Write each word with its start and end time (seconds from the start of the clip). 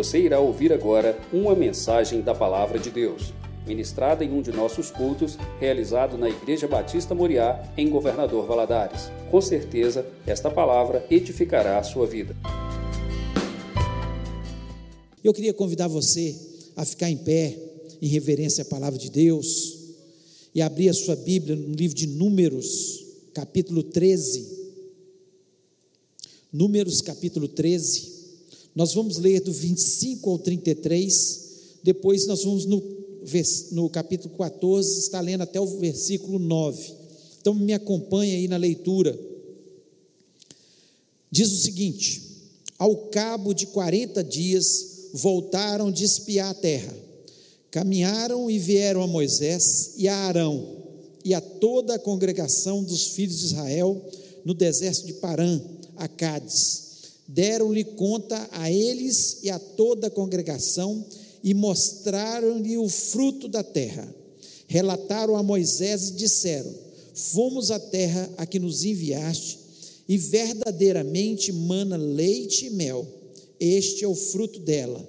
Você 0.00 0.18
irá 0.18 0.40
ouvir 0.40 0.72
agora 0.72 1.20
uma 1.30 1.54
mensagem 1.54 2.22
da 2.22 2.34
Palavra 2.34 2.78
de 2.78 2.90
Deus, 2.90 3.34
ministrada 3.66 4.24
em 4.24 4.32
um 4.32 4.40
de 4.40 4.50
nossos 4.50 4.90
cultos, 4.90 5.36
realizado 5.60 6.16
na 6.16 6.26
Igreja 6.26 6.66
Batista 6.66 7.14
Moriá, 7.14 7.70
em 7.76 7.90
Governador 7.90 8.46
Valadares. 8.46 9.10
Com 9.30 9.42
certeza, 9.42 10.06
esta 10.26 10.50
palavra 10.50 11.06
edificará 11.10 11.78
a 11.78 11.82
sua 11.82 12.06
vida. 12.06 12.34
Eu 15.22 15.34
queria 15.34 15.52
convidar 15.52 15.86
você 15.86 16.34
a 16.74 16.86
ficar 16.86 17.10
em 17.10 17.18
pé, 17.18 17.58
em 18.00 18.08
reverência 18.08 18.62
à 18.62 18.64
palavra 18.64 18.98
de 18.98 19.10
Deus, 19.10 19.76
e 20.54 20.62
abrir 20.62 20.88
a 20.88 20.94
sua 20.94 21.14
Bíblia 21.14 21.54
no 21.54 21.74
livro 21.74 21.94
de 21.94 22.06
Números, 22.06 23.04
capítulo 23.34 23.82
13. 23.82 24.48
Números, 26.50 27.02
capítulo 27.02 27.46
13. 27.46 28.19
Nós 28.74 28.94
vamos 28.94 29.18
ler 29.18 29.40
do 29.40 29.52
25 29.52 30.30
ao 30.30 30.38
33, 30.38 31.48
depois 31.82 32.26
nós 32.26 32.44
vamos 32.44 32.66
no, 32.66 32.82
no 33.72 33.90
capítulo 33.90 34.34
14, 34.36 35.00
está 35.00 35.20
lendo 35.20 35.42
até 35.42 35.60
o 35.60 35.66
versículo 35.78 36.38
9. 36.38 36.94
Então 37.40 37.54
me 37.54 37.72
acompanhe 37.72 38.34
aí 38.34 38.48
na 38.48 38.56
leitura. 38.56 39.18
Diz 41.30 41.52
o 41.52 41.58
seguinte: 41.58 42.22
Ao 42.78 42.94
cabo 43.08 43.52
de 43.54 43.66
40 43.66 44.22
dias, 44.22 45.08
voltaram 45.12 45.90
de 45.90 46.04
espiar 46.04 46.50
a 46.50 46.54
terra. 46.54 46.94
Caminharam 47.70 48.50
e 48.50 48.58
vieram 48.58 49.02
a 49.02 49.06
Moisés 49.06 49.94
e 49.96 50.08
a 50.08 50.14
Arão 50.14 50.80
e 51.24 51.34
a 51.34 51.40
toda 51.40 51.94
a 51.94 51.98
congregação 51.98 52.82
dos 52.82 53.08
filhos 53.08 53.38
de 53.38 53.46
Israel 53.46 54.00
no 54.44 54.54
deserto 54.54 55.06
de 55.06 55.14
Parã, 55.14 55.60
a 55.96 56.08
Cádiz. 56.08 56.89
Deram-lhe 57.32 57.84
conta 57.84 58.48
a 58.52 58.70
eles 58.70 59.38
e 59.42 59.50
a 59.50 59.58
toda 59.58 60.08
a 60.08 60.10
congregação 60.10 61.04
e 61.42 61.54
mostraram-lhe 61.54 62.76
o 62.76 62.88
fruto 62.88 63.46
da 63.46 63.62
terra. 63.62 64.12
Relataram 64.66 65.36
a 65.36 65.42
Moisés 65.42 66.08
e 66.08 66.12
disseram: 66.12 66.72
Fomos 67.14 67.70
à 67.70 67.78
terra 67.78 68.28
a 68.36 68.44
que 68.44 68.58
nos 68.58 68.84
enviaste, 68.84 69.58
e 70.08 70.18
verdadeiramente 70.18 71.52
mana 71.52 71.96
leite 71.96 72.66
e 72.66 72.70
mel 72.70 73.06
este 73.60 74.04
é 74.04 74.08
o 74.08 74.14
fruto 74.14 74.58
dela. 74.58 75.06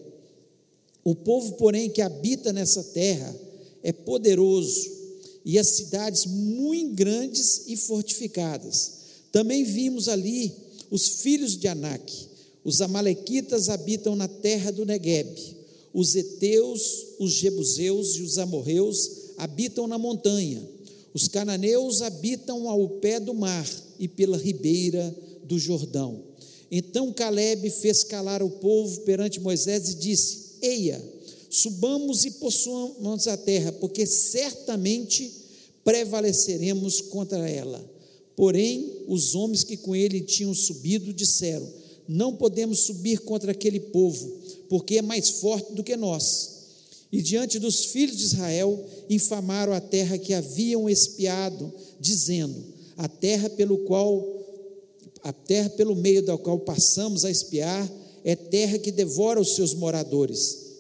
O 1.06 1.16
povo, 1.16 1.53
porém, 1.53 1.89
que 1.89 2.02
habita 2.02 2.52
nessa 2.52 2.83
terra 2.83 3.33
é 3.81 3.94
poderoso 3.94 4.91
e 5.45 5.58
as 5.58 5.67
cidades 5.67 6.25
muito 6.25 6.94
grandes 6.94 7.63
e 7.67 7.78
fortificadas. 7.78 8.91
Também 9.31 9.63
vimos 9.63 10.09
ali 10.09 10.53
os 10.92 11.08
filhos 11.08 11.58
de 11.58 11.67
Anak. 11.67 12.30
Os 12.64 12.81
amalequitas 12.81 13.70
habitam 13.70 14.16
na 14.16 14.28
terra 14.28 14.70
do 14.70 14.86
Negueb. 14.86 15.36
Os 15.94 16.16
heteus, 16.16 17.08
os 17.17 17.31
jebuseus 17.31 18.17
e 18.17 18.22
os 18.22 18.38
amorreus 18.38 19.09
habitam 19.38 19.88
na 19.88 19.97
montanha. 19.97 20.62
Os 21.14 21.28
cananeus 21.28 22.02
habitam 22.02 22.69
ao 22.69 22.88
pé 22.88 23.19
do 23.19 23.34
mar 23.34 23.67
e 23.97 24.08
pela 24.08 24.38
ribeira 24.38 25.16
do 25.44 25.58
Jordão. 25.58 26.23
Então 26.69 27.12
Caleb 27.12 27.69
fez 27.69 28.03
calar 28.03 28.44
o 28.44 28.50
povo 28.50 29.02
perante 29.02 29.39
Moisés 29.39 29.89
e 29.89 29.95
disse: 29.95 30.39
Eia, 30.62 31.02
subamos 31.50 32.23
e 32.23 32.31
possuamos 32.31 33.28
a 33.28 33.36
terra, 33.36 33.73
porque 33.73 34.06
certamente 34.06 35.31
prevaleceremos 35.84 37.02
contra 37.02 37.50
ela. 37.50 37.84
Porém, 38.36 39.00
os 39.11 39.35
homens 39.35 39.65
que 39.65 39.75
com 39.75 39.93
ele 39.93 40.21
tinham 40.21 40.53
subido 40.53 41.13
disseram: 41.13 41.67
Não 42.07 42.33
podemos 42.33 42.79
subir 42.79 43.19
contra 43.19 43.51
aquele 43.51 43.79
povo, 43.79 44.39
porque 44.69 44.99
é 44.99 45.01
mais 45.01 45.29
forte 45.31 45.73
do 45.73 45.83
que 45.83 45.97
nós. 45.97 46.61
E 47.11 47.21
diante 47.21 47.59
dos 47.59 47.87
filhos 47.87 48.17
de 48.17 48.23
Israel, 48.23 48.85
infamaram 49.09 49.73
a 49.73 49.81
terra 49.81 50.17
que 50.17 50.33
haviam 50.33 50.89
espiado, 50.89 51.73
dizendo: 52.00 52.55
A 52.95 53.09
terra 53.09 53.50
pelo 53.50 53.79
qual 53.79 54.25
a 55.21 55.33
terra 55.33 55.69
pelo 55.71 55.94
meio 55.94 56.23
da 56.23 56.38
qual 56.38 56.57
passamos 56.59 57.25
a 57.25 57.29
espiar 57.29 57.91
é 58.23 58.33
terra 58.33 58.79
que 58.79 58.94
devora 58.94 59.41
os 59.41 59.55
seus 59.55 59.73
moradores. 59.73 60.71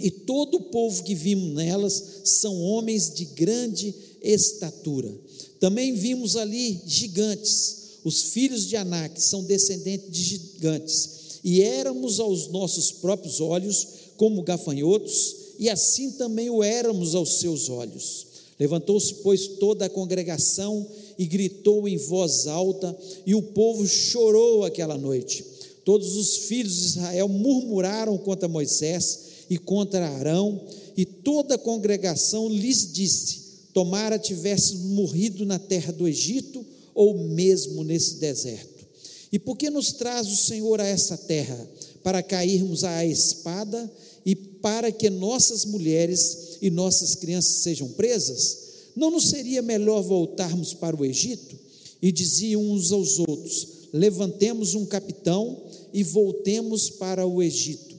E 0.00 0.10
todo 0.10 0.56
o 0.56 0.70
povo 0.70 1.04
que 1.04 1.14
vimos 1.14 1.54
nelas 1.54 2.22
são 2.24 2.58
homens 2.62 3.14
de 3.14 3.26
grande 3.26 3.94
estatura. 4.22 5.14
Também 5.60 5.94
vimos 5.94 6.36
ali 6.36 6.80
gigantes. 6.86 7.76
Os 8.04 8.22
filhos 8.22 8.66
de 8.66 8.76
Anak 8.76 9.20
são 9.20 9.42
descendentes 9.42 10.10
de 10.10 10.22
gigantes. 10.22 11.10
E 11.42 11.62
éramos 11.62 12.20
aos 12.20 12.48
nossos 12.48 12.90
próprios 12.92 13.40
olhos 13.40 13.86
como 14.16 14.42
gafanhotos, 14.42 15.36
e 15.58 15.68
assim 15.68 16.12
também 16.12 16.50
o 16.50 16.62
éramos 16.62 17.14
aos 17.14 17.38
seus 17.38 17.68
olhos. 17.68 18.26
Levantou-se, 18.58 19.14
pois, 19.22 19.46
toda 19.46 19.84
a 19.84 19.90
congregação 19.90 20.86
e 21.18 21.26
gritou 21.26 21.86
em 21.86 21.96
voz 21.96 22.46
alta, 22.46 22.96
e 23.26 23.34
o 23.34 23.42
povo 23.42 23.86
chorou 23.86 24.64
aquela 24.64 24.96
noite. 24.96 25.44
Todos 25.84 26.16
os 26.16 26.36
filhos 26.36 26.74
de 26.74 26.86
Israel 26.86 27.28
murmuraram 27.28 28.18
contra 28.18 28.48
Moisés 28.48 29.20
e 29.48 29.58
contra 29.58 30.08
Arão, 30.08 30.60
e 30.96 31.04
toda 31.04 31.54
a 31.54 31.58
congregação 31.58 32.48
lhes 32.48 32.92
disse: 32.92 33.45
Tomara 33.76 34.18
tivéssemos 34.18 34.86
morrido 34.86 35.44
na 35.44 35.58
terra 35.58 35.92
do 35.92 36.08
Egito, 36.08 36.64
ou 36.94 37.18
mesmo 37.28 37.84
nesse 37.84 38.14
deserto. 38.14 38.86
E 39.30 39.38
por 39.38 39.54
que 39.54 39.68
nos 39.68 39.92
traz 39.92 40.28
o 40.28 40.34
Senhor 40.34 40.80
a 40.80 40.86
essa 40.86 41.14
terra? 41.14 41.68
Para 42.02 42.22
cairmos 42.22 42.84
à 42.84 43.04
espada 43.04 43.92
e 44.24 44.34
para 44.34 44.90
que 44.90 45.10
nossas 45.10 45.66
mulheres 45.66 46.56
e 46.62 46.70
nossas 46.70 47.14
crianças 47.16 47.56
sejam 47.56 47.86
presas? 47.88 48.60
Não 48.96 49.10
nos 49.10 49.28
seria 49.28 49.60
melhor 49.60 50.00
voltarmos 50.00 50.72
para 50.72 50.96
o 50.96 51.04
Egito? 51.04 51.54
E 52.00 52.10
diziam 52.10 52.62
uns 52.62 52.92
aos 52.92 53.18
outros: 53.18 53.68
Levantemos 53.92 54.74
um 54.74 54.86
capitão 54.86 55.64
e 55.92 56.02
voltemos 56.02 56.88
para 56.88 57.26
o 57.26 57.42
Egito. 57.42 57.94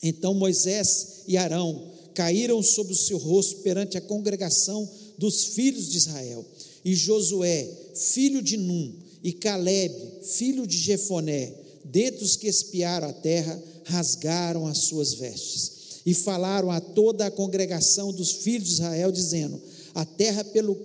Então 0.00 0.34
Moisés 0.34 1.24
e 1.26 1.36
Arão 1.36 1.93
caíram 2.14 2.62
sobre 2.62 2.92
o 2.92 2.96
seu 2.96 3.18
rosto 3.18 3.56
perante 3.62 3.98
a 3.98 4.00
congregação 4.00 4.88
dos 5.18 5.46
filhos 5.46 5.90
de 5.90 5.98
Israel. 5.98 6.44
E 6.84 6.94
Josué, 6.94 7.68
filho 7.94 8.42
de 8.42 8.56
Num, 8.56 8.94
e 9.22 9.32
Caleb, 9.32 9.94
filho 10.22 10.66
de 10.66 10.76
Jefoné, 10.76 11.52
dentre 11.84 12.24
os 12.24 12.36
que 12.36 12.46
espiaram 12.46 13.08
a 13.08 13.12
terra, 13.12 13.60
rasgaram 13.84 14.66
as 14.66 14.78
suas 14.78 15.14
vestes 15.14 15.74
e 16.06 16.12
falaram 16.12 16.70
a 16.70 16.80
toda 16.80 17.26
a 17.26 17.30
congregação 17.30 18.12
dos 18.12 18.32
filhos 18.32 18.68
de 18.68 18.74
Israel, 18.74 19.10
dizendo: 19.10 19.60
a 19.94 20.04
terra 20.04 20.44
pelo 20.44 20.76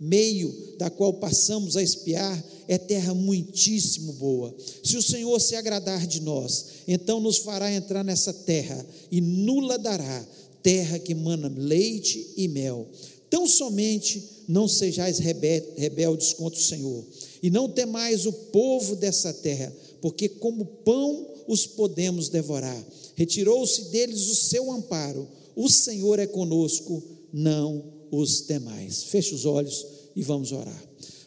meio 0.00 0.52
da 0.78 0.90
qual 0.90 1.14
passamos 1.14 1.76
a 1.76 1.82
espiar 1.82 2.44
é 2.66 2.76
terra 2.76 3.14
muitíssimo 3.14 4.12
boa. 4.14 4.54
Se 4.82 4.96
o 4.96 5.02
Senhor 5.02 5.38
se 5.40 5.54
agradar 5.54 6.06
de 6.06 6.20
nós, 6.20 6.66
então 6.88 7.20
nos 7.20 7.38
fará 7.38 7.72
entrar 7.72 8.02
nessa 8.02 8.32
terra 8.32 8.84
e 9.10 9.20
nula 9.20 9.78
dará, 9.78 10.26
terra 10.64 10.98
que 10.98 11.14
mana 11.14 11.52
leite 11.54 12.32
e 12.38 12.48
mel. 12.48 12.88
Tão 13.28 13.46
somente 13.46 14.30
não 14.48 14.66
sejais 14.66 15.18
rebeldes 15.18 16.32
contra 16.32 16.58
o 16.58 16.62
Senhor, 16.62 17.04
e 17.42 17.50
não 17.50 17.68
temais 17.68 18.24
o 18.24 18.32
povo 18.32 18.96
dessa 18.96 19.32
terra, 19.32 19.72
porque 20.00 20.28
como 20.28 20.64
pão 20.64 21.26
os 21.46 21.66
podemos 21.66 22.30
devorar. 22.30 22.82
Retirou-se 23.14 23.90
deles 23.90 24.28
o 24.28 24.34
seu 24.34 24.72
amparo, 24.72 25.28
o 25.54 25.68
Senhor 25.68 26.18
é 26.18 26.26
conosco, 26.26 27.02
não 27.32 27.84
os 28.10 28.46
demais. 28.46 29.04
Feche 29.04 29.34
os 29.34 29.44
olhos 29.44 29.86
e 30.16 30.22
vamos 30.22 30.52
orar. 30.52 30.82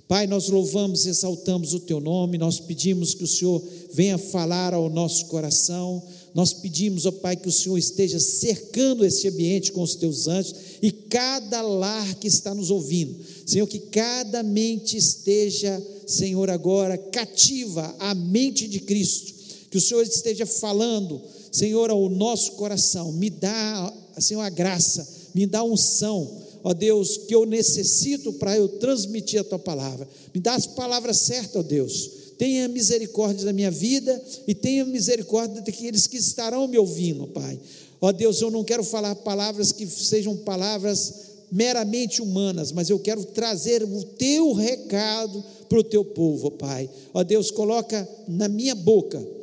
Pai, 0.07 0.25
nós 0.25 0.47
louvamos 0.47 1.05
e 1.05 1.09
exaltamos 1.09 1.73
o 1.73 1.81
teu 1.81 1.99
nome, 1.99 2.37
nós 2.37 2.59
pedimos 2.59 3.13
que 3.13 3.25
o 3.25 3.27
Senhor 3.27 3.61
venha 3.91 4.17
falar 4.17 4.73
ao 4.73 4.89
nosso 4.89 5.25
coração, 5.25 6.01
nós 6.37 6.53
pedimos, 6.53 7.07
ó 7.07 7.11
Pai, 7.11 7.35
que 7.35 7.49
o 7.49 7.51
Senhor 7.51 7.79
esteja 7.79 8.19
cercando 8.19 9.03
esse 9.03 9.27
ambiente 9.27 9.71
com 9.71 9.81
os 9.81 9.95
teus 9.95 10.27
anjos 10.27 10.53
e 10.83 10.91
cada 10.91 11.63
lar 11.63 12.13
que 12.19 12.27
está 12.27 12.53
nos 12.53 12.69
ouvindo, 12.69 13.17
Senhor, 13.43 13.65
que 13.65 13.79
cada 13.79 14.43
mente 14.43 14.95
esteja, 14.95 15.83
Senhor, 16.05 16.47
agora 16.51 16.95
cativa 16.95 17.95
à 17.97 18.13
mente 18.13 18.67
de 18.67 18.79
Cristo, 18.81 19.33
que 19.71 19.79
o 19.79 19.81
Senhor 19.81 20.03
esteja 20.03 20.45
falando, 20.45 21.19
Senhor, 21.51 21.89
ao 21.89 22.07
nosso 22.07 22.51
coração, 22.51 23.11
me 23.11 23.31
dá, 23.31 23.91
Senhor, 24.19 24.41
a 24.41 24.49
graça, 24.51 25.07
me 25.33 25.47
dá 25.47 25.61
a 25.61 25.63
unção 25.63 26.45
ó 26.63 26.73
Deus, 26.73 27.17
que 27.17 27.33
eu 27.33 27.45
necessito 27.45 28.33
para 28.33 28.57
eu 28.57 28.67
transmitir 28.67 29.39
a 29.39 29.43
tua 29.43 29.57
palavra. 29.57 30.07
Me 30.33 30.41
dá 30.41 30.53
as 30.53 30.67
palavras 30.67 31.17
certas, 31.19 31.55
ó 31.55 31.63
Deus. 31.63 32.16
Tenha 32.37 32.67
misericórdia 32.67 33.45
da 33.45 33.53
minha 33.53 33.71
vida 33.71 34.21
e 34.47 34.53
tenha 34.53 34.85
misericórdia 34.85 35.61
daqueles 35.61 36.07
que 36.07 36.17
estarão 36.17 36.67
me 36.67 36.77
ouvindo, 36.77 37.27
Pai. 37.27 37.59
Ó 37.99 38.11
Deus, 38.11 38.41
eu 38.41 38.51
não 38.51 38.63
quero 38.63 38.83
falar 38.83 39.15
palavras 39.15 39.71
que 39.71 39.87
sejam 39.87 40.35
palavras 40.37 41.13
meramente 41.51 42.21
humanas, 42.21 42.71
mas 42.71 42.89
eu 42.89 42.99
quero 42.99 43.23
trazer 43.25 43.83
o 43.83 44.03
teu 44.03 44.53
recado 44.53 45.43
para 45.67 45.79
o 45.79 45.83
teu 45.83 46.05
povo, 46.05 46.51
Pai. 46.51 46.89
Ó 47.13 47.23
Deus, 47.23 47.49
coloca 47.49 48.07
na 48.27 48.47
minha 48.47 48.75
boca 48.75 49.37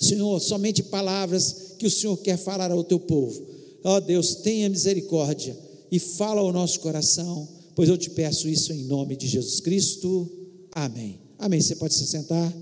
Senhor, 0.00 0.40
somente 0.40 0.82
palavras 0.82 1.74
que 1.78 1.86
o 1.86 1.90
Senhor 1.90 2.16
quer 2.18 2.38
falar 2.38 2.70
ao 2.70 2.84
teu 2.84 3.00
povo. 3.00 3.42
Ó 3.82 3.98
Deus, 4.00 4.36
tenha 4.36 4.68
misericórdia 4.68 5.56
e 5.90 5.98
fala 5.98 6.40
ao 6.40 6.52
nosso 6.52 6.80
coração, 6.80 7.48
pois 7.74 7.88
eu 7.88 7.98
te 7.98 8.10
peço 8.10 8.48
isso 8.48 8.72
em 8.72 8.84
nome 8.84 9.16
de 9.16 9.26
Jesus 9.26 9.60
Cristo. 9.60 10.30
Amém. 10.72 11.27
Amém. 11.38 11.60
Você 11.60 11.76
pode 11.76 11.94
se 11.94 12.04
sentar. 12.04 12.52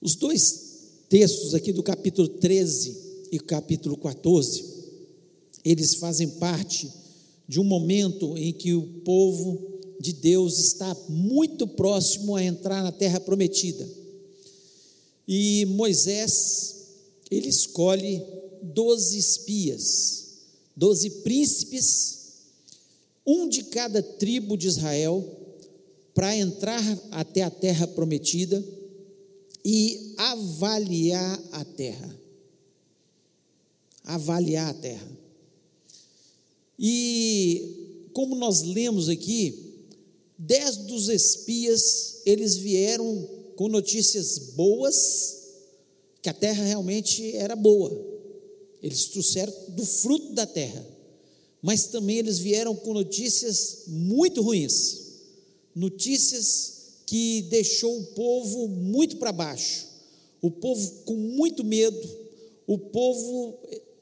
Os 0.00 0.14
dois 0.14 0.72
textos 1.10 1.54
aqui 1.54 1.72
do 1.72 1.82
capítulo 1.82 2.26
13 2.26 3.28
e 3.30 3.38
capítulo 3.38 3.98
14, 3.98 4.64
eles 5.62 5.94
fazem 5.96 6.26
parte 6.28 6.90
de 7.46 7.60
um 7.60 7.64
momento 7.64 8.36
em 8.36 8.52
que 8.52 8.72
o 8.72 8.82
povo 9.04 9.60
de 10.00 10.14
Deus 10.14 10.58
está 10.58 10.96
muito 11.10 11.68
próximo 11.68 12.34
a 12.34 12.42
entrar 12.42 12.82
na 12.82 12.90
terra 12.90 13.20
prometida. 13.20 13.86
E 15.28 15.66
Moisés, 15.66 16.76
ele 17.30 17.48
escolhe 17.48 18.22
doze 18.62 19.18
espias, 19.18 20.38
doze 20.74 21.10
príncipes, 21.10 22.21
um 23.26 23.48
de 23.48 23.64
cada 23.64 24.02
tribo 24.02 24.56
de 24.56 24.68
Israel, 24.68 25.24
para 26.14 26.36
entrar 26.36 26.82
até 27.10 27.42
a 27.42 27.50
terra 27.50 27.86
prometida 27.86 28.62
e 29.64 30.14
avaliar 30.18 31.42
a 31.52 31.64
terra. 31.64 32.20
Avaliar 34.04 34.70
a 34.70 34.74
terra. 34.74 35.08
E 36.78 38.08
como 38.12 38.34
nós 38.34 38.62
lemos 38.62 39.08
aqui, 39.08 39.72
Dez 40.44 40.76
dos 40.76 41.08
espias, 41.08 42.20
eles 42.26 42.56
vieram 42.56 43.28
com 43.54 43.68
notícias 43.68 44.38
boas, 44.56 45.38
que 46.20 46.28
a 46.28 46.34
terra 46.34 46.64
realmente 46.64 47.36
era 47.36 47.54
boa. 47.54 47.96
Eles 48.82 49.04
trouxeram 49.04 49.52
do 49.68 49.86
fruto 49.86 50.32
da 50.32 50.44
terra. 50.44 50.84
Mas 51.62 51.86
também 51.86 52.18
eles 52.18 52.38
vieram 52.38 52.74
com 52.74 52.92
notícias 52.92 53.84
muito 53.86 54.42
ruins. 54.42 54.98
Notícias 55.74 56.72
que 57.06 57.42
deixou 57.42 57.98
o 57.98 58.06
povo 58.06 58.68
muito 58.68 59.16
para 59.16 59.32
baixo. 59.32 59.86
O 60.42 60.50
povo 60.50 60.90
com 61.04 61.14
muito 61.14 61.62
medo, 61.62 62.08
o 62.66 62.76
povo 62.76 63.58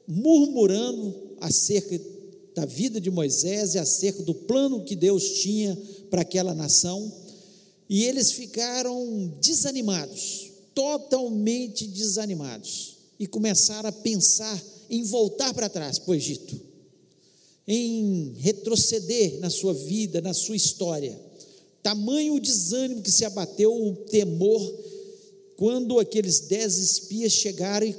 murmurando 0.07 1.15
acerca 1.39 2.01
da 2.55 2.65
vida 2.65 2.99
de 2.99 3.09
Moisés 3.09 3.75
e 3.75 3.79
acerca 3.79 4.23
do 4.23 4.33
plano 4.33 4.83
que 4.83 4.95
Deus 4.95 5.41
tinha 5.41 5.77
para 6.09 6.21
aquela 6.21 6.53
nação, 6.53 7.11
e 7.89 8.03
eles 8.03 8.31
ficaram 8.31 9.33
desanimados, 9.41 10.51
totalmente 10.73 11.87
desanimados, 11.87 12.97
e 13.19 13.27
começaram 13.27 13.89
a 13.89 13.93
pensar 13.93 14.61
em 14.89 15.03
voltar 15.03 15.53
para 15.53 15.69
trás 15.69 15.97
para 15.97 16.11
o 16.11 16.15
Egito, 16.15 16.59
em 17.67 18.33
retroceder 18.37 19.39
na 19.39 19.49
sua 19.49 19.73
vida, 19.73 20.21
na 20.21 20.33
sua 20.33 20.55
história. 20.55 21.19
Tamanho 21.83 22.35
o 22.35 22.39
desânimo 22.39 23.01
que 23.01 23.11
se 23.11 23.25
abateu, 23.25 23.73
o 23.73 23.95
temor, 23.95 24.61
quando 25.55 25.99
aqueles 25.99 26.41
dez 26.41 26.77
espias 26.77 27.31
chegaram 27.31 27.87
e 27.87 27.95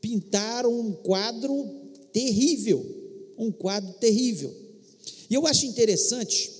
pintaram 0.00 0.72
um 0.78 0.92
quadro 0.92 1.68
terrível, 2.12 2.84
um 3.38 3.50
quadro 3.50 3.92
terrível. 3.94 4.54
E 5.28 5.34
eu 5.34 5.46
acho 5.46 5.66
interessante 5.66 6.50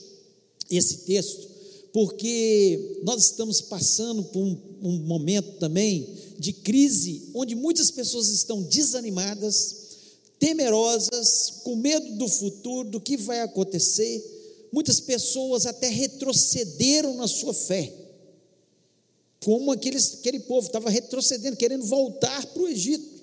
esse 0.70 0.98
texto, 0.98 1.48
porque 1.92 3.00
nós 3.02 3.24
estamos 3.24 3.60
passando 3.60 4.22
por 4.24 4.40
um, 4.40 4.56
um 4.82 4.98
momento 5.00 5.58
também 5.58 6.08
de 6.38 6.52
crise, 6.52 7.30
onde 7.34 7.54
muitas 7.54 7.90
pessoas 7.90 8.28
estão 8.28 8.62
desanimadas, 8.62 9.79
temerosas, 10.40 11.60
com 11.62 11.76
medo 11.76 12.16
do 12.16 12.26
futuro, 12.26 12.88
do 12.88 13.00
que 13.00 13.16
vai 13.16 13.40
acontecer. 13.40 14.68
Muitas 14.72 14.98
pessoas 14.98 15.66
até 15.66 15.88
retrocederam 15.88 17.14
na 17.14 17.28
sua 17.28 17.52
fé, 17.52 17.92
como 19.44 19.70
aqueles, 19.70 20.14
aquele 20.14 20.40
povo 20.40 20.66
estava 20.66 20.90
retrocedendo, 20.90 21.56
querendo 21.56 21.84
voltar 21.84 22.46
para 22.46 22.62
o 22.62 22.68
Egito. 22.68 23.20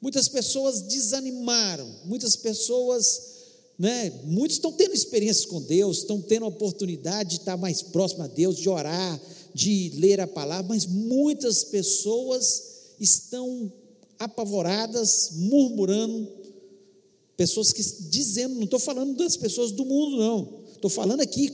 Muitas 0.00 0.28
pessoas 0.28 0.82
desanimaram, 0.82 1.88
muitas 2.04 2.34
pessoas 2.34 3.34
né? 3.76 4.12
Muitos 4.24 4.56
estão 4.56 4.70
tendo 4.70 4.94
experiências 4.94 5.44
com 5.44 5.60
Deus, 5.60 5.98
estão 5.98 6.20
tendo 6.20 6.44
a 6.44 6.48
oportunidade 6.48 7.30
de 7.30 7.36
estar 7.38 7.56
mais 7.56 7.82
próximo 7.82 8.22
a 8.22 8.28
Deus, 8.28 8.56
de 8.56 8.68
orar, 8.68 9.20
de 9.52 9.92
ler 9.96 10.20
a 10.20 10.28
palavra, 10.28 10.68
mas 10.68 10.86
muitas 10.86 11.64
pessoas 11.64 12.62
estão 13.00 13.72
apavoradas, 14.24 15.30
murmurando, 15.32 16.28
pessoas 17.36 17.72
que 17.72 17.82
dizendo, 18.08 18.54
não 18.54 18.64
estou 18.64 18.78
falando 18.78 19.16
das 19.16 19.36
pessoas 19.36 19.72
do 19.72 19.84
mundo, 19.84 20.16
não, 20.16 20.60
estou 20.72 20.90
falando 20.90 21.20
aqui 21.20 21.52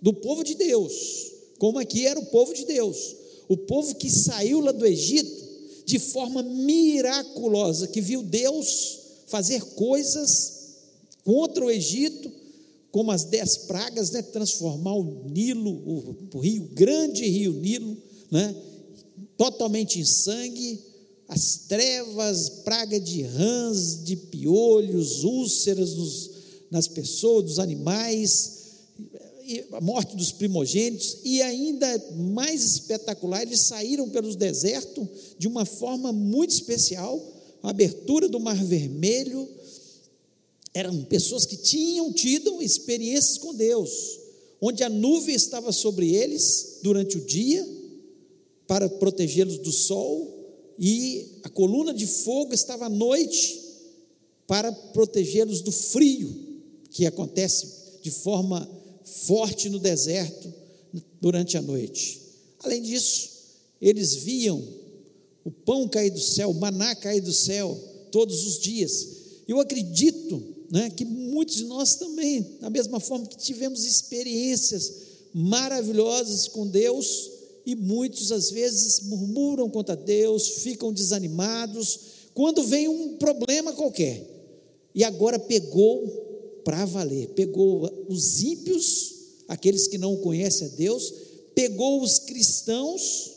do 0.00 0.12
povo 0.12 0.42
de 0.42 0.54
Deus, 0.54 0.92
como 1.58 1.78
aqui 1.78 2.06
era 2.06 2.18
o 2.18 2.26
povo 2.26 2.54
de 2.54 2.64
Deus, 2.64 3.16
o 3.48 3.56
povo 3.56 3.94
que 3.96 4.08
saiu 4.08 4.60
lá 4.60 4.72
do 4.72 4.86
Egito 4.86 5.50
de 5.84 5.98
forma 5.98 6.42
miraculosa, 6.42 7.88
que 7.88 8.00
viu 8.00 8.22
Deus 8.22 8.98
fazer 9.26 9.60
coisas 9.74 10.60
contra 11.24 11.64
o 11.64 11.70
Egito, 11.70 12.30
como 12.90 13.10
as 13.10 13.24
dez 13.24 13.56
pragas, 13.56 14.10
né, 14.10 14.22
transformar 14.22 14.94
o 14.94 15.28
Nilo, 15.28 15.70
o, 15.70 16.16
o 16.34 16.38
rio, 16.38 16.68
grande 16.72 17.26
rio 17.26 17.52
Nilo, 17.52 17.96
né, 18.30 18.54
totalmente 19.36 19.98
em 20.00 20.04
sangue, 20.04 20.80
as 21.30 21.60
trevas, 21.68 22.48
praga 22.64 22.98
de 22.98 23.22
rãs, 23.22 24.02
de 24.02 24.16
piolhos, 24.16 25.22
úlceras 25.22 25.94
nos, 25.94 26.30
nas 26.68 26.88
pessoas, 26.88 27.44
dos 27.44 27.58
animais, 27.60 28.58
a 29.72 29.80
morte 29.80 30.16
dos 30.16 30.32
primogênitos, 30.32 31.18
e 31.24 31.40
ainda 31.40 31.86
mais 32.16 32.64
espetacular, 32.64 33.42
eles 33.42 33.60
saíram 33.60 34.08
pelos 34.10 34.34
desertos 34.34 35.06
de 35.38 35.46
uma 35.46 35.64
forma 35.64 36.12
muito 36.12 36.50
especial, 36.50 37.24
a 37.62 37.70
abertura 37.70 38.28
do 38.28 38.40
Mar 38.40 38.62
Vermelho, 38.64 39.48
eram 40.74 41.04
pessoas 41.04 41.46
que 41.46 41.56
tinham 41.56 42.12
tido 42.12 42.60
experiências 42.60 43.38
com 43.38 43.54
Deus, 43.54 44.18
onde 44.60 44.82
a 44.82 44.88
nuvem 44.88 45.36
estava 45.36 45.70
sobre 45.70 46.12
eles 46.12 46.78
durante 46.82 47.18
o 47.18 47.24
dia, 47.24 47.64
para 48.66 48.88
protegê-los 48.88 49.58
do 49.58 49.70
sol, 49.70 50.39
e 50.80 51.40
a 51.42 51.50
coluna 51.50 51.92
de 51.92 52.06
fogo 52.06 52.54
estava 52.54 52.86
à 52.86 52.88
noite, 52.88 53.60
para 54.46 54.72
protegê-los 54.72 55.60
do 55.60 55.70
frio, 55.70 56.34
que 56.90 57.06
acontece 57.06 57.68
de 58.02 58.10
forma 58.10 58.68
forte 59.04 59.68
no 59.68 59.78
deserto 59.78 60.52
durante 61.20 61.58
a 61.58 61.62
noite. 61.62 62.20
Além 62.60 62.82
disso, 62.82 63.28
eles 63.80 64.14
viam 64.14 64.60
o 65.44 65.50
pão 65.50 65.86
cair 65.86 66.10
do 66.10 66.20
céu, 66.20 66.50
o 66.50 66.54
maná 66.54 66.94
cair 66.94 67.20
do 67.20 67.32
céu 67.32 67.78
todos 68.10 68.46
os 68.46 68.58
dias. 68.58 69.08
Eu 69.46 69.60
acredito 69.60 70.42
né, 70.70 70.88
que 70.90 71.04
muitos 71.04 71.56
de 71.56 71.64
nós 71.64 71.96
também, 71.96 72.56
da 72.60 72.70
mesma 72.70 72.98
forma 72.98 73.26
que 73.26 73.36
tivemos 73.36 73.84
experiências 73.84 74.92
maravilhosas 75.34 76.48
com 76.48 76.66
Deus, 76.66 77.39
e 77.64 77.74
muitos 77.74 78.32
às 78.32 78.50
vezes 78.50 79.00
murmuram 79.00 79.68
contra 79.68 79.96
Deus, 79.96 80.48
ficam 80.62 80.92
desanimados, 80.92 82.00
quando 82.34 82.62
vem 82.62 82.88
um 82.88 83.16
problema 83.16 83.72
qualquer, 83.72 84.26
e 84.94 85.04
agora 85.04 85.38
pegou 85.38 86.60
para 86.64 86.84
valer, 86.84 87.28
pegou 87.30 88.06
os 88.08 88.42
ímpios, 88.42 89.14
aqueles 89.48 89.88
que 89.88 89.98
não 89.98 90.16
conhecem 90.16 90.68
a 90.68 90.70
Deus, 90.70 91.12
pegou 91.54 92.02
os 92.02 92.18
cristãos, 92.18 93.30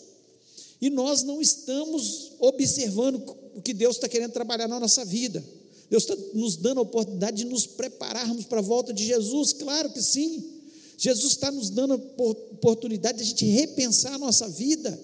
e 0.81 0.89
nós 0.89 1.23
não 1.23 1.41
estamos 1.41 2.33
observando 2.39 3.23
o 3.55 3.61
que 3.61 3.73
Deus 3.73 3.95
está 3.95 4.09
querendo 4.09 4.31
trabalhar 4.31 4.67
na 4.67 4.79
nossa 4.79 5.05
vida. 5.05 5.43
Deus 5.89 6.03
está 6.03 6.15
nos 6.33 6.57
dando 6.57 6.79
a 6.79 6.83
oportunidade 6.83 7.37
de 7.37 7.45
nos 7.45 7.65
prepararmos 7.65 8.45
para 8.45 8.59
a 8.59 8.63
volta 8.63 8.93
de 8.93 9.05
Jesus, 9.05 9.53
claro 9.53 9.91
que 9.91 10.01
sim. 10.01 10.43
Jesus 10.97 11.33
está 11.33 11.51
nos 11.51 11.69
dando 11.69 11.93
a 11.93 11.97
oportunidade 11.97 13.17
de 13.17 13.23
a 13.23 13.27
gente 13.27 13.45
repensar 13.45 14.13
a 14.13 14.17
nossa 14.17 14.47
vida 14.47 14.99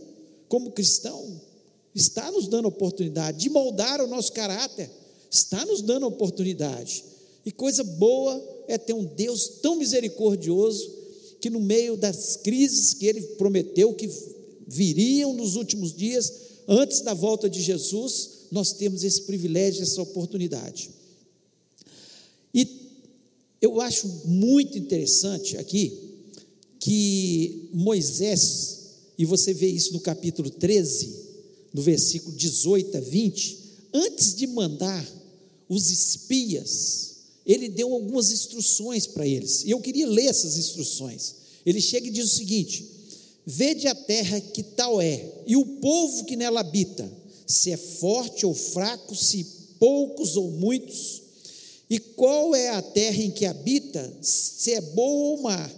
como 0.48 0.72
cristão, 0.72 1.41
está 1.93 2.31
nos 2.31 2.48
dando 2.48 2.65
a 2.65 2.69
oportunidade 2.69 3.39
de 3.39 3.50
moldar 3.50 4.01
o 4.01 4.08
nosso 4.08 4.31
caráter, 4.31 4.89
está 5.29 5.65
nos 5.65 5.81
dando 5.81 6.05
a 6.05 6.10
oportunidade. 6.10 7.03
E 7.46 7.51
coisa 7.51 7.84
boa 7.84 8.41
é 8.67 8.77
ter 8.77 8.93
um 8.93 9.03
Deus 9.03 9.60
tão 9.62 9.75
misericordioso 9.75 10.98
que 11.39 11.50
no 11.50 11.60
meio 11.60 11.96
das 11.96 12.36
crises 12.38 12.93
que 12.93 13.05
ele 13.05 13.22
prometeu 13.22 13.93
que 13.93 14.10
viriam 14.67 15.34
nos 15.34 15.55
últimos 15.55 15.93
dias, 15.93 16.31
antes 16.67 17.01
da 17.01 17.13
volta 17.13 17.50
de 17.50 17.62
Jesus, 17.62 18.48
nós 18.51 18.74
temos 18.74 19.03
esse 19.03 19.24
privilégio, 19.24 19.84
essa 19.84 20.01
oportunidade. 20.01 20.91
E 22.53 22.65
eu 23.62 23.82
acho 23.82 24.08
muito 24.25 24.78
interessante 24.78 25.58
aqui 25.58 26.10
que 26.80 27.70
Moisés, 27.74 28.80
e 29.18 29.25
você 29.25 29.54
vê 29.54 29.68
isso 29.68 29.94
no 29.94 30.00
capítulo 30.00 30.50
13, 30.50 31.13
no 31.74 31.82
versículo 31.82 32.36
18 32.36 32.98
a 32.98 33.01
20, 33.01 33.58
antes 33.94 34.36
de 34.36 34.48
mandar 34.48 35.06
os 35.68 35.92
espias, 35.92 37.16
ele 37.46 37.68
deu 37.68 37.94
algumas 37.94 38.32
instruções 38.32 39.06
para 39.06 39.28
eles, 39.28 39.63
e 39.66 39.72
eu 39.72 39.80
queria 39.80 40.08
ler 40.08 40.25
essas 40.25 40.58
instruções. 40.58 41.36
Ele 41.66 41.82
chega 41.82 42.08
e 42.08 42.12
diz 42.12 42.25
o 42.25 42.36
seguinte: 42.36 42.86
Vede 43.46 43.88
a 43.88 43.96
terra 43.96 44.39
que 44.39 44.63
tal 44.63 45.01
é, 45.01 45.44
e 45.46 45.58
o 45.58 45.66
povo 45.66 46.25
que 46.25 46.36
nela 46.36 46.62
habita, 46.62 47.12
se 47.46 47.72
é 47.72 47.78
forte 47.78 48.46
ou 48.46 48.54
fraco, 48.54 49.16
se 49.16 49.46
poucos 49.80 50.36
ou 50.38 50.51
muitos, 50.51 51.24
e 51.89 51.98
qual 51.98 52.53
é 52.53 52.69
a 52.69 52.81
terra 52.81 53.17
em 53.17 53.31
que 53.31 53.46
habita, 53.46 54.13
se 54.22 54.74
é 54.74 54.81
boa 54.81 55.31
ou 55.31 55.41
má, 55.41 55.69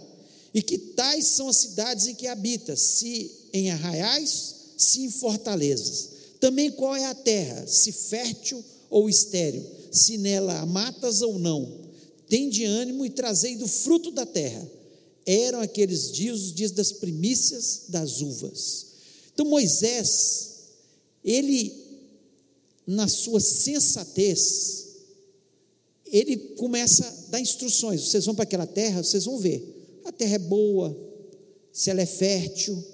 e 0.52 0.60
que 0.60 0.76
tais 0.76 1.26
são 1.26 1.48
as 1.48 1.56
cidades 1.56 2.06
em 2.06 2.14
que 2.14 2.26
habita, 2.26 2.76
se 2.76 3.30
em 3.52 3.70
arraiais, 3.70 4.54
se 4.76 5.00
em 5.00 5.10
fortalezas. 5.10 6.10
Também 6.38 6.70
qual 6.70 6.94
é 6.94 7.06
a 7.06 7.14
terra, 7.14 7.66
se 7.66 7.92
fértil 7.92 8.62
ou 8.90 9.08
estéril, 9.08 9.64
se 9.90 10.18
nela 10.18 10.58
há 10.58 10.66
matas 10.66 11.22
ou 11.22 11.38
não. 11.38 11.80
Tende 12.28 12.64
ânimo 12.64 13.06
e 13.06 13.10
trazei 13.10 13.56
do 13.56 13.66
fruto 13.66 14.10
da 14.10 14.26
terra. 14.26 14.70
Eram 15.24 15.60
aqueles 15.60 16.10
dias 16.12 16.40
os 16.40 16.52
dias 16.52 16.72
das 16.72 16.92
primícias 16.92 17.84
das 17.88 18.20
uvas. 18.20 18.86
Então 19.32 19.46
Moisés, 19.46 20.50
ele, 21.24 21.72
na 22.86 23.08
sua 23.08 23.40
sensatez, 23.40 24.81
ele 26.12 26.36
começa 26.36 27.06
a 27.06 27.30
dar 27.30 27.40
instruções. 27.40 28.02
Vocês 28.02 28.26
vão 28.26 28.34
para 28.34 28.42
aquela 28.42 28.66
terra, 28.66 29.02
vocês 29.02 29.24
vão 29.24 29.38
ver. 29.38 30.00
A 30.04 30.12
terra 30.12 30.34
é 30.34 30.38
boa, 30.38 30.94
se 31.72 31.88
ela 31.88 32.02
é 32.02 32.06
fértil, 32.06 32.84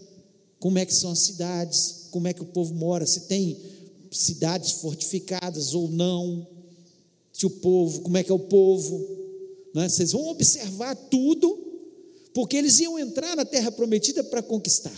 como 0.60 0.78
é 0.78 0.87
que 0.87 0.94
são 0.94 1.10
as 1.10 1.18
cidades, 1.18 2.06
como 2.12 2.28
é 2.28 2.32
que 2.32 2.42
o 2.42 2.46
povo 2.46 2.75
mora, 2.75 3.04
se 3.04 3.22
tem 3.22 3.58
cidades 4.10 4.72
fortificadas 4.72 5.75
ou 5.75 5.88
não, 5.88 6.46
se 7.32 7.44
o 7.44 7.50
povo, 7.50 8.00
como 8.02 8.16
é 8.16 8.22
que 8.22 8.30
é 8.30 8.34
o 8.34 8.38
povo. 8.38 9.06
Né? 9.75 9.88
Vocês 9.88 10.12
vão 10.12 10.28
observar 10.28 10.94
tudo, 10.94 11.58
porque 12.32 12.56
eles 12.56 12.78
iam 12.78 12.98
entrar 12.98 13.34
na 13.37 13.44
terra 13.44 13.72
prometida 13.72 14.22
para 14.22 14.42
conquistar. 14.42 14.96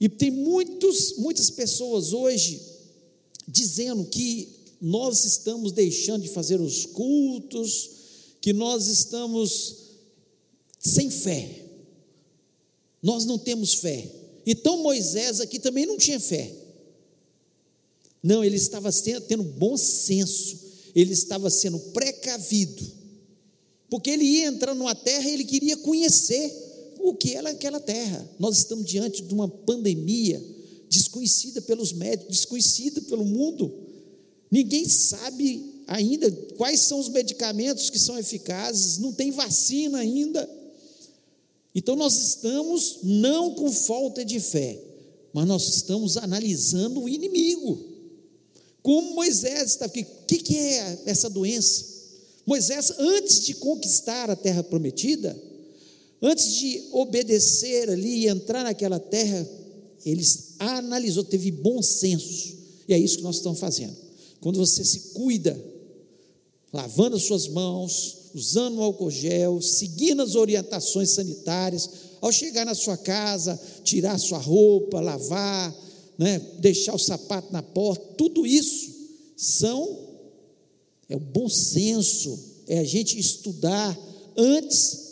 E 0.00 0.08
tem 0.08 0.30
muitos, 0.30 1.16
muitas 1.16 1.48
pessoas 1.48 2.12
hoje 2.12 2.60
dizendo 3.48 4.04
que 4.04 4.65
nós 4.80 5.24
estamos 5.24 5.72
deixando 5.72 6.22
de 6.22 6.28
fazer 6.28 6.60
os 6.60 6.86
cultos, 6.86 7.90
que 8.40 8.52
nós 8.52 8.86
estamos 8.86 9.86
sem 10.78 11.10
fé. 11.10 11.64
Nós 13.02 13.24
não 13.24 13.38
temos 13.38 13.74
fé. 13.74 14.08
Então 14.46 14.82
Moisés 14.82 15.40
aqui 15.40 15.58
também 15.58 15.86
não 15.86 15.96
tinha 15.96 16.20
fé. 16.20 16.54
Não, 18.22 18.44
ele 18.44 18.56
estava 18.56 18.90
tendo 19.28 19.44
bom 19.44 19.76
senso, 19.76 20.58
ele 20.94 21.12
estava 21.12 21.48
sendo 21.48 21.78
precavido, 21.78 22.84
porque 23.88 24.10
ele 24.10 24.24
ia 24.24 24.46
entrar 24.46 24.74
numa 24.74 24.96
terra 24.96 25.28
e 25.28 25.34
ele 25.34 25.44
queria 25.44 25.76
conhecer 25.76 26.52
o 26.98 27.14
que 27.14 27.34
era 27.34 27.50
aquela 27.50 27.78
terra. 27.78 28.28
Nós 28.38 28.58
estamos 28.58 28.84
diante 28.84 29.22
de 29.22 29.32
uma 29.32 29.48
pandemia 29.48 30.44
desconhecida 30.88 31.60
pelos 31.62 31.92
médicos, 31.92 32.36
desconhecida 32.38 33.00
pelo 33.02 33.24
mundo. 33.24 33.72
Ninguém 34.50 34.88
sabe 34.88 35.76
ainda 35.86 36.30
quais 36.56 36.80
são 36.80 36.98
os 36.98 37.08
medicamentos 37.08 37.90
que 37.90 37.98
são 37.98 38.18
eficazes, 38.18 38.98
não 38.98 39.12
tem 39.12 39.30
vacina 39.30 39.98
ainda. 39.98 40.48
Então 41.74 41.94
nós 41.94 42.16
estamos 42.16 42.98
não 43.02 43.54
com 43.54 43.70
falta 43.70 44.24
de 44.24 44.40
fé, 44.40 44.80
mas 45.32 45.46
nós 45.46 45.68
estamos 45.68 46.16
analisando 46.16 47.02
o 47.02 47.08
inimigo. 47.08 47.78
Como 48.82 49.14
Moisés 49.14 49.72
está 49.72 49.86
aqui, 49.86 50.02
o 50.02 50.26
que, 50.26 50.38
que 50.38 50.56
é 50.56 51.02
essa 51.06 51.28
doença? 51.28 51.84
Moisés, 52.46 52.92
antes 52.98 53.44
de 53.44 53.54
conquistar 53.54 54.30
a 54.30 54.36
terra 54.36 54.62
prometida, 54.62 55.36
antes 56.22 56.54
de 56.54 56.84
obedecer 56.92 57.90
ali 57.90 58.24
e 58.24 58.28
entrar 58.28 58.62
naquela 58.62 59.00
terra, 59.00 59.46
ele 60.04 60.24
analisou, 60.60 61.24
teve 61.24 61.50
bom 61.50 61.82
senso, 61.82 62.56
e 62.88 62.94
é 62.94 62.98
isso 62.98 63.16
que 63.18 63.24
nós 63.24 63.36
estamos 63.36 63.58
fazendo. 63.58 64.05
Quando 64.40 64.58
você 64.58 64.84
se 64.84 65.12
cuida, 65.14 65.58
lavando 66.72 67.16
as 67.16 67.22
suas 67.22 67.48
mãos, 67.48 68.30
usando 68.34 68.78
o 68.78 68.82
álcool 68.82 69.10
gel, 69.10 69.60
seguindo 69.62 70.22
as 70.22 70.34
orientações 70.34 71.10
sanitárias, 71.10 71.88
ao 72.20 72.32
chegar 72.32 72.64
na 72.64 72.74
sua 72.74 72.96
casa, 72.96 73.58
tirar 73.82 74.12
a 74.12 74.18
sua 74.18 74.38
roupa, 74.38 75.00
lavar, 75.00 75.74
né, 76.18 76.38
deixar 76.58 76.94
o 76.94 76.98
sapato 76.98 77.52
na 77.52 77.62
porta, 77.62 78.14
tudo 78.16 78.46
isso 78.46 78.94
são 79.36 80.06
é 81.08 81.16
o 81.16 81.20
bom 81.20 81.48
senso, 81.48 82.38
é 82.66 82.78
a 82.78 82.84
gente 82.84 83.18
estudar 83.18 83.96
antes 84.36 85.06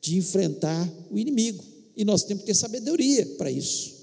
de 0.00 0.16
enfrentar 0.18 0.88
o 1.10 1.18
inimigo. 1.18 1.64
E 1.96 2.04
nós 2.04 2.24
temos 2.24 2.42
que 2.42 2.48
ter 2.48 2.54
sabedoria 2.54 3.26
para 3.38 3.50
isso. 3.50 3.96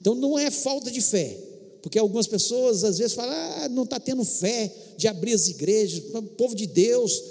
Então 0.00 0.14
não 0.14 0.38
é 0.38 0.50
falta 0.50 0.90
de 0.90 1.00
fé, 1.00 1.38
porque 1.86 2.00
algumas 2.00 2.26
pessoas 2.26 2.82
às 2.82 2.98
vezes 2.98 3.12
falam, 3.12 3.32
ah, 3.32 3.68
não 3.68 3.84
está 3.84 4.00
tendo 4.00 4.24
fé 4.24 4.74
de 4.96 5.06
abrir 5.06 5.34
as 5.34 5.46
igrejas, 5.46 6.02
povo 6.36 6.52
de 6.52 6.66
Deus, 6.66 7.22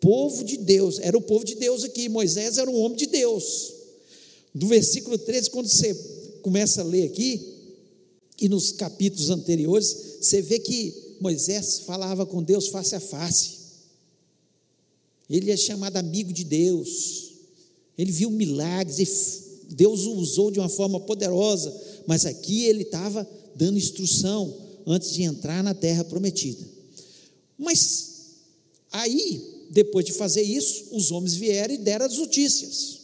povo 0.00 0.42
de 0.42 0.56
Deus, 0.56 0.98
era 0.98 1.16
o 1.16 1.20
povo 1.20 1.44
de 1.44 1.54
Deus 1.54 1.84
aqui, 1.84 2.08
Moisés 2.08 2.58
era 2.58 2.68
um 2.68 2.80
homem 2.80 2.98
de 2.98 3.06
Deus. 3.06 3.72
Do 4.52 4.66
versículo 4.66 5.16
13, 5.16 5.50
quando 5.50 5.68
você 5.68 5.94
começa 6.42 6.80
a 6.80 6.84
ler 6.84 7.04
aqui, 7.04 7.46
e 8.40 8.48
nos 8.48 8.72
capítulos 8.72 9.30
anteriores, 9.30 9.96
você 10.20 10.42
vê 10.42 10.58
que 10.58 11.16
Moisés 11.20 11.82
falava 11.86 12.26
com 12.26 12.42
Deus 12.42 12.66
face 12.66 12.96
a 12.96 13.00
face. 13.00 13.52
Ele 15.30 15.52
é 15.52 15.56
chamado 15.56 15.96
amigo 15.98 16.32
de 16.32 16.42
Deus. 16.42 17.34
Ele 17.96 18.10
viu 18.10 18.32
milagres 18.32 18.98
e 19.70 19.74
Deus 19.76 20.06
o 20.06 20.14
usou 20.14 20.50
de 20.50 20.58
uma 20.58 20.68
forma 20.68 20.98
poderosa, 20.98 21.72
mas 22.04 22.26
aqui 22.26 22.64
ele 22.64 22.82
estava 22.82 23.24
dando 23.54 23.78
instrução 23.78 24.54
antes 24.86 25.12
de 25.12 25.22
entrar 25.22 25.62
na 25.62 25.74
terra 25.74 26.04
prometida. 26.04 26.64
Mas 27.58 28.10
aí, 28.90 29.66
depois 29.70 30.04
de 30.04 30.12
fazer 30.12 30.42
isso, 30.42 30.88
os 30.92 31.10
homens 31.10 31.34
vieram 31.34 31.74
e 31.74 31.78
deram 31.78 32.06
as 32.06 32.16
notícias. 32.18 33.00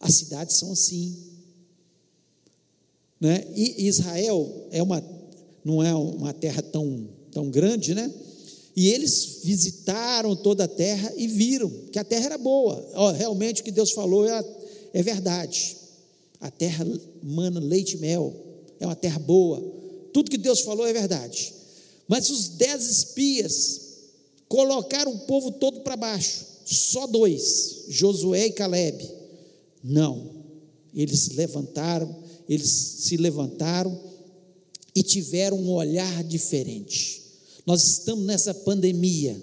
As 0.00 0.14
cidades 0.14 0.56
são 0.56 0.72
assim. 0.72 1.16
Né? 3.20 3.46
E 3.54 3.86
Israel 3.86 4.68
é 4.70 4.82
uma, 4.82 5.02
não 5.64 5.82
é 5.82 5.94
uma 5.94 6.32
terra 6.32 6.62
tão, 6.62 7.08
tão 7.32 7.50
grande, 7.50 7.94
né? 7.94 8.12
E 8.74 8.90
eles 8.90 9.40
visitaram 9.42 10.36
toda 10.36 10.64
a 10.64 10.68
terra 10.68 11.10
e 11.16 11.26
viram 11.26 11.70
que 11.90 11.98
a 11.98 12.04
terra 12.04 12.26
era 12.26 12.38
boa. 12.38 12.86
Oh, 12.94 13.10
realmente 13.10 13.62
o 13.62 13.64
que 13.64 13.70
Deus 13.70 13.90
falou 13.92 14.28
é, 14.28 14.44
é 14.92 15.02
verdade. 15.02 15.76
A 16.38 16.50
terra 16.50 16.86
mana 17.22 17.58
leite 17.58 17.96
e 17.96 18.00
mel 18.00 18.45
é 18.80 18.86
uma 18.86 18.96
terra 18.96 19.18
boa, 19.18 19.62
tudo 20.12 20.30
que 20.30 20.38
Deus 20.38 20.60
falou 20.60 20.86
é 20.86 20.92
verdade. 20.92 21.52
Mas 22.08 22.30
os 22.30 22.48
dez 22.48 22.88
espias 22.88 23.80
colocaram 24.48 25.12
o 25.12 25.18
povo 25.20 25.50
todo 25.52 25.80
para 25.80 25.96
baixo, 25.96 26.46
só 26.64 27.06
dois, 27.06 27.84
Josué 27.88 28.46
e 28.46 28.52
Caleb. 28.52 29.08
Não, 29.82 30.30
eles 30.94 31.28
levantaram, 31.30 32.14
eles 32.48 32.70
se 32.70 33.16
levantaram 33.16 34.00
e 34.94 35.02
tiveram 35.02 35.58
um 35.58 35.70
olhar 35.72 36.24
diferente. 36.24 37.22
Nós 37.66 37.84
estamos 37.84 38.24
nessa 38.24 38.54
pandemia, 38.54 39.38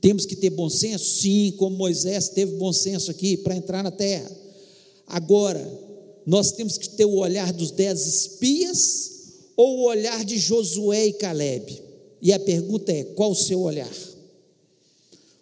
temos 0.00 0.24
que 0.24 0.36
ter 0.36 0.50
bom 0.50 0.70
senso? 0.70 1.20
Sim, 1.20 1.52
como 1.56 1.76
Moisés 1.76 2.28
teve 2.28 2.56
bom 2.56 2.72
senso 2.72 3.10
aqui 3.10 3.36
para 3.36 3.56
entrar 3.56 3.82
na 3.82 3.90
terra. 3.90 4.30
Agora, 5.06 5.83
nós 6.26 6.52
temos 6.52 6.78
que 6.78 6.88
ter 6.90 7.04
o 7.04 7.16
olhar 7.16 7.52
dos 7.52 7.70
dez 7.70 8.06
espias 8.06 9.12
ou 9.56 9.78
o 9.78 9.82
olhar 9.84 10.24
de 10.24 10.38
Josué 10.38 11.06
e 11.06 11.12
Caleb? 11.12 11.82
E 12.22 12.32
a 12.32 12.38
pergunta 12.38 12.90
é: 12.92 13.04
qual 13.04 13.32
o 13.32 13.36
seu 13.36 13.60
olhar? 13.60 13.92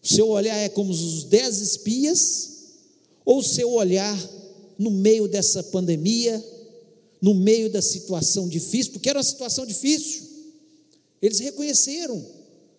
O 0.02 0.08
seu 0.08 0.28
olhar 0.28 0.56
é 0.56 0.68
como 0.68 0.90
os 0.90 1.24
dez 1.24 1.60
espias 1.60 2.50
ou 3.24 3.38
o 3.38 3.42
seu 3.42 3.70
olhar 3.70 4.18
no 4.76 4.90
meio 4.90 5.28
dessa 5.28 5.62
pandemia, 5.62 6.44
no 7.20 7.34
meio 7.34 7.70
da 7.70 7.80
situação 7.80 8.48
difícil, 8.48 8.92
porque 8.92 9.08
era 9.08 9.18
uma 9.18 9.24
situação 9.24 9.64
difícil. 9.64 10.22
Eles 11.20 11.38
reconheceram, 11.38 12.26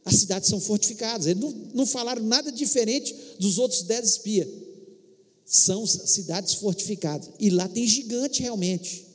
as 0.03 0.15
cidades 0.15 0.49
são 0.49 0.59
fortificadas, 0.59 1.27
eles 1.27 1.41
não, 1.41 1.51
não 1.73 1.85
falaram 1.85 2.21
nada 2.21 2.51
diferente 2.51 3.15
dos 3.39 3.57
outros 3.57 3.83
dez 3.83 4.09
espias 4.09 4.72
são 5.45 5.85
cidades 5.85 6.55
fortificadas. 6.55 7.29
E 7.39 7.49
lá 7.49 7.67
tem 7.67 7.85
gigante 7.87 8.41
realmente. 8.41 9.05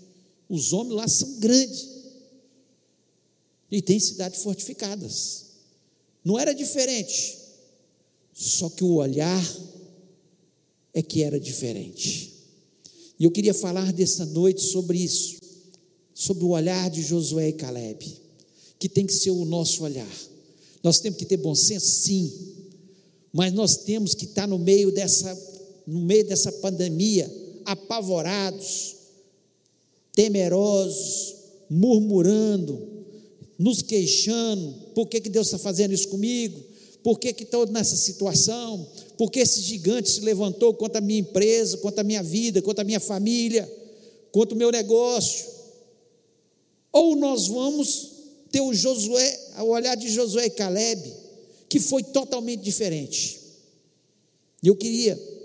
Os 0.49 0.73
homens 0.73 0.95
lá 0.95 1.09
são 1.09 1.39
grandes. 1.39 1.89
E 3.71 3.83
tem 3.83 3.99
cidades 3.99 4.43
fortificadas. 4.43 5.45
Não 6.25 6.39
era 6.39 6.55
diferente. 6.55 7.37
Só 8.33 8.71
que 8.71 8.85
o 8.85 8.95
olhar 8.95 9.57
é 10.95 11.03
que 11.03 11.23
era 11.23 11.39
diferente. 11.39 12.33
E 13.19 13.25
eu 13.25 13.31
queria 13.31 13.53
falar 13.53 13.93
dessa 13.93 14.25
noite 14.25 14.63
sobre 14.63 14.99
isso, 14.99 15.39
sobre 16.15 16.45
o 16.45 16.51
olhar 16.51 16.89
de 16.89 17.03
Josué 17.03 17.49
e 17.49 17.53
Caleb, 17.53 18.17
que 18.79 18.89
tem 18.89 19.05
que 19.05 19.13
ser 19.13 19.31
o 19.31 19.45
nosso 19.45 19.83
olhar. 19.83 20.09
Nós 20.83 21.01
temos 21.01 21.19
que 21.19 21.25
ter 21.25 21.37
bom 21.37 21.55
senso, 21.55 21.87
sim, 21.87 22.33
mas 23.33 23.53
nós 23.53 23.79
temos 23.79 24.15
que 24.15 24.25
estar 24.25 24.47
no 24.47 24.59
meio 24.59 24.93
dessa, 24.93 25.35
no 25.88 26.00
meio 26.00 26.23
dessa 26.26 26.52
pandemia, 26.52 27.30
apavorados, 27.64 28.95
temerosos, 30.12 31.35
murmurando, 31.71 32.78
nos 33.59 33.80
queixando, 33.80 34.75
por 34.95 35.09
que, 35.09 35.18
que 35.18 35.30
Deus 35.30 35.47
está 35.47 35.59
fazendo 35.59 35.95
isso 35.95 36.09
comigo? 36.09 36.62
Por 37.02 37.18
que, 37.18 37.33
que 37.33 37.45
estou 37.45 37.66
nessa 37.66 37.97
situação? 37.97 38.87
Por 39.16 39.30
que 39.30 39.40
esse 39.40 39.62
gigante 39.62 40.11
se 40.11 40.21
levantou 40.21 40.75
contra 40.75 40.99
a 40.99 41.00
minha 41.00 41.21
empresa, 41.21 41.78
contra 41.78 42.02
a 42.02 42.04
minha 42.04 42.23
vida, 42.23 42.61
contra 42.61 42.83
a 42.83 42.85
minha 42.85 43.00
família, 43.00 43.66
contra 44.30 44.54
o 44.54 44.59
meu 44.59 44.71
negócio? 44.71 45.47
Ou 46.92 47.16
nós 47.16 47.49
vamos 47.49 48.11
ter 48.52 48.61
o 48.61 48.75
Josué, 48.75 49.40
o 49.61 49.68
olhar 49.68 49.95
de 49.95 50.11
Josué 50.11 50.47
e 50.47 50.50
Caleb, 50.50 51.11
que 51.66 51.80
foi 51.80 52.02
totalmente 52.02 52.61
diferente. 52.61 53.40
Eu 54.62 54.76
queria 54.76 55.38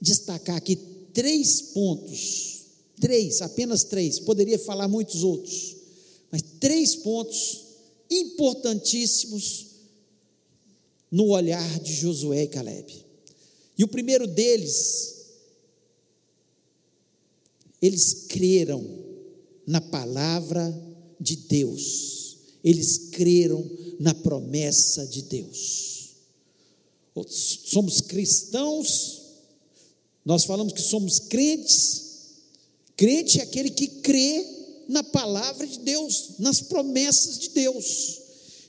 destacar 0.00 0.56
aqui 0.56 0.76
três 1.12 1.60
pontos, 1.60 2.62
três, 3.00 3.42
apenas 3.42 3.84
três, 3.84 4.20
poderia 4.20 4.58
falar 4.58 4.88
muitos 4.88 5.22
outros, 5.22 5.76
mas 6.30 6.42
três 6.60 6.96
pontos 6.96 7.64
importantíssimos 8.10 9.66
no 11.10 11.28
olhar 11.28 11.80
de 11.80 11.92
Josué 11.94 12.44
e 12.44 12.48
Caleb. 12.48 13.04
E 13.76 13.84
o 13.84 13.88
primeiro 13.88 14.26
deles, 14.26 15.16
eles 17.80 18.26
creram 18.28 18.84
na 19.66 19.80
palavra 19.80 20.76
de 21.20 21.36
Deus, 21.36 22.38
eles 22.62 23.10
creram 23.12 23.68
na 23.98 24.14
promessa 24.14 25.06
de 25.06 25.22
Deus. 25.22 26.16
Somos 27.26 28.00
cristãos, 28.00 29.22
nós 30.24 30.44
falamos 30.44 30.72
que 30.72 30.82
somos 30.82 31.18
crentes, 31.18 32.02
crente 32.96 33.40
é 33.40 33.42
aquele 33.42 33.70
que 33.70 33.86
crê 33.86 34.44
na 34.88 35.02
palavra 35.02 35.66
de 35.66 35.78
Deus, 35.80 36.30
nas 36.38 36.60
promessas 36.60 37.38
de 37.38 37.50
Deus. 37.50 38.20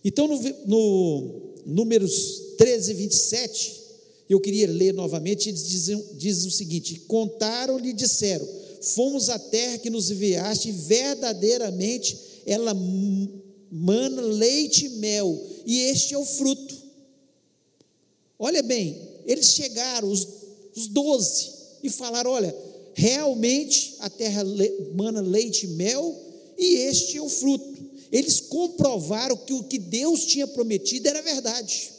Então, 0.03 0.27
no, 0.27 0.39
no 0.65 1.49
Números 1.65 2.55
13, 2.57 2.93
27, 2.93 3.79
eu 4.29 4.39
queria 4.39 4.67
ler 4.67 4.93
novamente, 4.93 5.49
eles 5.49 5.67
dizem, 5.67 6.03
diz 6.13 6.45
o 6.45 6.51
seguinte: 6.51 7.01
Contaram-lhe 7.07 7.89
e 7.89 7.93
disseram: 7.93 8.47
Fomos 8.81 9.29
à 9.29 9.39
terra 9.39 9.77
que 9.79 9.89
nos 9.89 10.11
enviaste, 10.11 10.69
e 10.69 10.73
verdadeiramente 10.73 12.17
ela 12.45 12.73
mana 13.71 14.21
leite 14.21 14.85
e 14.85 14.89
mel, 14.89 15.47
e 15.65 15.79
este 15.81 16.13
é 16.13 16.17
o 16.17 16.25
fruto. 16.25 16.77
Olha 18.37 18.63
bem, 18.63 18.97
eles 19.25 19.47
chegaram, 19.47 20.09
os, 20.09 20.27
os 20.79 20.87
doze, 20.87 21.51
e 21.83 21.89
falaram: 21.89 22.31
Olha, 22.31 22.55
realmente 22.93 23.95
a 23.99 24.09
terra 24.09 24.43
mana 24.95 25.21
leite 25.21 25.65
e 25.65 25.69
mel, 25.69 26.15
e 26.57 26.75
este 26.75 27.17
é 27.17 27.21
o 27.21 27.29
fruto 27.29 27.79
eles 28.11 28.39
comprovaram 28.39 29.37
que 29.37 29.53
o 29.53 29.63
que 29.63 29.77
Deus 29.77 30.25
tinha 30.25 30.47
prometido 30.47 31.07
era 31.07 31.21
verdade. 31.21 31.91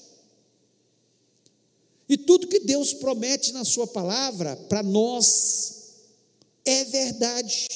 E 2.08 2.16
tudo 2.16 2.48
que 2.48 2.60
Deus 2.60 2.92
promete 2.92 3.52
na 3.52 3.64
Sua 3.64 3.86
palavra, 3.86 4.56
para 4.68 4.82
nós, 4.82 5.74
é 6.64 6.84
verdade. 6.84 7.68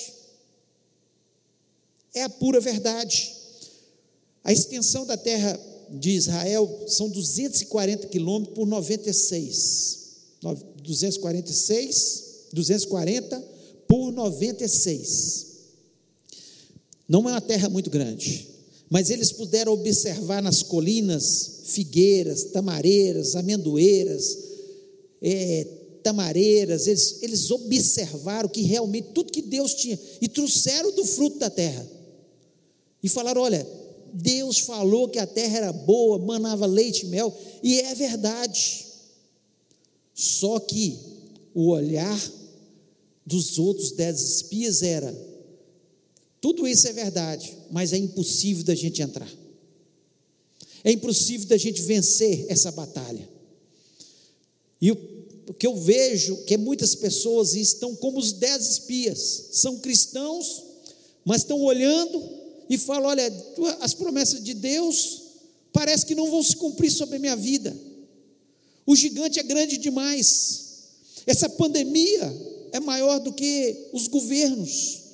É 2.12 2.22
a 2.22 2.28
pura 2.28 2.60
verdade. 2.60 3.32
A 4.42 4.52
extensão 4.52 5.06
da 5.06 5.16
terra 5.16 5.58
de 5.90 6.10
Israel 6.10 6.84
são 6.88 7.08
240 7.08 8.08
quilômetros 8.08 8.54
por 8.56 8.66
96. 8.66 10.03
246, 10.52 12.48
240 12.52 13.40
por 13.88 14.12
96. 14.12 15.46
Não 17.08 17.28
é 17.28 17.32
uma 17.32 17.40
terra 17.40 17.68
muito 17.68 17.90
grande, 17.90 18.48
mas 18.90 19.10
eles 19.10 19.32
puderam 19.32 19.72
observar 19.72 20.42
nas 20.42 20.62
colinas 20.62 21.62
figueiras, 21.64 22.44
tamareiras, 22.44 23.34
amendoeiras, 23.36 24.38
é, 25.20 25.66
tamareiras, 26.02 26.86
eles, 26.86 27.18
eles 27.22 27.50
observaram 27.50 28.48
que 28.48 28.62
realmente 28.62 29.08
tudo 29.14 29.32
que 29.32 29.42
Deus 29.42 29.74
tinha, 29.74 29.98
e 30.20 30.28
trouxeram 30.28 30.92
do 30.92 31.04
fruto 31.04 31.38
da 31.38 31.50
terra, 31.50 31.86
e 33.02 33.08
falaram: 33.08 33.42
olha, 33.42 33.66
Deus 34.12 34.60
falou 34.60 35.08
que 35.08 35.18
a 35.18 35.26
terra 35.26 35.56
era 35.56 35.72
boa, 35.72 36.18
manava 36.18 36.66
leite 36.66 37.04
e 37.04 37.08
mel, 37.08 37.36
e 37.62 37.80
é 37.80 37.94
verdade. 37.94 38.83
Só 40.14 40.60
que 40.60 40.96
o 41.52 41.68
olhar 41.68 42.32
dos 43.26 43.58
outros 43.58 43.92
dez 43.92 44.20
espias 44.20 44.82
era: 44.82 45.12
tudo 46.40 46.68
isso 46.68 46.86
é 46.86 46.92
verdade, 46.92 47.56
mas 47.70 47.92
é 47.92 47.96
impossível 47.96 48.64
da 48.64 48.74
gente 48.74 49.02
entrar. 49.02 49.30
É 50.84 50.92
impossível 50.92 51.48
da 51.48 51.56
gente 51.56 51.80
vencer 51.82 52.46
essa 52.48 52.70
batalha. 52.70 53.28
E 54.80 54.92
o, 54.92 54.96
que 55.58 55.66
eu 55.66 55.74
vejo 55.76 56.36
que 56.44 56.56
muitas 56.56 56.94
pessoas 56.94 57.54
estão 57.54 57.94
como 57.96 58.18
os 58.18 58.32
dez 58.32 58.66
espias, 58.68 59.48
são 59.52 59.78
cristãos, 59.78 60.62
mas 61.24 61.40
estão 61.40 61.60
olhando 61.62 62.22
e 62.68 62.78
falam: 62.78 63.08
olha, 63.08 63.32
as 63.80 63.94
promessas 63.94 64.42
de 64.44 64.54
Deus 64.54 65.22
parece 65.72 66.06
que 66.06 66.14
não 66.14 66.30
vão 66.30 66.42
se 66.42 66.56
cumprir 66.56 66.90
sobre 66.90 67.16
a 67.16 67.18
minha 67.18 67.36
vida. 67.36 67.74
O 68.86 68.94
gigante 68.94 69.38
é 69.40 69.42
grande 69.42 69.78
demais. 69.78 70.64
Essa 71.26 71.48
pandemia 71.48 72.32
é 72.72 72.80
maior 72.80 73.18
do 73.18 73.32
que 73.32 73.88
os 73.92 74.08
governos 74.08 75.04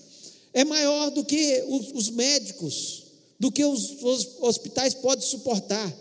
é 0.53 0.65
maior 0.65 1.11
do 1.11 1.25
que 1.25 1.65
os, 1.69 1.93
os 1.93 2.11
médicos, 2.11 3.05
do 3.39 3.51
que 3.51 3.65
os, 3.65 4.03
os 4.03 4.29
hospitais 4.41 4.95
podem 4.95 5.25
suportar, 5.25 5.97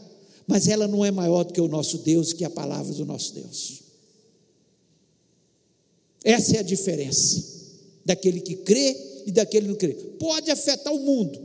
mas 0.47 0.67
ela 0.67 0.87
não 0.87 1.05
é 1.05 1.11
maior 1.11 1.43
do 1.43 1.53
que 1.53 1.61
o 1.61 1.67
nosso 1.67 1.99
Deus, 1.99 2.33
que 2.33 2.43
é 2.43 2.47
a 2.47 2.51
palavra 2.51 2.93
do 2.93 3.05
nosso 3.05 3.33
Deus. 3.33 3.81
Essa 6.23 6.57
é 6.57 6.59
a 6.59 6.63
diferença 6.63 7.43
daquele 8.03 8.41
que 8.41 8.55
crê 8.55 9.23
e 9.25 9.31
daquele 9.31 9.67
que 9.67 9.71
não 9.71 9.77
crê. 9.77 9.93
Pode 10.19 10.49
afetar 10.49 10.93
o 10.93 10.99
mundo, 10.99 11.39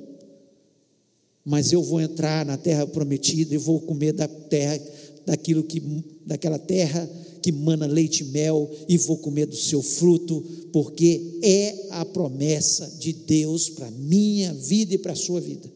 mas 1.44 1.72
eu 1.72 1.82
vou 1.82 2.00
entrar 2.00 2.46
na 2.46 2.56
terra 2.56 2.86
prometida 2.86 3.54
e 3.54 3.58
vou 3.58 3.80
comer 3.80 4.12
da 4.12 4.26
terra, 4.26 4.80
daquilo 5.26 5.64
que, 5.64 5.80
daquela 6.26 6.58
terra 6.58 7.08
que 7.44 7.52
mana 7.52 7.86
leite 7.86 8.22
e 8.22 8.26
mel, 8.28 8.70
e 8.88 8.96
vou 8.96 9.18
comer 9.18 9.44
do 9.44 9.54
seu 9.54 9.82
fruto, 9.82 10.42
porque 10.72 11.38
é 11.42 11.88
a 11.90 12.02
promessa 12.02 12.86
de 12.98 13.12
Deus 13.12 13.68
para 13.68 13.90
minha 13.90 14.54
vida 14.54 14.94
e 14.94 14.98
para 14.98 15.12
a 15.12 15.16
sua 15.16 15.42
vida. 15.42 15.70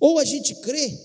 Ou 0.00 0.18
a 0.18 0.24
gente 0.24 0.54
crê, 0.54 0.98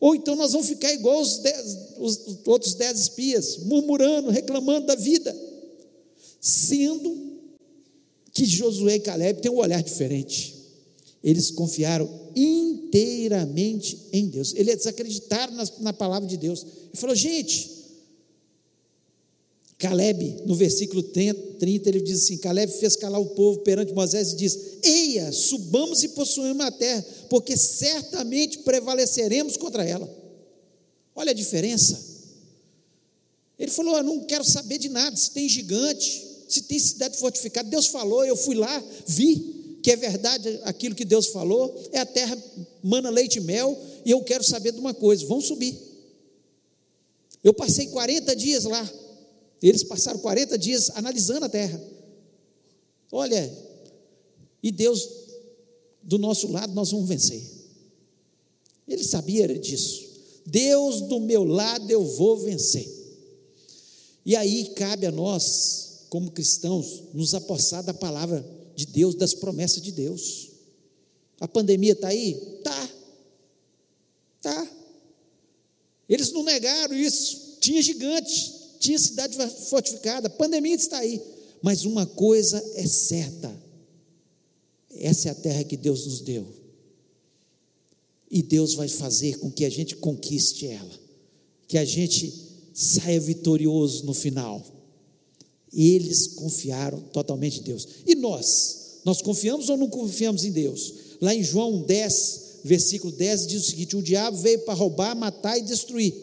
ou 0.00 0.14
então 0.14 0.34
nós 0.34 0.52
vamos 0.52 0.66
ficar 0.66 0.92
igual 0.94 1.20
os, 1.20 1.38
dez, 1.38 1.78
os 1.98 2.38
outros 2.46 2.72
dez 2.74 2.98
espias, 2.98 3.58
murmurando, 3.64 4.30
reclamando 4.30 4.86
da 4.86 4.94
vida, 4.94 5.36
sendo 6.40 7.34
que 8.32 8.46
Josué 8.46 8.94
e 8.94 9.00
Caleb 9.00 9.42
têm 9.42 9.52
um 9.52 9.58
olhar 9.58 9.82
diferente. 9.82 10.63
Eles 11.24 11.50
confiaram 11.50 12.08
inteiramente 12.36 13.98
em 14.12 14.28
Deus. 14.28 14.52
Eles 14.54 14.86
acreditaram 14.86 15.54
na, 15.54 15.64
na 15.80 15.92
palavra 15.94 16.28
de 16.28 16.36
Deus. 16.36 16.60
Ele 16.62 17.00
falou, 17.00 17.16
gente, 17.16 17.72
Caleb, 19.78 20.42
no 20.44 20.54
versículo 20.54 21.02
30, 21.02 21.88
ele 21.88 22.00
diz 22.02 22.24
assim: 22.24 22.36
Caleb 22.36 22.70
fez 22.74 22.94
calar 22.94 23.20
o 23.20 23.30
povo 23.30 23.60
perante 23.60 23.94
Moisés 23.94 24.32
e 24.32 24.36
diz: 24.36 24.58
Eia, 24.82 25.32
subamos 25.32 26.02
e 26.02 26.08
possuímos 26.10 26.64
a 26.64 26.70
terra, 26.70 27.04
porque 27.30 27.56
certamente 27.56 28.58
prevaleceremos 28.58 29.56
contra 29.56 29.82
ela. 29.82 30.08
Olha 31.16 31.30
a 31.30 31.34
diferença. 31.34 31.98
Ele 33.58 33.70
falou: 33.70 33.96
Eu 33.96 34.04
não 34.04 34.20
quero 34.24 34.44
saber 34.44 34.76
de 34.78 34.90
nada, 34.90 35.16
se 35.16 35.30
tem 35.30 35.48
gigante, 35.48 36.22
se 36.48 36.62
tem 36.62 36.78
cidade 36.78 37.18
fortificada. 37.18 37.68
Deus 37.68 37.86
falou, 37.86 38.24
eu 38.24 38.36
fui 38.36 38.54
lá, 38.54 38.82
vi 39.06 39.53
que 39.84 39.90
é 39.90 39.96
verdade 39.96 40.60
aquilo 40.62 40.94
que 40.94 41.04
Deus 41.04 41.26
falou, 41.26 41.78
é 41.92 41.98
a 41.98 42.06
terra 42.06 42.42
mana 42.82 43.10
leite 43.10 43.36
e 43.36 43.42
mel, 43.42 43.78
e 44.02 44.12
eu 44.12 44.24
quero 44.24 44.42
saber 44.42 44.72
de 44.72 44.80
uma 44.80 44.94
coisa: 44.94 45.26
vamos 45.26 45.44
subir. 45.44 45.78
Eu 47.44 47.52
passei 47.52 47.88
40 47.88 48.34
dias 48.34 48.64
lá, 48.64 48.90
eles 49.60 49.84
passaram 49.84 50.18
40 50.20 50.56
dias 50.56 50.88
analisando 50.94 51.44
a 51.44 51.50
terra. 51.50 51.78
Olha, 53.12 53.52
e 54.62 54.72
Deus, 54.72 55.06
do 56.02 56.16
nosso 56.16 56.50
lado, 56.50 56.72
nós 56.72 56.90
vamos 56.90 57.06
vencer. 57.06 57.42
Ele 58.88 59.04
sabia 59.04 59.46
disso. 59.58 60.02
Deus 60.46 61.02
do 61.02 61.20
meu 61.20 61.44
lado 61.44 61.90
eu 61.90 62.02
vou 62.02 62.38
vencer. 62.38 62.88
E 64.24 64.34
aí 64.34 64.72
cabe 64.76 65.04
a 65.04 65.12
nós, 65.12 66.06
como 66.08 66.30
cristãos, 66.30 67.02
nos 67.12 67.34
apossar 67.34 67.82
da 67.84 67.92
palavra 67.92 68.63
de 68.74 68.86
Deus, 68.86 69.14
das 69.14 69.34
promessas 69.34 69.82
de 69.82 69.92
Deus. 69.92 70.50
A 71.40 71.48
pandemia 71.48 71.92
está 71.92 72.08
aí? 72.08 72.34
Tá. 72.62 72.90
Tá. 74.42 74.70
Eles 76.08 76.32
não 76.32 76.42
negaram 76.42 76.94
isso. 76.94 77.56
Tinha 77.60 77.80
gigante, 77.82 78.52
tinha 78.78 78.98
cidade 78.98 79.36
fortificada, 79.68 80.26
a 80.26 80.30
pandemia 80.30 80.74
está 80.74 80.98
aí. 80.98 81.20
Mas 81.62 81.84
uma 81.84 82.06
coisa 82.06 82.62
é 82.74 82.86
certa: 82.86 83.54
essa 84.96 85.28
é 85.28 85.32
a 85.32 85.34
terra 85.34 85.64
que 85.64 85.76
Deus 85.76 86.06
nos 86.06 86.20
deu. 86.20 86.46
E 88.30 88.42
Deus 88.42 88.74
vai 88.74 88.88
fazer 88.88 89.38
com 89.38 89.50
que 89.50 89.64
a 89.64 89.70
gente 89.70 89.96
conquiste 89.96 90.66
ela, 90.66 91.00
que 91.68 91.78
a 91.78 91.84
gente 91.84 92.32
saia 92.74 93.20
vitorioso 93.20 94.04
no 94.04 94.12
final. 94.12 94.73
Eles 95.74 96.28
confiaram 96.28 97.00
totalmente 97.12 97.60
em 97.60 97.62
Deus. 97.62 97.86
E 98.06 98.14
nós? 98.14 99.00
Nós 99.04 99.20
confiamos 99.20 99.68
ou 99.68 99.76
não 99.76 99.88
confiamos 99.88 100.44
em 100.44 100.50
Deus? 100.50 100.94
Lá 101.20 101.34
em 101.34 101.42
João 101.42 101.82
10, 101.82 102.60
versículo 102.64 103.12
10, 103.12 103.46
diz 103.46 103.62
o 103.62 103.70
seguinte: 103.70 103.96
O 103.96 104.02
diabo 104.02 104.36
veio 104.38 104.60
para 104.60 104.74
roubar, 104.74 105.14
matar 105.16 105.58
e 105.58 105.62
destruir. 105.62 106.14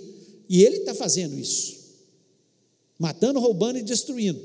E 0.50 0.64
ele 0.64 0.78
está 0.78 0.94
fazendo 0.94 1.40
isso, 1.40 1.78
matando, 2.98 3.40
roubando 3.40 3.80
e 3.80 3.84
destruindo. 3.84 4.42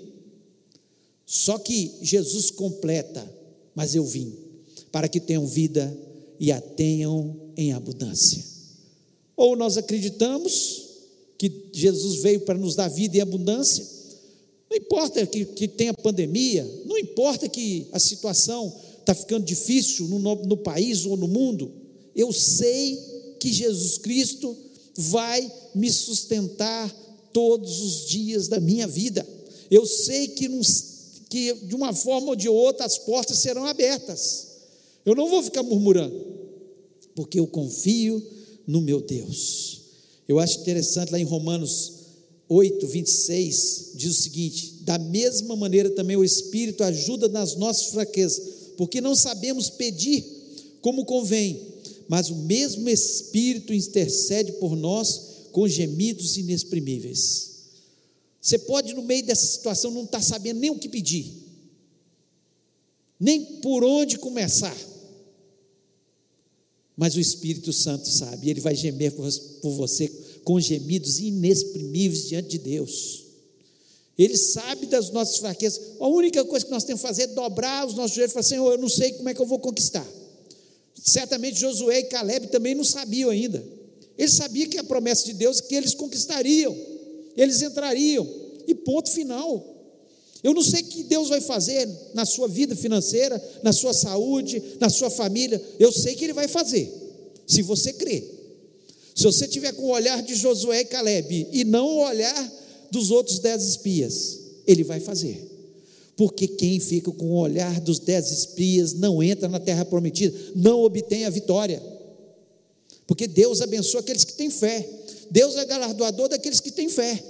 Só 1.24 1.58
que 1.58 1.92
Jesus 2.02 2.50
completa, 2.50 3.28
mas 3.74 3.94
eu 3.94 4.04
vim 4.04 4.32
para 4.92 5.08
que 5.08 5.20
tenham 5.20 5.46
vida 5.46 5.94
e 6.38 6.52
a 6.52 6.60
tenham 6.60 7.36
em 7.56 7.72
abundância. 7.72 8.42
Ou 9.36 9.56
nós 9.56 9.76
acreditamos 9.76 10.84
que 11.36 11.68
Jesus 11.72 12.22
veio 12.22 12.40
para 12.40 12.58
nos 12.58 12.74
dar 12.74 12.88
vida 12.88 13.18
em 13.18 13.20
abundância, 13.20 13.84
não 14.70 14.76
importa 14.76 15.24
que, 15.26 15.44
que 15.44 15.68
tenha 15.68 15.94
pandemia, 15.94 16.68
não 16.84 16.98
importa 16.98 17.48
que 17.48 17.86
a 17.92 17.98
situação 17.98 18.74
está 19.00 19.14
ficando 19.14 19.44
difícil 19.44 20.08
no, 20.08 20.18
no 20.18 20.56
país 20.56 21.06
ou 21.06 21.16
no 21.16 21.28
mundo, 21.28 21.72
eu 22.14 22.32
sei 22.32 22.98
que 23.38 23.52
Jesus 23.52 23.98
Cristo 23.98 24.56
vai 24.96 25.50
me 25.74 25.90
sustentar 25.90 26.90
todos 27.32 27.80
os 27.80 28.06
dias 28.08 28.48
da 28.48 28.58
minha 28.58 28.86
vida. 28.86 29.26
Eu 29.70 29.86
sei 29.86 30.28
que, 30.28 30.48
que 31.28 31.54
de 31.66 31.74
uma 31.74 31.92
forma 31.92 32.28
ou 32.28 32.36
de 32.36 32.48
outra 32.48 32.86
as 32.86 32.98
portas 32.98 33.38
serão 33.38 33.66
abertas. 33.66 34.46
Eu 35.04 35.14
não 35.14 35.28
vou 35.28 35.42
ficar 35.42 35.62
murmurando, 35.62 36.18
porque 37.14 37.38
eu 37.38 37.46
confio 37.46 38.20
no 38.66 38.80
meu 38.80 39.00
Deus. 39.00 39.82
Eu 40.26 40.40
acho 40.40 40.60
interessante 40.60 41.12
lá 41.12 41.20
em 41.20 41.24
Romanos 41.24 41.95
8, 42.48 42.86
26, 42.86 43.90
diz 43.94 44.18
o 44.18 44.22
seguinte: 44.22 44.78
da 44.82 44.98
mesma 44.98 45.56
maneira 45.56 45.90
também 45.90 46.16
o 46.16 46.24
Espírito 46.24 46.84
ajuda 46.84 47.28
nas 47.28 47.56
nossas 47.56 47.88
fraquezas, 47.88 48.42
porque 48.76 49.00
não 49.00 49.14
sabemos 49.16 49.70
pedir 49.70 50.24
como 50.80 51.04
convém 51.04 51.76
mas 52.08 52.30
o 52.30 52.36
mesmo 52.36 52.88
Espírito 52.88 53.72
intercede 53.72 54.52
por 54.52 54.76
nós 54.76 55.48
com 55.52 55.66
gemidos 55.66 56.36
inexprimíveis. 56.36 57.56
Você 58.40 58.58
pode, 58.58 58.94
no 58.94 59.02
meio 59.02 59.24
dessa 59.24 59.46
situação, 59.46 59.90
não 59.90 60.04
estar 60.04 60.18
tá 60.18 60.24
sabendo 60.24 60.60
nem 60.60 60.70
o 60.70 60.78
que 60.78 60.88
pedir, 60.88 61.32
nem 63.18 63.44
por 63.60 63.82
onde 63.82 64.18
começar, 64.18 64.76
mas 66.96 67.16
o 67.16 67.20
Espírito 67.20 67.72
Santo 67.72 68.08
sabe, 68.08 68.48
ele 68.48 68.60
vai 68.60 68.74
gemer 68.74 69.12
por 69.12 69.70
você 69.72 70.08
com 70.46 70.60
gemidos 70.60 71.18
inexprimíveis 71.18 72.28
diante 72.28 72.50
de 72.50 72.58
Deus. 72.58 73.24
Ele 74.16 74.36
sabe 74.36 74.86
das 74.86 75.10
nossas 75.10 75.38
fraquezas. 75.38 75.80
A 75.98 76.06
única 76.06 76.44
coisa 76.44 76.64
que 76.64 76.70
nós 76.70 76.84
temos 76.84 77.02
que 77.02 77.08
fazer 77.08 77.22
é 77.22 77.26
dobrar 77.26 77.84
os 77.84 77.94
nossos 77.94 78.14
joelhos 78.14 78.30
e 78.30 78.34
falar: 78.34 78.44
Senhor, 78.44 78.72
eu 78.72 78.78
não 78.78 78.88
sei 78.88 79.12
como 79.14 79.28
é 79.28 79.34
que 79.34 79.42
eu 79.42 79.44
vou 79.44 79.58
conquistar. 79.58 80.06
Certamente 81.02 81.58
Josué 81.58 81.98
e 81.98 82.04
Caleb 82.04 82.46
também 82.46 82.76
não 82.76 82.84
sabiam 82.84 83.28
ainda. 83.28 83.62
Eles 84.16 84.34
sabiam 84.34 84.70
que 84.70 84.78
a 84.78 84.84
promessa 84.84 85.24
de 85.24 85.32
Deus 85.32 85.60
que 85.60 85.74
eles 85.74 85.94
conquistariam, 85.94 86.74
eles 87.36 87.60
entrariam, 87.60 88.24
e 88.68 88.74
ponto 88.74 89.10
final. 89.10 89.74
Eu 90.44 90.54
não 90.54 90.62
sei 90.62 90.82
o 90.82 90.84
que 90.84 91.02
Deus 91.02 91.28
vai 91.28 91.40
fazer 91.40 91.88
na 92.14 92.24
sua 92.24 92.46
vida 92.46 92.76
financeira, 92.76 93.42
na 93.64 93.72
sua 93.72 93.92
saúde, 93.92 94.62
na 94.78 94.88
sua 94.88 95.10
família. 95.10 95.60
Eu 95.76 95.90
sei 95.90 96.14
que 96.14 96.24
Ele 96.24 96.32
vai 96.32 96.46
fazer, 96.46 96.88
se 97.48 97.62
você 97.62 97.92
crer. 97.92 98.35
Se 99.16 99.24
você 99.24 99.48
tiver 99.48 99.72
com 99.72 99.82
o 99.82 99.90
olhar 99.90 100.22
de 100.22 100.36
Josué 100.36 100.82
e 100.82 100.84
Caleb 100.84 101.48
e 101.50 101.64
não 101.64 101.86
o 101.86 102.04
olhar 102.06 102.52
dos 102.92 103.10
outros 103.10 103.40
dez 103.40 103.64
espias, 103.64 104.38
Ele 104.64 104.84
vai 104.84 105.00
fazer 105.00 105.56
porque 106.16 106.48
quem 106.48 106.80
fica 106.80 107.12
com 107.12 107.26
o 107.26 107.36
olhar 107.36 107.78
dos 107.80 107.98
dez 107.98 108.30
espias 108.30 108.94
não 108.94 109.22
entra 109.22 109.48
na 109.48 109.60
terra 109.60 109.84
prometida, 109.84 110.36
não 110.56 110.80
obtém 110.80 111.26
a 111.26 111.30
vitória. 111.30 111.80
Porque 113.06 113.28
Deus 113.28 113.60
abençoa 113.60 114.00
aqueles 114.00 114.24
que 114.24 114.32
têm 114.32 114.50
fé, 114.50 114.88
Deus 115.30 115.54
é 115.56 115.64
galardoador 115.66 116.28
daqueles 116.28 116.58
que 116.58 116.72
têm 116.72 116.88
fé. 116.88 117.22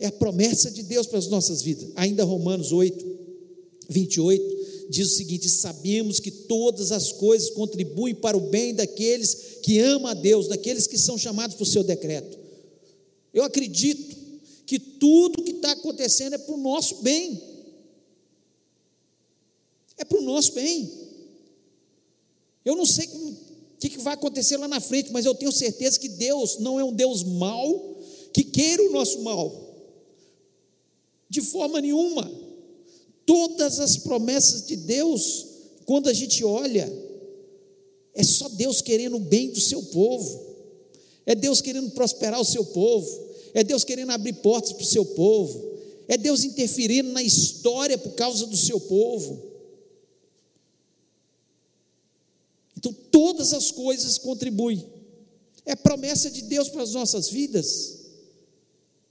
É 0.00 0.06
a 0.06 0.12
promessa 0.12 0.70
de 0.70 0.82
Deus 0.82 1.06
para 1.06 1.18
as 1.18 1.28
nossas 1.28 1.62
vidas. 1.62 1.90
Ainda 1.94 2.24
Romanos 2.24 2.72
8, 2.72 3.06
28, 3.88 4.61
diz 4.88 5.12
o 5.12 5.16
seguinte: 5.16 5.48
Sabemos 5.48 6.20
que 6.20 6.30
todas 6.30 6.92
as 6.92 7.12
coisas 7.12 7.50
contribuem 7.50 8.14
para 8.14 8.36
o 8.36 8.50
bem 8.50 8.74
daqueles 8.74 9.58
que 9.62 9.78
amam 9.78 10.08
a 10.08 10.14
Deus, 10.14 10.48
daqueles 10.48 10.86
que 10.86 10.98
são 10.98 11.16
chamados 11.18 11.56
por 11.56 11.66
seu 11.66 11.82
decreto. 11.82 12.38
Eu 13.32 13.44
acredito 13.44 14.16
que 14.66 14.78
tudo 14.78 15.42
que 15.42 15.52
está 15.52 15.72
acontecendo 15.72 16.34
é 16.34 16.38
para 16.38 16.54
o 16.54 16.58
nosso 16.58 17.02
bem. 17.02 17.42
É 19.96 20.04
para 20.04 20.18
o 20.18 20.22
nosso 20.22 20.52
bem. 20.52 20.90
Eu 22.64 22.76
não 22.76 22.86
sei 22.86 23.06
o 23.06 23.36
que, 23.78 23.88
que 23.88 23.98
vai 23.98 24.14
acontecer 24.14 24.56
lá 24.56 24.68
na 24.68 24.80
frente, 24.80 25.12
mas 25.12 25.26
eu 25.26 25.34
tenho 25.34 25.52
certeza 25.52 25.98
que 25.98 26.08
Deus 26.08 26.58
não 26.58 26.78
é 26.78 26.84
um 26.84 26.92
Deus 26.92 27.22
mau 27.22 27.98
que 28.32 28.44
queira 28.44 28.82
o 28.82 28.92
nosso 28.92 29.20
mal. 29.22 29.74
De 31.28 31.40
forma 31.40 31.80
nenhuma. 31.80 32.30
Todas 33.24 33.78
as 33.80 33.96
promessas 33.96 34.66
de 34.66 34.76
Deus, 34.76 35.46
quando 35.86 36.08
a 36.08 36.12
gente 36.12 36.44
olha, 36.44 36.92
é 38.14 38.22
só 38.22 38.48
Deus 38.48 38.80
querendo 38.80 39.16
o 39.16 39.20
bem 39.20 39.50
do 39.50 39.60
seu 39.60 39.82
povo. 39.84 40.52
É 41.24 41.34
Deus 41.34 41.60
querendo 41.60 41.90
prosperar 41.90 42.40
o 42.40 42.44
seu 42.44 42.64
povo 42.64 43.32
é 43.54 43.62
Deus 43.62 43.84
querendo 43.84 44.10
abrir 44.10 44.34
portas 44.34 44.72
para 44.72 44.82
o 44.82 44.86
seu 44.86 45.04
povo, 45.04 45.78
é 46.08 46.16
Deus 46.16 46.44
interferindo 46.44 47.10
na 47.12 47.22
história 47.22 47.98
por 47.98 48.12
causa 48.12 48.46
do 48.46 48.56
seu 48.56 48.80
povo. 48.80 49.50
Então, 52.76 52.92
todas 53.10 53.52
as 53.52 53.70
coisas 53.70 54.18
contribuem, 54.18 54.84
é 55.64 55.76
promessa 55.76 56.30
de 56.30 56.42
Deus 56.42 56.68
para 56.68 56.82
as 56.82 56.92
nossas 56.92 57.28
vidas. 57.28 57.98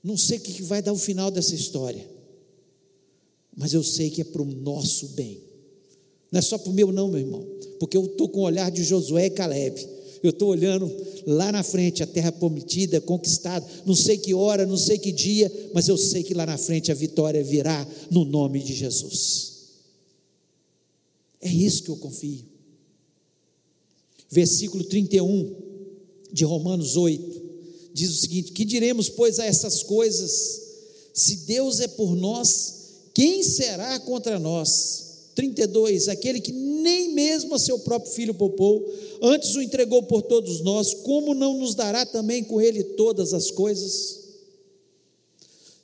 Não 0.04 0.18
sei 0.18 0.40
o 0.40 0.42
que 0.42 0.64
vai 0.64 0.82
dar 0.82 0.92
o 0.92 0.98
final 0.98 1.32
dessa 1.32 1.56
história, 1.56 2.06
mas 3.56 3.74
eu 3.74 3.84
sei 3.84 4.10
que 4.10 4.22
é 4.22 4.24
para 4.24 4.42
o 4.42 4.46
nosso 4.46 5.10
bem, 5.10 5.40
não 6.32 6.40
é 6.40 6.42
só 6.42 6.58
para 6.58 6.70
o 6.70 6.74
meu, 6.74 6.92
não, 6.92 7.10
meu 7.10 7.20
irmão, 7.20 7.46
porque 7.80 7.98
eu 7.98 8.06
estou 8.06 8.30
com 8.30 8.40
o 8.40 8.44
olhar 8.44 8.72
de 8.72 8.84
Josué 8.84 9.26
e 9.26 9.30
Caleb 9.32 9.88
eu 10.24 10.30
estou 10.30 10.50
olhando 10.50 10.92
lá 11.26 11.52
na 11.52 11.64
frente, 11.64 12.04
a 12.04 12.08
terra 12.08 12.32
prometida, 12.32 13.02
conquistada. 13.02 13.66
Não 13.86 13.96
sei 13.96 14.18
que 14.18 14.34
hora, 14.34 14.66
não 14.66 14.78
sei 14.78 14.98
que 14.98 15.12
dia, 15.12 15.52
mas 15.74 15.88
eu 15.88 15.98
sei 15.98 16.24
que 16.24 16.34
lá 16.34 16.46
na 16.46 16.58
frente 16.58 16.92
a 16.92 16.96
vitória 16.96 17.44
virá 17.44 17.88
no 18.12 18.24
nome 18.24 18.62
de 18.62 18.74
Jesus. 18.74 19.52
É 21.42 21.50
isso 21.52 21.84
que 21.84 21.90
eu 21.90 21.98
confio. 21.98 22.46
Versículo 24.30 24.84
31 24.84 25.56
de 26.32 26.46
Romanos 26.46 26.96
8 26.96 27.42
diz 27.92 28.12
o 28.12 28.22
seguinte: 28.22 28.52
Que 28.52 28.64
diremos, 28.64 29.10
pois, 29.10 29.40
a 29.40 29.46
essas 29.46 29.82
coisas? 29.82 30.62
Se 31.14 31.38
Deus 31.48 31.80
é 31.80 31.88
por 31.88 32.16
nós, 32.16 32.81
quem 33.14 33.44
será 33.44 34.00
contra 34.00 34.40
nós? 34.40 35.12
32, 35.36 36.08
aquele 36.08 36.40
que 36.40 36.52
nem 36.52 37.14
mesmo 37.14 37.56
a 37.56 37.60
seu 37.60 37.80
próprio 37.80 38.12
filho 38.12 38.34
poupou, 38.34 38.86
antes 39.22 39.56
o 39.56 39.62
entregou 39.62 40.04
por 40.04 40.22
todos 40.22 40.62
nós, 40.62 40.94
como 40.94 41.34
não 41.34 41.58
nos 41.58 41.76
dará 41.76 42.06
também 42.06 42.44
com 42.44 42.62
ele 42.62 42.84
todas 42.84 43.34
as 43.34 43.50
coisas? 43.50 44.20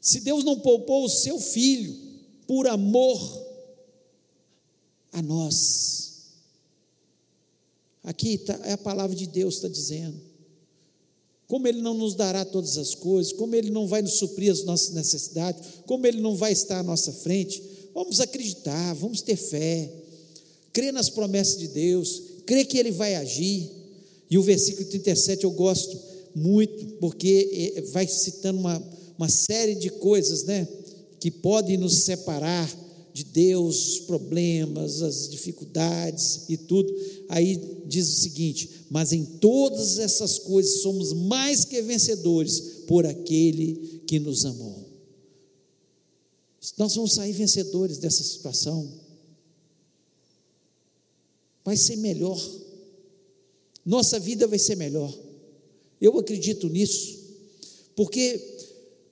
Se 0.02 0.20
Deus 0.22 0.44
não 0.44 0.60
poupou 0.60 1.06
o 1.06 1.10
seu 1.10 1.40
filho 1.40 1.96
por 2.46 2.68
amor 2.68 3.46
a 5.12 5.22
nós, 5.22 6.22
aqui 8.04 8.38
tá, 8.38 8.60
é 8.64 8.74
a 8.74 8.78
palavra 8.78 9.16
de 9.16 9.28
Deus 9.28 9.56
está 9.56 9.68
dizendo, 9.68 10.27
como 11.48 11.68
Ele 11.68 11.82
não 11.82 11.94
nos 11.94 12.16
dará 12.16 12.44
todas 12.44 12.78
as 12.78 12.94
coisas, 12.94 13.34
como 13.34 13.56
Ele 13.56 13.70
não 13.70 13.88
vai 13.88 14.02
nos 14.02 14.14
suprir 14.14 14.52
as 14.52 14.64
nossas 14.64 14.92
necessidades, 14.92 15.62
como 15.86 16.06
Ele 16.06 16.22
não 16.22 16.36
vai 16.36 16.52
estar 16.52 16.80
à 16.80 16.84
nossa 16.84 17.12
frente, 17.12 17.62
Vamos 17.98 18.20
acreditar, 18.20 18.94
vamos 18.94 19.22
ter 19.22 19.36
fé, 19.36 19.90
crer 20.72 20.94
nas 20.94 21.10
promessas 21.10 21.58
de 21.58 21.68
Deus, 21.68 22.22
crer 22.46 22.64
que 22.68 22.78
Ele 22.78 22.92
vai 22.92 23.16
agir. 23.16 23.72
E 24.30 24.38
o 24.38 24.44
versículo 24.44 24.88
37 24.88 25.46
eu 25.46 25.50
gosto 25.50 26.00
muito, 26.36 26.86
porque 27.00 27.74
é, 27.76 27.82
vai 27.82 28.08
citando 28.08 28.60
uma, 28.60 28.80
uma 29.18 29.28
série 29.28 29.74
de 29.74 29.90
coisas, 29.90 30.44
né, 30.44 30.68
que 31.20 31.32
podem 31.32 31.76
nos 31.76 32.04
separar 32.04 32.72
de 33.18 33.24
Deus, 33.24 33.88
os 33.88 34.00
problemas, 34.02 35.02
as 35.02 35.28
dificuldades 35.28 36.48
e 36.48 36.56
tudo. 36.56 36.94
Aí 37.28 37.60
diz 37.88 38.08
o 38.10 38.20
seguinte: 38.20 38.86
mas 38.92 39.12
em 39.12 39.26
todas 39.26 39.98
essas 39.98 40.38
coisas 40.38 40.84
somos 40.84 41.14
mais 41.14 41.66
que 41.66 41.82
vencedores 41.82 42.60
por 42.86 43.08
aquele 43.08 44.04
que 44.06 44.20
nos 44.20 44.46
amou. 44.46 44.86
Nós 46.78 46.94
vamos 46.94 47.14
sair 47.14 47.34
vencedores 47.34 47.98
dessa 47.98 48.22
situação. 48.22 48.88
Vai 51.66 51.76
ser 51.76 51.96
melhor. 51.96 52.40
Nossa 53.84 54.20
vida 54.20 54.46
vai 54.46 54.60
ser 54.60 54.76
melhor. 54.76 55.12
Eu 56.00 56.20
acredito 56.20 56.70
nisso, 56.70 57.18
porque 57.96 58.57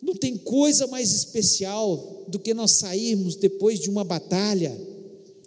não 0.02 0.16
tem 0.16 0.38
coisa 0.38 0.88
mais 0.88 1.12
especial 1.14 2.26
do 2.28 2.40
que 2.40 2.54
nós 2.54 2.72
sairmos 2.72 3.36
depois 3.36 3.80
de 3.80 3.90
uma 3.90 4.04
batalha 4.04 4.76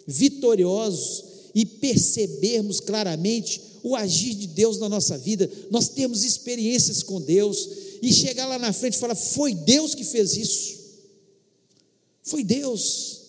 vitoriosos 0.05 1.23
e 1.53 1.65
percebermos 1.65 2.79
claramente 2.79 3.61
o 3.83 3.95
agir 3.95 4.33
de 4.33 4.47
Deus 4.47 4.77
na 4.79 4.89
nossa 4.89 5.17
vida. 5.17 5.49
Nós 5.69 5.89
temos 5.89 6.23
experiências 6.23 7.03
com 7.03 7.21
Deus 7.21 7.69
e 8.01 8.13
chegar 8.13 8.47
lá 8.47 8.59
na 8.59 8.73
frente 8.73 8.95
e 8.95 8.99
falar: 8.99 9.15
foi 9.15 9.53
Deus 9.53 9.95
que 9.95 10.03
fez 10.03 10.35
isso. 10.35 10.79
Foi 12.23 12.43
Deus. 12.43 13.19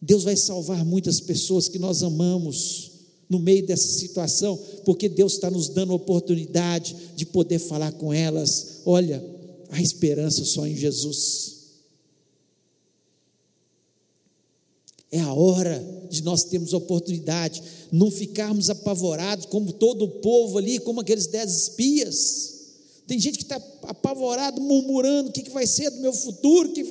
Deus 0.00 0.24
vai 0.24 0.36
salvar 0.36 0.84
muitas 0.84 1.20
pessoas 1.20 1.68
que 1.68 1.78
nós 1.78 2.02
amamos 2.02 2.90
no 3.28 3.38
meio 3.38 3.66
dessa 3.66 3.88
situação, 3.88 4.58
porque 4.84 5.08
Deus 5.08 5.32
está 5.34 5.50
nos 5.50 5.68
dando 5.68 5.92
a 5.92 5.96
oportunidade 5.96 6.94
de 7.16 7.24
poder 7.24 7.58
falar 7.58 7.92
com 7.92 8.12
elas: 8.12 8.80
olha, 8.84 9.33
Há 9.74 9.82
esperança 9.82 10.44
só 10.44 10.64
em 10.64 10.76
Jesus. 10.76 11.64
É 15.10 15.18
a 15.18 15.34
hora 15.34 16.06
de 16.08 16.22
nós 16.22 16.44
termos 16.44 16.72
oportunidade, 16.72 17.60
não 17.90 18.08
ficarmos 18.08 18.70
apavorados 18.70 19.46
como 19.46 19.72
todo 19.72 20.04
o 20.04 20.10
povo 20.20 20.58
ali, 20.58 20.78
como 20.78 21.00
aqueles 21.00 21.26
dez 21.26 21.52
espias. 21.62 22.54
Tem 23.04 23.18
gente 23.18 23.36
que 23.36 23.42
está 23.42 23.56
apavorado, 23.82 24.60
murmurando: 24.60 25.30
o 25.30 25.32
que, 25.32 25.42
que 25.42 25.50
vai 25.50 25.66
ser 25.66 25.90
do 25.90 26.00
meu 26.00 26.12
futuro? 26.12 26.72
Que. 26.72 26.84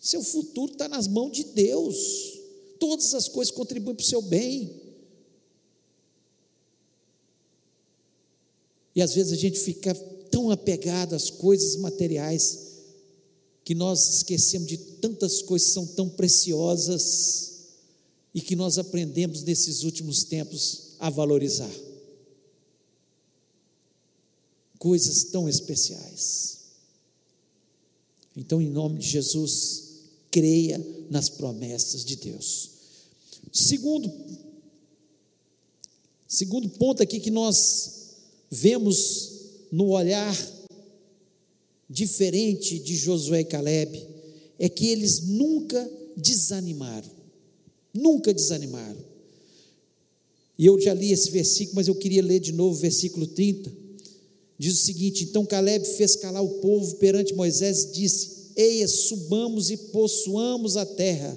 Seu 0.00 0.22
futuro 0.22 0.72
está 0.72 0.88
nas 0.88 1.06
mãos 1.06 1.32
de 1.32 1.44
Deus. 1.44 2.32
Todas 2.80 3.12
as 3.12 3.28
coisas 3.28 3.52
contribuem 3.52 3.94
para 3.94 4.02
o 4.02 4.06
seu 4.06 4.22
bem. 4.22 4.80
E 8.94 9.02
às 9.02 9.14
vezes 9.14 9.32
a 9.32 9.36
gente 9.36 9.60
fica 9.60 9.94
tão 10.32 10.50
apegado 10.50 11.14
às 11.14 11.30
coisas 11.30 11.76
materiais 11.76 12.72
que 13.64 13.74
nós 13.74 14.16
esquecemos 14.16 14.66
de 14.66 14.76
tantas 14.76 15.42
coisas 15.42 15.68
que 15.68 15.74
são 15.74 15.86
tão 15.86 16.08
preciosas 16.08 17.52
e 18.34 18.40
que 18.40 18.56
nós 18.56 18.78
aprendemos 18.78 19.42
nesses 19.44 19.84
últimos 19.84 20.24
tempos 20.24 20.94
a 20.98 21.10
valorizar. 21.10 21.70
Coisas 24.78 25.24
tão 25.24 25.48
especiais. 25.48 26.58
Então, 28.34 28.60
em 28.60 28.70
nome 28.70 28.98
de 28.98 29.06
Jesus, 29.06 29.82
creia 30.30 30.84
nas 31.10 31.28
promessas 31.28 32.04
de 32.04 32.16
Deus. 32.16 32.70
Segundo, 33.52 34.10
segundo 36.26 36.68
ponto 36.70 37.02
aqui 37.02 37.20
que 37.20 37.30
nós 37.30 38.16
vemos 38.50 39.31
no 39.72 39.88
olhar 39.88 40.36
diferente 41.88 42.78
de 42.78 42.94
Josué 42.94 43.40
e 43.40 43.44
Caleb 43.44 44.06
é 44.58 44.68
que 44.68 44.88
eles 44.88 45.20
nunca 45.20 45.90
desanimaram. 46.14 47.10
Nunca 47.94 48.34
desanimaram. 48.34 49.00
E 50.58 50.66
eu 50.66 50.78
já 50.78 50.92
li 50.92 51.10
esse 51.10 51.30
versículo, 51.30 51.76
mas 51.76 51.88
eu 51.88 51.94
queria 51.94 52.22
ler 52.22 52.38
de 52.38 52.52
novo 52.52 52.76
o 52.76 52.80
versículo 52.80 53.26
30. 53.26 53.72
Diz 54.58 54.74
o 54.74 54.84
seguinte: 54.84 55.24
Então 55.24 55.46
Caleb 55.46 55.84
fez 55.96 56.16
calar 56.16 56.44
o 56.44 56.60
povo 56.60 56.96
perante 56.96 57.34
Moisés 57.34 57.84
e 57.84 57.92
disse: 57.92 58.30
Eia, 58.54 58.86
subamos 58.86 59.70
e 59.70 59.76
possuamos 59.76 60.76
a 60.76 60.84
terra, 60.84 61.36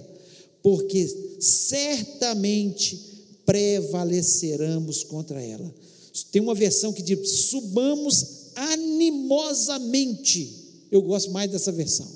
porque 0.61 1.07
certamente 1.39 2.99
prevaleceremos 3.45 5.03
contra 5.03 5.41
ela. 5.41 5.73
Tem 6.23 6.41
uma 6.41 6.55
versão 6.55 6.93
que 6.93 7.01
diz: 7.01 7.29
subamos 7.49 8.51
animosamente. 8.55 10.63
Eu 10.91 11.01
gosto 11.01 11.31
mais 11.31 11.51
dessa 11.51 11.71
versão. 11.71 12.09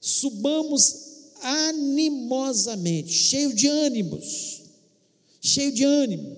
Subamos 0.00 1.08
animosamente, 1.40 3.12
cheio 3.12 3.54
de 3.54 3.68
ânimos, 3.68 4.62
cheio 5.40 5.72
de 5.72 5.84
ânimo, 5.84 6.36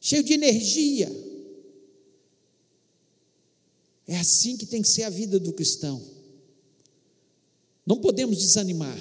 cheio 0.00 0.22
de 0.22 0.34
energia. 0.34 1.24
É 4.06 4.16
assim 4.16 4.56
que 4.56 4.66
tem 4.66 4.82
que 4.82 4.88
ser 4.88 5.04
a 5.04 5.10
vida 5.10 5.40
do 5.40 5.52
cristão. 5.52 6.00
Não 7.86 8.00
podemos 8.00 8.38
desanimar. 8.38 8.98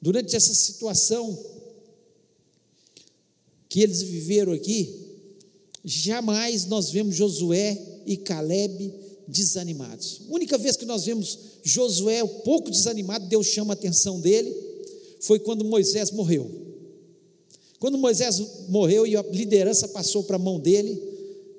Durante 0.00 0.34
essa 0.34 0.52
situação, 0.52 1.38
que 3.72 3.80
eles 3.80 4.02
viveram 4.02 4.52
aqui, 4.52 4.94
jamais 5.82 6.66
nós 6.66 6.90
vemos 6.90 7.16
Josué 7.16 7.80
e 8.04 8.18
Caleb 8.18 8.92
desanimados. 9.26 10.20
A 10.28 10.34
única 10.34 10.58
vez 10.58 10.76
que 10.76 10.84
nós 10.84 11.06
vemos 11.06 11.38
Josué 11.62 12.22
um 12.22 12.40
pouco 12.40 12.70
desanimado, 12.70 13.26
Deus 13.28 13.46
chama 13.46 13.72
a 13.72 13.74
atenção 13.74 14.20
dele, 14.20 14.54
foi 15.20 15.38
quando 15.38 15.64
Moisés 15.64 16.10
morreu. 16.10 16.50
Quando 17.78 17.96
Moisés 17.96 18.42
morreu 18.68 19.06
e 19.06 19.16
a 19.16 19.22
liderança 19.22 19.88
passou 19.88 20.22
para 20.24 20.36
a 20.36 20.38
mão 20.38 20.60
dele, 20.60 21.02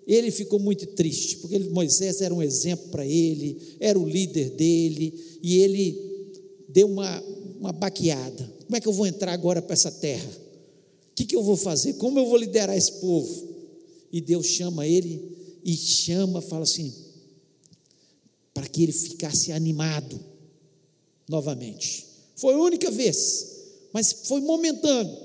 ele 0.05 0.29
ficou 0.29 0.59
muito 0.59 0.85
triste, 0.85 1.37
porque 1.37 1.57
Moisés 1.57 2.21
era 2.21 2.31
um 2.31 2.43
exemplo 2.43 2.89
para 2.89 3.07
ele, 3.07 3.59
era 3.79 3.97
o 3.97 4.07
líder 4.07 4.51
dele, 4.51 5.39
e 5.41 5.57
ele 5.61 6.29
deu 6.69 6.87
uma, 6.87 7.23
uma 7.59 7.71
baqueada. 7.71 8.53
Como 8.67 8.77
é 8.77 8.79
que 8.79 8.87
eu 8.87 8.93
vou 8.93 9.07
entrar 9.07 9.33
agora 9.33 9.63
para 9.63 9.73
essa 9.73 9.89
terra? 9.89 10.43
O 11.13 11.15
que, 11.15 11.25
que 11.25 11.35
eu 11.35 11.43
vou 11.43 11.55
fazer? 11.55 11.93
Como 11.93 12.17
eu 12.17 12.25
vou 12.25 12.37
liderar 12.37 12.75
esse 12.75 12.93
povo? 12.93 13.47
E 14.11 14.19
Deus 14.19 14.47
chama 14.47 14.87
ele 14.87 15.21
e 15.63 15.77
chama, 15.77 16.41
fala 16.41 16.63
assim, 16.63 16.91
para 18.51 18.67
que 18.67 18.81
ele 18.81 18.91
ficasse 18.91 19.51
animado 19.51 20.19
novamente. 21.29 22.07
Foi 22.35 22.55
a 22.55 22.57
única 22.57 22.89
vez, 22.89 23.45
mas 23.93 24.11
foi 24.23 24.41
momentâneo. 24.41 25.15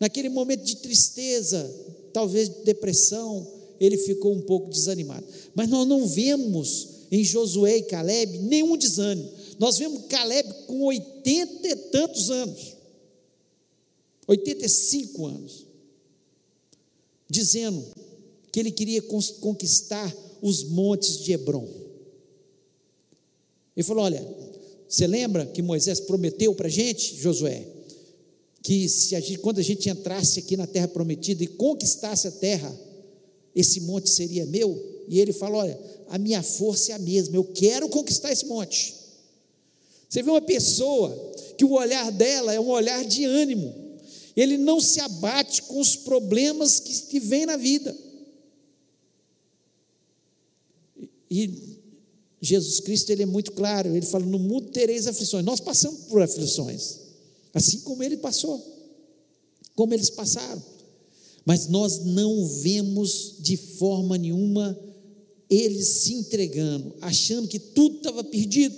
Naquele 0.00 0.30
momento 0.30 0.64
de 0.64 0.76
tristeza, 0.76 1.70
talvez 2.10 2.48
de 2.48 2.64
depressão, 2.64 3.46
ele 3.78 3.98
ficou 3.98 4.32
um 4.32 4.40
pouco 4.40 4.70
desanimado. 4.70 5.26
Mas 5.54 5.68
nós 5.68 5.86
não 5.86 6.06
vemos 6.06 6.88
em 7.10 7.22
Josué 7.22 7.76
e 7.76 7.82
Caleb 7.82 8.38
nenhum 8.38 8.78
desânimo. 8.78 9.30
Nós 9.58 9.76
vemos 9.76 10.06
Caleb 10.08 10.48
com 10.66 10.80
oitenta 10.84 11.68
e 11.68 11.76
tantos 11.76 12.30
anos. 12.30 12.76
85 14.26 15.26
anos, 15.26 15.66
dizendo 17.28 17.84
que 18.50 18.60
ele 18.60 18.70
queria 18.70 19.02
conquistar 19.02 20.14
os 20.40 20.64
montes 20.64 21.18
de 21.18 21.32
Hebron. 21.32 21.68
Ele 23.76 23.84
falou: 23.84 24.04
Olha, 24.04 24.22
você 24.88 25.06
lembra 25.06 25.46
que 25.46 25.62
Moisés 25.62 26.00
prometeu 26.00 26.54
para 26.54 26.66
a 26.66 26.70
gente, 26.70 27.16
Josué, 27.16 27.66
que 28.62 28.88
se 28.88 29.16
a 29.16 29.20
gente, 29.20 29.38
quando 29.38 29.58
a 29.58 29.62
gente 29.62 29.88
entrasse 29.88 30.38
aqui 30.38 30.56
na 30.56 30.66
terra 30.66 30.88
prometida 30.88 31.42
e 31.42 31.46
conquistasse 31.46 32.28
a 32.28 32.30
terra, 32.30 32.72
esse 33.54 33.80
monte 33.80 34.10
seria 34.10 34.44
meu? 34.46 35.04
E 35.08 35.18
ele 35.18 35.32
falou: 35.32 35.60
Olha, 35.60 35.78
a 36.08 36.18
minha 36.18 36.42
força 36.42 36.92
é 36.92 36.94
a 36.94 36.98
mesma, 36.98 37.36
eu 37.36 37.44
quero 37.44 37.88
conquistar 37.88 38.30
esse 38.30 38.44
monte. 38.46 38.94
Você 40.08 40.22
vê 40.22 40.30
uma 40.30 40.42
pessoa 40.42 41.32
que 41.56 41.64
o 41.64 41.72
olhar 41.72 42.12
dela 42.12 42.52
é 42.52 42.60
um 42.60 42.68
olhar 42.68 43.02
de 43.02 43.24
ânimo, 43.24 43.74
ele 44.36 44.56
não 44.56 44.80
se 44.80 45.00
abate 45.00 45.62
com 45.62 45.78
os 45.78 45.96
problemas 45.96 46.80
que, 46.80 47.02
que 47.02 47.20
vêm 47.20 47.46
na 47.46 47.56
vida. 47.56 47.96
E 51.30 51.78
Jesus 52.40 52.80
Cristo 52.80 53.10
ele 53.10 53.22
é 53.22 53.26
muito 53.26 53.52
claro, 53.52 53.94
ele 53.94 54.06
fala: 54.06 54.24
no 54.24 54.38
mundo 54.38 54.70
tereis 54.70 55.06
aflições. 55.06 55.44
Nós 55.44 55.60
passamos 55.60 56.02
por 56.02 56.20
aflições, 56.22 56.98
assim 57.52 57.80
como 57.80 58.02
ele 58.02 58.16
passou, 58.16 58.60
como 59.74 59.94
eles 59.94 60.10
passaram. 60.10 60.62
Mas 61.44 61.68
nós 61.68 62.04
não 62.04 62.46
vemos 62.46 63.34
de 63.40 63.56
forma 63.56 64.16
nenhuma 64.16 64.78
eles 65.50 65.88
se 65.88 66.14
entregando, 66.14 66.94
achando 67.00 67.48
que 67.48 67.58
tudo 67.58 67.96
estava 67.98 68.24
perdido. 68.24 68.74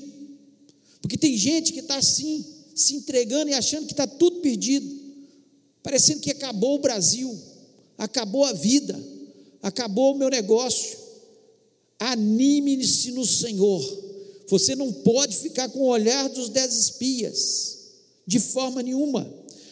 Porque 1.01 1.17
tem 1.17 1.37
gente 1.37 1.73
que 1.73 1.81
está 1.81 1.97
assim, 1.97 2.45
se 2.75 2.95
entregando 2.95 3.51
e 3.51 3.55
achando 3.55 3.87
que 3.87 3.93
está 3.93 4.07
tudo 4.07 4.41
perdido 4.41 5.04
parecendo 5.85 6.23
que 6.23 6.31
acabou 6.31 6.77
o 6.77 6.81
Brasil, 6.81 7.39
acabou 7.99 8.45
a 8.45 8.55
vida, 8.55 8.99
acabou 9.63 10.15
o 10.15 10.19
meu 10.19 10.31
negócio. 10.31 10.97
Anime-se 12.01 13.13
no 13.13 13.25
Senhor. 13.25 14.05
Você 14.49 14.75
não 14.75 14.91
pode 14.91 15.37
ficar 15.37 15.69
com 15.69 15.81
o 15.81 15.89
olhar 15.89 16.29
dos 16.31 16.49
dez 16.49 16.75
espias, 16.75 17.79
de 18.27 18.41
forma 18.41 18.83
nenhuma. 18.83 19.31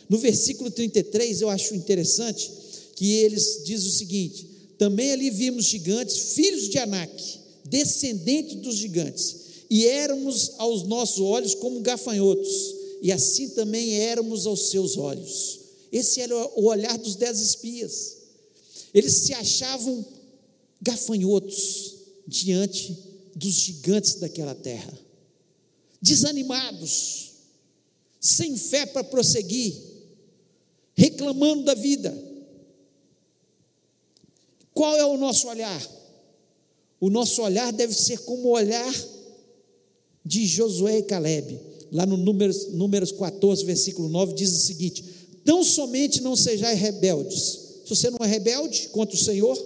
No 0.08 0.18
versículo 0.18 0.70
33, 0.70 1.40
eu 1.40 1.48
acho 1.48 1.74
interessante 1.74 2.50
que 2.94 3.12
eles 3.12 3.62
diz 3.64 3.84
o 3.86 3.90
seguinte: 3.90 4.46
também 4.78 5.12
ali 5.12 5.30
vimos 5.30 5.64
gigantes, 5.64 6.34
filhos 6.34 6.68
de 6.68 6.78
Anak, 6.78 7.40
descendentes 7.64 8.56
dos 8.56 8.76
gigantes, 8.76 9.36
e 9.70 9.86
éramos 9.86 10.52
aos 10.58 10.82
nossos 10.82 11.20
olhos 11.20 11.54
como 11.54 11.80
gafanhotos, 11.80 12.74
e 13.00 13.10
assim 13.10 13.48
também 13.50 13.94
éramos 13.94 14.46
aos 14.46 14.68
seus 14.68 14.98
olhos. 14.98 15.61
Esse 15.92 16.22
era 16.22 16.34
o 16.34 16.64
olhar 16.64 16.96
dos 16.96 17.14
dez 17.16 17.38
espias. 17.38 18.16
Eles 18.94 19.12
se 19.12 19.34
achavam 19.34 20.04
gafanhotos 20.80 21.94
diante 22.26 22.98
dos 23.36 23.52
gigantes 23.52 24.14
daquela 24.14 24.54
terra, 24.54 24.92
desanimados, 26.00 27.32
sem 28.20 28.56
fé 28.56 28.86
para 28.86 29.04
prosseguir, 29.04 29.74
reclamando 30.94 31.64
da 31.64 31.74
vida. 31.74 32.32
Qual 34.72 34.96
é 34.96 35.04
o 35.04 35.18
nosso 35.18 35.48
olhar? 35.48 36.02
O 37.00 37.10
nosso 37.10 37.42
olhar 37.42 37.72
deve 37.72 37.92
ser 37.92 38.18
como 38.20 38.48
o 38.48 38.52
olhar 38.52 38.94
de 40.24 40.46
Josué 40.46 40.98
e 40.98 41.02
Caleb. 41.02 41.60
Lá 41.90 42.06
no 42.06 42.16
Números, 42.16 42.72
Números 42.72 43.12
14, 43.12 43.64
versículo 43.64 44.08
9, 44.08 44.34
diz 44.34 44.50
o 44.52 44.60
seguinte: 44.60 45.04
Tão 45.44 45.62
somente 45.64 46.20
não 46.20 46.36
sejais 46.36 46.78
rebeldes. 46.78 47.60
Se 47.84 47.90
você 47.90 48.10
não 48.10 48.18
é 48.24 48.26
rebelde 48.26 48.88
contra 48.88 49.14
o 49.14 49.18
Senhor, 49.18 49.56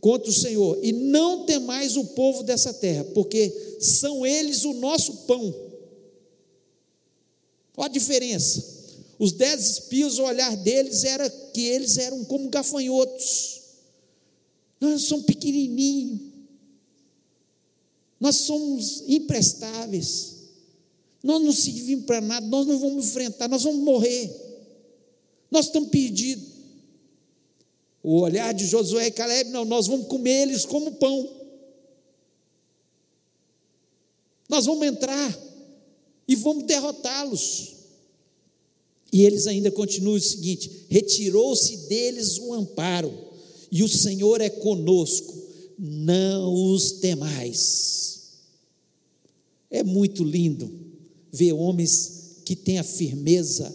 contra 0.00 0.30
o 0.30 0.34
Senhor, 0.34 0.78
e 0.82 0.92
não 0.92 1.46
temais 1.46 1.96
o 1.96 2.04
povo 2.04 2.42
dessa 2.42 2.72
terra, 2.72 3.04
porque 3.14 3.76
são 3.80 4.26
eles 4.26 4.64
o 4.64 4.72
nosso 4.74 5.12
pão. 5.26 5.54
Olha 7.76 7.86
a 7.86 7.92
diferença. 7.92 8.76
Os 9.18 9.32
dez 9.32 9.70
espios, 9.70 10.18
o 10.18 10.24
olhar 10.24 10.56
deles 10.56 11.04
era 11.04 11.28
que 11.30 11.62
eles 11.62 11.96
eram 11.96 12.24
como 12.24 12.48
gafanhotos 12.48 13.56
nós 14.80 15.02
somos 15.02 15.26
pequenininhos. 15.26 16.20
Nós 18.20 18.36
somos 18.36 19.04
imprestáveis. 19.06 20.36
Nós 21.22 21.42
não 21.42 21.52
servimos 21.52 22.04
para 22.04 22.20
nada, 22.20 22.46
nós 22.46 22.66
não 22.66 22.78
vamos 22.78 23.06
enfrentar, 23.06 23.48
nós 23.48 23.62
vamos 23.62 23.82
morrer. 23.82 24.45
Nós 25.50 25.66
estamos 25.66 25.88
perdidos. 25.90 26.56
O 28.02 28.20
olhar 28.20 28.54
de 28.54 28.66
Josué 28.66 29.08
e 29.08 29.10
Caleb, 29.10 29.50
não, 29.50 29.64
nós 29.64 29.86
vamos 29.86 30.06
comer 30.06 30.42
eles 30.42 30.64
como 30.64 30.92
pão. 30.92 31.28
Nós 34.48 34.66
vamos 34.66 34.86
entrar 34.86 35.38
e 36.28 36.36
vamos 36.36 36.64
derrotá-los. 36.64 37.74
E 39.12 39.24
eles 39.24 39.46
ainda 39.46 39.70
continuam 39.70 40.16
o 40.16 40.20
seguinte: 40.20 40.86
retirou-se 40.88 41.76
deles 41.88 42.38
o 42.38 42.54
amparo 42.54 43.12
e 43.70 43.82
o 43.82 43.88
Senhor 43.88 44.40
é 44.40 44.50
conosco, 44.50 45.34
não 45.78 46.72
os 46.72 46.92
temais. 46.92 48.06
É 49.70 49.82
muito 49.82 50.22
lindo 50.22 50.70
ver 51.32 51.52
homens 51.52 52.40
que 52.44 52.54
têm 52.54 52.78
a 52.78 52.84
firmeza, 52.84 53.74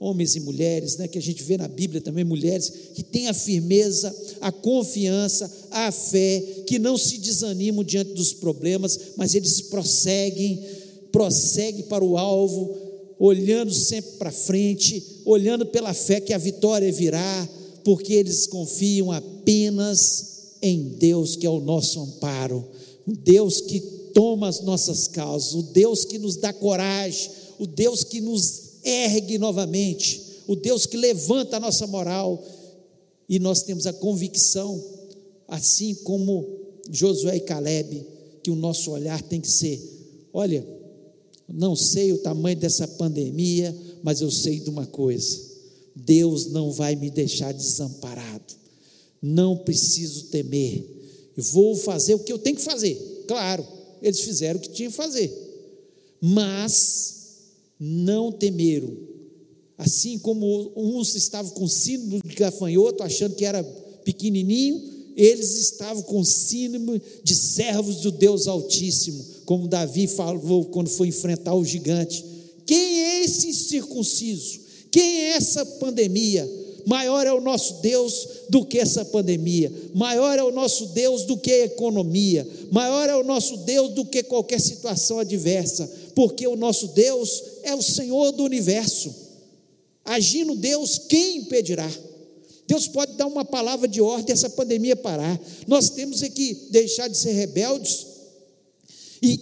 homens 0.00 0.34
e 0.34 0.40
mulheres, 0.40 0.96
né, 0.96 1.06
que 1.06 1.18
a 1.18 1.22
gente 1.22 1.42
vê 1.42 1.58
na 1.58 1.68
Bíblia 1.68 2.00
também, 2.00 2.24
mulheres, 2.24 2.72
que 2.94 3.02
têm 3.02 3.28
a 3.28 3.34
firmeza, 3.34 4.16
a 4.40 4.50
confiança, 4.50 5.52
a 5.70 5.92
fé, 5.92 6.42
que 6.66 6.78
não 6.78 6.96
se 6.96 7.18
desanimam 7.18 7.84
diante 7.84 8.14
dos 8.14 8.32
problemas, 8.32 8.98
mas 9.18 9.34
eles 9.34 9.60
prosseguem, 9.60 10.64
prosseguem 11.12 11.82
para 11.82 12.02
o 12.02 12.16
alvo, 12.16 12.74
olhando 13.18 13.74
sempre 13.74 14.12
para 14.12 14.32
frente, 14.32 15.20
olhando 15.26 15.66
pela 15.66 15.92
fé 15.92 16.18
que 16.18 16.32
a 16.32 16.38
vitória 16.38 16.90
virá, 16.90 17.48
porque 17.84 18.14
eles 18.14 18.46
confiam 18.46 19.12
apenas 19.12 20.54
em 20.62 20.96
Deus, 20.98 21.36
que 21.36 21.46
é 21.46 21.50
o 21.50 21.60
nosso 21.60 22.00
amparo, 22.00 22.66
o 23.06 23.14
Deus 23.14 23.60
que 23.60 23.80
toma 24.14 24.48
as 24.48 24.62
nossas 24.62 25.06
causas, 25.08 25.52
o 25.52 25.62
Deus 25.62 26.06
que 26.06 26.18
nos 26.18 26.36
dá 26.36 26.54
coragem, 26.54 27.30
o 27.58 27.66
Deus 27.66 28.02
que 28.02 28.22
nos 28.22 28.69
ergue 28.84 29.38
novamente, 29.38 30.42
o 30.46 30.56
Deus 30.56 30.86
que 30.86 30.96
levanta 30.96 31.56
a 31.56 31.60
nossa 31.60 31.86
moral, 31.86 32.42
e 33.28 33.38
nós 33.38 33.62
temos 33.62 33.86
a 33.86 33.92
convicção, 33.92 34.82
assim 35.46 35.94
como 35.96 36.46
Josué 36.90 37.36
e 37.36 37.40
Caleb, 37.40 38.04
que 38.42 38.50
o 38.50 38.56
nosso 38.56 38.90
olhar 38.90 39.22
tem 39.22 39.40
que 39.40 39.50
ser: 39.50 39.80
olha, 40.32 40.66
não 41.48 41.76
sei 41.76 42.12
o 42.12 42.18
tamanho 42.18 42.56
dessa 42.56 42.88
pandemia, 42.88 43.76
mas 44.02 44.20
eu 44.20 44.30
sei 44.30 44.60
de 44.60 44.70
uma 44.70 44.86
coisa 44.86 45.50
Deus 45.94 46.46
não 46.46 46.70
vai 46.70 46.96
me 46.96 47.10
deixar 47.10 47.52
desamparado. 47.52 48.54
Não 49.20 49.56
preciso 49.56 50.24
temer. 50.24 50.84
Eu 51.36 51.42
vou 51.44 51.76
fazer 51.76 52.14
o 52.14 52.20
que 52.20 52.32
eu 52.32 52.38
tenho 52.38 52.56
que 52.56 52.62
fazer. 52.62 53.24
Claro, 53.26 53.66
eles 54.02 54.20
fizeram 54.20 54.58
o 54.58 54.62
que 54.62 54.70
tinham 54.70 54.90
que 54.90 54.96
fazer. 54.96 55.32
Mas 56.20 57.19
não 57.80 58.30
temeram. 58.30 58.94
Assim 59.78 60.18
como 60.18 60.70
uns 60.76 61.14
estavam 61.14 61.52
com 61.52 61.66
síndrome 61.66 62.20
de 62.22 62.34
gafanhoto, 62.34 63.02
achando 63.02 63.34
que 63.34 63.46
era 63.46 63.64
pequenininho, 64.04 64.78
eles 65.16 65.58
estavam 65.58 66.02
com 66.02 66.22
síndrome 66.22 67.00
de 67.24 67.34
servos 67.34 67.96
do 67.96 68.12
Deus 68.12 68.46
Altíssimo, 68.46 69.24
como 69.46 69.66
Davi 69.66 70.06
falou 70.06 70.66
quando 70.66 70.88
foi 70.88 71.08
enfrentar 71.08 71.54
o 71.54 71.64
gigante. 71.64 72.24
Quem 72.66 73.00
é 73.00 73.24
esse 73.24 73.52
circunciso? 73.54 74.60
Quem 74.90 75.02
é 75.02 75.28
essa 75.30 75.64
pandemia? 75.64 76.48
Maior 76.86 77.26
é 77.26 77.32
o 77.32 77.40
nosso 77.40 77.80
Deus 77.82 78.26
do 78.48 78.64
que 78.64 78.78
essa 78.78 79.04
pandemia, 79.04 79.72
maior 79.94 80.38
é 80.38 80.42
o 80.42 80.50
nosso 80.50 80.86
Deus 80.86 81.24
do 81.24 81.36
que 81.36 81.52
a 81.52 81.64
economia, 81.66 82.46
maior 82.70 83.08
é 83.08 83.16
o 83.16 83.22
nosso 83.22 83.58
Deus 83.58 83.90
do 83.90 84.04
que 84.04 84.22
qualquer 84.22 84.60
situação 84.60 85.18
adversa, 85.18 85.90
porque 86.14 86.46
o 86.46 86.56
nosso 86.56 86.88
Deus 86.88 87.42
é 87.62 87.74
o 87.74 87.82
Senhor 87.82 88.32
do 88.32 88.44
universo. 88.44 89.14
Agindo 90.04 90.54
Deus, 90.54 90.98
quem 91.08 91.38
impedirá? 91.38 91.90
Deus 92.66 92.86
pode 92.86 93.14
dar 93.14 93.26
uma 93.26 93.44
palavra 93.44 93.88
de 93.88 94.00
ordem 94.00 94.32
essa 94.32 94.48
pandemia 94.48 94.94
parar. 94.94 95.40
Nós 95.66 95.90
temos 95.90 96.22
é 96.22 96.28
que 96.28 96.54
deixar 96.70 97.08
de 97.08 97.16
ser 97.16 97.32
rebeldes 97.32 98.06
e 99.22 99.36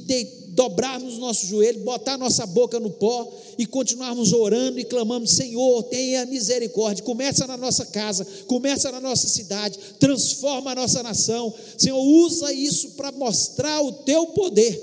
dobrarmos 0.58 1.18
nosso 1.18 1.46
joelho, 1.46 1.84
botar 1.84 2.18
nossa 2.18 2.44
boca 2.44 2.80
no 2.80 2.90
pó 2.90 3.32
e 3.56 3.64
continuarmos 3.64 4.32
orando 4.32 4.80
e 4.80 4.84
clamando: 4.84 5.26
Senhor, 5.26 5.84
tenha 5.84 6.26
misericórdia. 6.26 7.04
Começa 7.04 7.46
na 7.46 7.56
nossa 7.56 7.86
casa, 7.86 8.26
começa 8.46 8.90
na 8.90 9.00
nossa 9.00 9.28
cidade, 9.28 9.78
transforma 10.00 10.72
a 10.72 10.74
nossa 10.74 11.02
nação. 11.02 11.54
Senhor, 11.76 12.00
usa 12.00 12.52
isso 12.52 12.92
para 12.92 13.12
mostrar 13.12 13.80
o 13.82 13.92
teu 13.92 14.26
poder. 14.28 14.82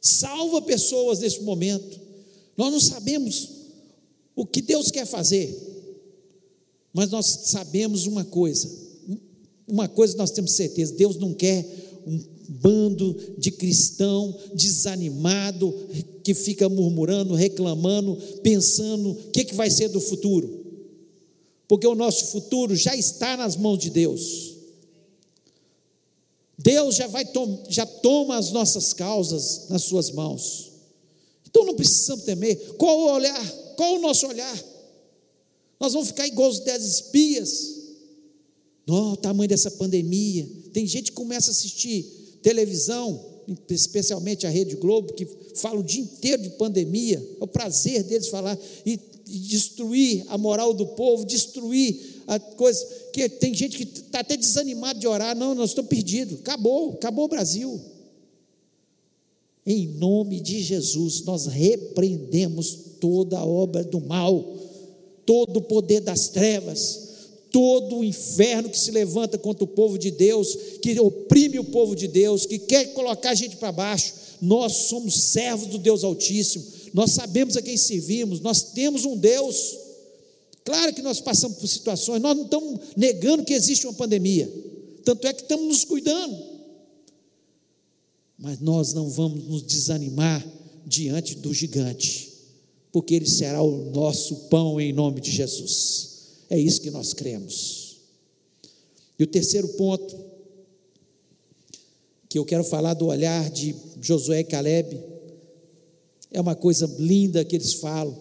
Salva 0.00 0.62
pessoas 0.62 1.20
nesse 1.20 1.42
momento. 1.42 1.99
Nós 2.60 2.70
não 2.70 2.78
sabemos 2.78 3.48
o 4.36 4.44
que 4.44 4.60
Deus 4.60 4.90
quer 4.90 5.06
fazer, 5.06 5.58
mas 6.92 7.10
nós 7.10 7.24
sabemos 7.44 8.04
uma 8.04 8.22
coisa. 8.22 8.70
Uma 9.66 9.88
coisa 9.88 10.14
nós 10.18 10.30
temos 10.30 10.52
certeza: 10.52 10.92
Deus 10.92 11.16
não 11.16 11.32
quer 11.32 11.64
um 12.06 12.22
bando 12.50 13.16
de 13.38 13.50
cristão 13.50 14.38
desanimado, 14.52 15.74
que 16.22 16.34
fica 16.34 16.68
murmurando, 16.68 17.32
reclamando, 17.32 18.18
pensando 18.42 19.12
o 19.12 19.30
que, 19.30 19.46
que 19.46 19.54
vai 19.54 19.70
ser 19.70 19.88
do 19.88 19.98
futuro. 19.98 20.62
Porque 21.66 21.86
o 21.86 21.94
nosso 21.94 22.26
futuro 22.26 22.76
já 22.76 22.94
está 22.94 23.38
nas 23.38 23.56
mãos 23.56 23.78
de 23.78 23.88
Deus. 23.88 24.54
Deus 26.58 26.94
já 26.94 27.06
vai 27.06 27.26
já 27.70 27.86
toma 27.86 28.36
as 28.36 28.52
nossas 28.52 28.92
causas 28.92 29.70
nas 29.70 29.80
suas 29.80 30.10
mãos. 30.10 30.69
Então 31.50 31.66
não 31.66 31.74
precisamos 31.74 32.24
temer. 32.24 32.56
Qual 32.78 32.98
o 32.98 33.12
olhar? 33.12 33.52
Qual 33.76 33.96
o 33.96 34.00
nosso 34.00 34.26
olhar? 34.26 34.64
Nós 35.78 35.92
vamos 35.92 36.08
ficar 36.08 36.26
igual 36.26 36.48
os 36.48 36.60
dez 36.60 36.84
espias. 36.84 37.80
Não, 38.86 39.12
o 39.12 39.16
tamanho 39.16 39.48
dessa 39.48 39.70
pandemia. 39.70 40.48
Tem 40.72 40.86
gente 40.86 41.10
que 41.10 41.16
começa 41.16 41.50
a 41.50 41.52
assistir 41.52 42.38
televisão, 42.42 43.24
especialmente 43.68 44.46
a 44.46 44.50
Rede 44.50 44.76
Globo, 44.76 45.12
que 45.12 45.26
fala 45.54 45.80
o 45.80 45.82
dia 45.82 46.02
inteiro 46.02 46.42
de 46.42 46.50
pandemia, 46.50 47.18
é 47.40 47.44
o 47.44 47.46
prazer 47.46 48.02
deles 48.02 48.28
falar 48.28 48.58
e, 48.84 48.98
destruir 49.26 50.24
a 50.28 50.36
moral 50.36 50.74
do 50.74 50.84
povo, 50.88 51.24
destruir 51.24 52.22
a 52.26 52.38
coisa, 52.38 52.84
que 53.12 53.28
tem 53.28 53.54
gente 53.54 53.76
que 53.76 53.84
está 53.84 54.20
até 54.20 54.36
desanimado 54.36 54.98
de 54.98 55.06
orar, 55.06 55.36
não, 55.36 55.54
nós 55.54 55.70
estamos 55.70 55.88
perdidos, 55.88 56.40
acabou, 56.40 56.94
acabou 56.94 57.26
o 57.26 57.28
Brasil. 57.28 57.80
Em 59.66 59.86
nome 59.86 60.40
de 60.40 60.62
Jesus, 60.62 61.22
nós 61.24 61.46
repreendemos 61.46 62.78
toda 63.00 63.38
a 63.38 63.44
obra 63.44 63.84
do 63.84 64.00
mal, 64.00 64.56
todo 65.26 65.58
o 65.58 65.62
poder 65.62 66.00
das 66.00 66.28
trevas, 66.28 67.10
todo 67.50 67.98
o 67.98 68.04
inferno 68.04 68.70
que 68.70 68.78
se 68.78 68.90
levanta 68.90 69.36
contra 69.36 69.64
o 69.64 69.68
povo 69.68 69.98
de 69.98 70.10
Deus, 70.10 70.56
que 70.80 70.98
oprime 70.98 71.58
o 71.58 71.64
povo 71.64 71.94
de 71.94 72.08
Deus, 72.08 72.46
que 72.46 72.58
quer 72.58 72.92
colocar 72.92 73.30
a 73.30 73.34
gente 73.34 73.56
para 73.56 73.72
baixo. 73.72 74.14
Nós 74.40 74.72
somos 74.88 75.14
servos 75.14 75.68
do 75.68 75.78
Deus 75.78 76.04
Altíssimo, 76.04 76.64
nós 76.94 77.12
sabemos 77.12 77.56
a 77.56 77.62
quem 77.62 77.76
servimos, 77.76 78.40
nós 78.40 78.62
temos 78.72 79.04
um 79.04 79.16
Deus. 79.16 79.76
Claro 80.64 80.94
que 80.94 81.02
nós 81.02 81.20
passamos 81.20 81.58
por 81.58 81.66
situações, 81.66 82.22
nós 82.22 82.36
não 82.36 82.44
estamos 82.44 82.80
negando 82.96 83.44
que 83.44 83.52
existe 83.52 83.86
uma 83.86 83.94
pandemia, 83.94 84.50
tanto 85.04 85.26
é 85.26 85.32
que 85.32 85.42
estamos 85.42 85.66
nos 85.66 85.84
cuidando, 85.84 86.49
mas 88.40 88.58
nós 88.58 88.94
não 88.94 89.08
vamos 89.10 89.44
nos 89.44 89.62
desanimar 89.62 90.44
diante 90.86 91.36
do 91.36 91.52
gigante, 91.52 92.32
porque 92.90 93.14
ele 93.14 93.28
será 93.28 93.62
o 93.62 93.90
nosso 93.90 94.34
pão 94.48 94.80
em 94.80 94.92
nome 94.92 95.20
de 95.20 95.30
Jesus. 95.30 96.08
É 96.48 96.58
isso 96.58 96.80
que 96.80 96.90
nós 96.90 97.12
cremos. 97.12 97.98
E 99.18 99.22
o 99.22 99.26
terceiro 99.26 99.68
ponto, 99.68 100.18
que 102.28 102.38
eu 102.38 102.44
quero 102.44 102.64
falar 102.64 102.94
do 102.94 103.06
olhar 103.06 103.50
de 103.50 103.76
Josué 104.00 104.40
e 104.40 104.44
Caleb, 104.44 104.98
é 106.30 106.40
uma 106.40 106.54
coisa 106.54 106.86
linda 106.98 107.44
que 107.44 107.54
eles 107.54 107.74
falam. 107.74 108.16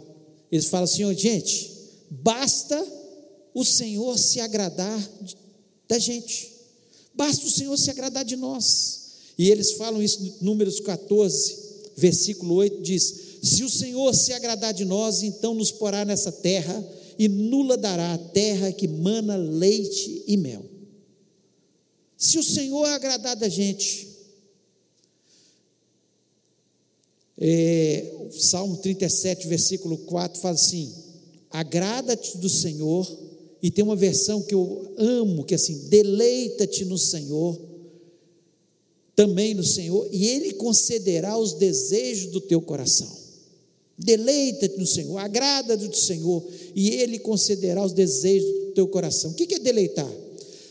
Eles 0.52 0.66
falam 0.66 0.84
assim: 0.84 1.06
oh, 1.06 1.14
gente, 1.14 1.72
basta 2.10 2.86
o 3.54 3.64
Senhor 3.64 4.18
se 4.18 4.42
agradar 4.42 5.10
da 5.88 5.98
gente, 5.98 6.52
basta 7.14 7.46
o 7.46 7.50
Senhor 7.50 7.78
se 7.78 7.90
agradar 7.90 8.26
de 8.26 8.36
nós. 8.36 8.99
E 9.40 9.50
eles 9.50 9.72
falam 9.72 10.04
isso 10.04 10.22
no 10.22 10.34
Números 10.42 10.82
14, 10.82 11.56
versículo 11.96 12.56
8: 12.56 12.82
diz: 12.82 13.16
Se 13.42 13.64
o 13.64 13.70
Senhor 13.70 14.14
se 14.14 14.34
agradar 14.34 14.74
de 14.74 14.84
nós, 14.84 15.24
então 15.24 15.54
nos 15.54 15.72
porá 15.72 16.04
nessa 16.04 16.30
terra 16.30 16.86
e 17.18 17.30
nula 17.30 17.78
dará 17.78 18.14
a 18.14 18.18
terra 18.18 18.74
que 18.74 18.86
mana 18.86 19.38
leite 19.38 20.26
e 20.28 20.36
mel. 20.36 20.66
Se 22.18 22.38
o 22.38 22.44
Senhor 22.44 22.84
agradar 22.90 23.38
da 23.38 23.48
gente, 23.48 24.10
é, 27.38 28.28
Salmo 28.32 28.76
37, 28.76 29.48
versículo 29.48 30.00
4 30.00 30.42
fala 30.42 30.56
assim: 30.56 30.94
agrada-te 31.50 32.38
do 32.40 32.50
Senhor, 32.50 33.10
e 33.64 33.72
tem 33.72 33.86
uma 33.86 33.96
versão 33.96 34.42
que 34.42 34.54
eu 34.54 34.94
amo, 34.98 35.46
que 35.46 35.54
é 35.54 35.56
assim, 35.56 35.88
deleita-te 35.88 36.84
no 36.84 36.98
Senhor, 36.98 37.69
também 39.20 39.54
no 39.54 39.66
Senhor, 39.66 40.08
e 40.14 40.28
Ele 40.28 40.54
concederá 40.54 41.38
os 41.38 41.52
desejos 41.52 42.32
do 42.32 42.40
teu 42.40 42.62
coração. 42.62 43.20
Deleita-te 43.98 44.78
no 44.78 44.88
Senhor, 44.88 45.18
agrada-te 45.18 45.90
do 45.90 45.98
Senhor, 45.98 46.42
e 46.74 46.92
Ele 46.92 47.20
concederá 47.20 47.86
os 47.86 47.92
desejos 47.92 48.50
do 48.50 48.72
teu 48.72 48.88
coração. 48.88 49.32
O 49.32 49.34
que 49.34 49.56
é 49.56 49.60
deleitar? 49.60 50.10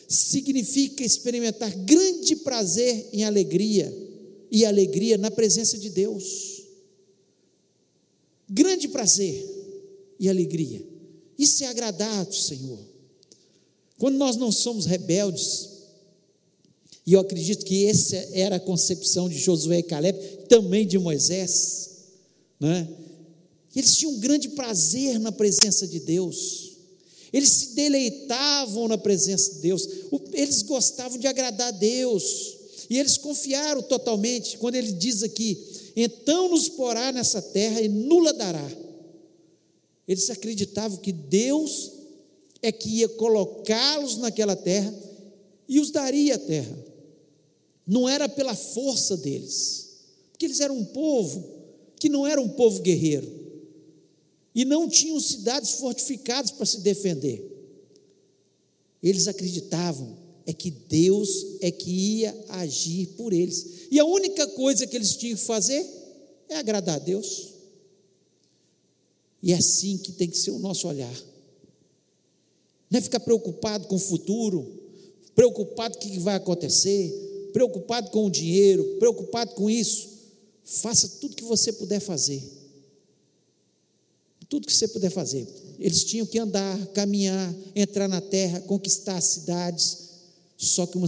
Significa 0.09 1.05
experimentar 1.05 1.71
grande 1.85 2.37
prazer 2.37 3.11
em 3.13 3.23
alegria, 3.23 3.95
e 4.51 4.65
alegria 4.65 5.19
na 5.19 5.31
presença 5.31 5.77
de 5.77 5.91
Deus. 5.91 6.63
Grande 8.49 8.89
prazer 8.89 9.45
e 10.19 10.27
alegria. 10.27 10.83
Isso 11.39 11.65
é 11.65 11.67
agradar 11.67 12.25
ao 12.25 12.33
Senhor. 12.33 12.79
Quando 13.99 14.17
nós 14.17 14.37
não 14.37 14.51
somos 14.51 14.87
rebeldes, 14.87 15.78
e 17.09 17.15
eu 17.15 17.21
acredito 17.21 17.65
que 17.65 17.87
essa 17.87 18.17
era 18.35 18.57
a 18.57 18.61
concepção 18.61 19.31
de 19.31 19.39
Josué 19.39 19.79
e 19.79 19.83
Caleb, 19.83 20.19
também 20.47 20.87
de 20.87 20.99
Moisés, 20.99 21.89
né? 22.61 22.87
Eles 23.75 23.97
tinham 23.97 24.13
um 24.13 24.21
grande 24.21 24.51
prazer 24.51 25.19
na 25.19 25.33
presença 25.33 25.89
de 25.89 26.01
Deus. 26.01 26.77
Eles 27.33 27.49
se 27.49 27.75
deleitavam 27.75 28.89
na 28.89 28.99
presença 28.99 29.55
de 29.55 29.61
Deus. 29.61 29.89
Eles 30.35 30.61
gostavam 30.61 31.17
de 31.17 31.27
agradar 31.27 31.69
a 31.69 31.71
Deus. 31.71 32.57
E 32.91 32.99
eles 32.99 33.17
confiaram 33.17 33.81
totalmente 33.81 34.59
quando 34.59 34.75
ele 34.75 34.93
diz 34.93 35.23
aqui: 35.23 35.57
então 35.97 36.51
nos 36.51 36.69
porá 36.69 37.11
nessa 37.11 37.41
terra 37.41 37.81
e 37.81 37.89
nula 37.89 38.35
dará. 38.35 38.71
Eles 40.07 40.29
acreditavam 40.29 40.99
que 40.99 41.13
Deus 41.13 41.91
é 42.61 42.71
que 42.71 42.99
ia 42.99 43.09
colocá-los 43.09 44.19
naquela 44.19 44.55
terra 44.55 44.95
e 45.67 45.81
os 45.81 45.91
daria 45.91 46.35
a 46.35 46.39
terra. 46.39 46.88
Não 47.89 48.07
era 48.07 48.29
pela 48.29 48.55
força 48.55 49.17
deles, 49.17 49.89
porque 50.31 50.45
eles 50.45 50.61
eram 50.61 50.77
um 50.77 50.85
povo 50.85 51.57
que 51.99 52.11
não 52.11 52.27
era 52.27 52.39
um 52.39 52.51
povo 52.51 52.83
guerreiro 52.83 53.27
e 54.55 54.65
não 54.65 54.87
tinham 54.87 55.19
cidades 55.19 55.73
fortificadas 55.73 56.51
para 56.51 56.67
se 56.67 56.81
defender. 56.81 57.43
Eles 59.03 59.27
acreditavam 59.27 60.19
é 60.45 60.53
que 60.53 60.71
Deus 60.71 61.59
é 61.61 61.71
que 61.71 61.91
ia 61.91 62.45
agir 62.49 63.07
por 63.17 63.33
eles. 63.33 63.87
E 63.91 63.99
a 63.99 64.05
única 64.05 64.47
coisa 64.49 64.87
que 64.87 64.97
eles 64.97 65.15
tinham 65.15 65.37
que 65.37 65.45
fazer 65.45 65.87
é 66.49 66.57
agradar 66.57 66.97
a 66.97 66.99
Deus. 66.99 67.55
E 69.43 69.53
é 69.53 69.57
assim 69.57 69.99
que 69.99 70.13
tem 70.13 70.29
que 70.29 70.39
ser 70.39 70.51
o 70.51 70.59
nosso 70.59 70.89
olhar. 70.89 71.15
Não 72.91 72.99
é 72.99 73.03
ficar 73.03 73.21
preocupado 73.21 73.87
com 73.89 73.97
o 73.97 74.01
futuro, 74.01 74.67
preocupado 75.35 75.99
com 75.99 76.09
o 76.09 76.11
que 76.11 76.19
vai 76.19 76.37
acontecer, 76.37 77.28
preocupado 77.53 78.11
com 78.11 78.27
o 78.27 78.31
dinheiro, 78.31 78.97
preocupado 78.99 79.55
com 79.55 79.69
isso. 79.69 80.09
Faça 80.65 81.09
tudo 81.21 81.37
que 81.37 81.45
você 81.45 81.73
puder 81.73 82.01
fazer 82.01 82.43
tudo 84.49 84.67
que 84.67 84.73
você 84.73 84.89
puder 84.89 85.11
fazer. 85.11 85.47
Eles 85.79 86.05
tinham 86.05 86.27
que 86.27 86.39
andar, 86.39 86.87
caminhar, 86.89 87.55
entrar 87.77 88.09
na 88.09 88.21
terra, 88.21 88.61
conquistar 88.61 89.21
cidades. 89.21 90.09
Só 90.57 90.87
que 90.87 90.97
uma, 90.97 91.07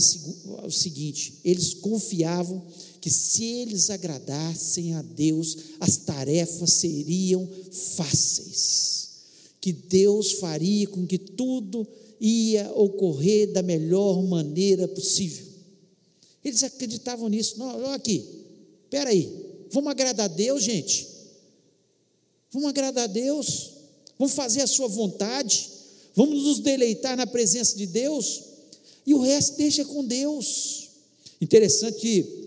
o 0.65 0.71
seguinte, 0.71 1.41
eles 1.45 1.75
confiavam 1.75 2.63
que 3.01 3.11
se 3.11 3.45
eles 3.45 3.91
agradassem 3.91 4.95
a 4.95 5.03
Deus, 5.03 5.57
as 5.81 5.97
tarefas 5.97 6.75
seriam 6.75 7.49
fáceis. 7.97 9.09
Que 9.61 9.73
Deus 9.73 10.33
faria 10.33 10.87
com 10.87 11.07
que 11.07 11.19
tudo 11.19 11.87
ia 12.21 12.71
ocorrer 12.75 13.53
da 13.53 13.63
melhor 13.63 14.23
maneira 14.23 14.87
possível. 14.87 15.47
Eles 16.45 16.63
acreditavam 16.63 17.29
nisso. 17.29 17.59
Não, 17.59 17.77
olha 17.77 17.95
aqui, 17.95 18.25
espera 18.85 19.11
aí, 19.11 19.31
vamos 19.71 19.91
agradar 19.91 20.25
a 20.25 20.33
Deus, 20.33 20.63
gente? 20.63 21.09
Vamos 22.53 22.69
agradar 22.69 23.05
a 23.05 23.07
Deus, 23.07 23.73
vamos 24.19 24.35
fazer 24.35 24.63
a 24.63 24.67
Sua 24.67 24.89
vontade, 24.89 25.69
vamos 26.15 26.43
nos 26.43 26.59
deleitar 26.59 27.17
na 27.17 27.27
presença 27.27 27.77
de 27.77 27.87
Deus, 27.87 28.43
e 29.07 29.15
o 29.15 29.21
resto 29.21 29.57
deixa 29.57 29.85
com 29.85 30.05
Deus. 30.05 30.89
Interessante 31.41 32.01
que 32.01 32.41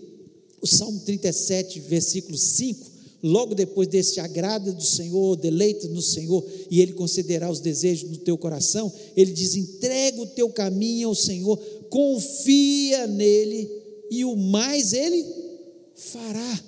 o 0.60 0.66
Salmo 0.66 1.00
37, 1.00 1.80
versículo 1.80 2.36
5, 2.36 2.90
logo 3.22 3.54
depois 3.54 3.88
desse 3.88 4.20
agrada 4.20 4.72
do 4.72 4.84
Senhor, 4.84 5.36
deleita 5.36 5.88
no 5.88 6.02
Senhor, 6.02 6.44
e 6.70 6.80
Ele 6.80 6.92
concederá 6.92 7.50
os 7.50 7.60
desejos 7.60 8.10
do 8.10 8.18
teu 8.18 8.36
coração, 8.36 8.92
ele 9.16 9.32
diz: 9.32 9.56
entrega 9.56 10.20
o 10.20 10.26
teu 10.26 10.50
caminho 10.50 11.08
ao 11.08 11.14
Senhor, 11.14 11.56
confia 11.88 13.06
nele, 13.06 13.70
e 14.10 14.24
o 14.24 14.36
mais 14.36 14.92
Ele 14.92 15.24
fará. 15.94 16.64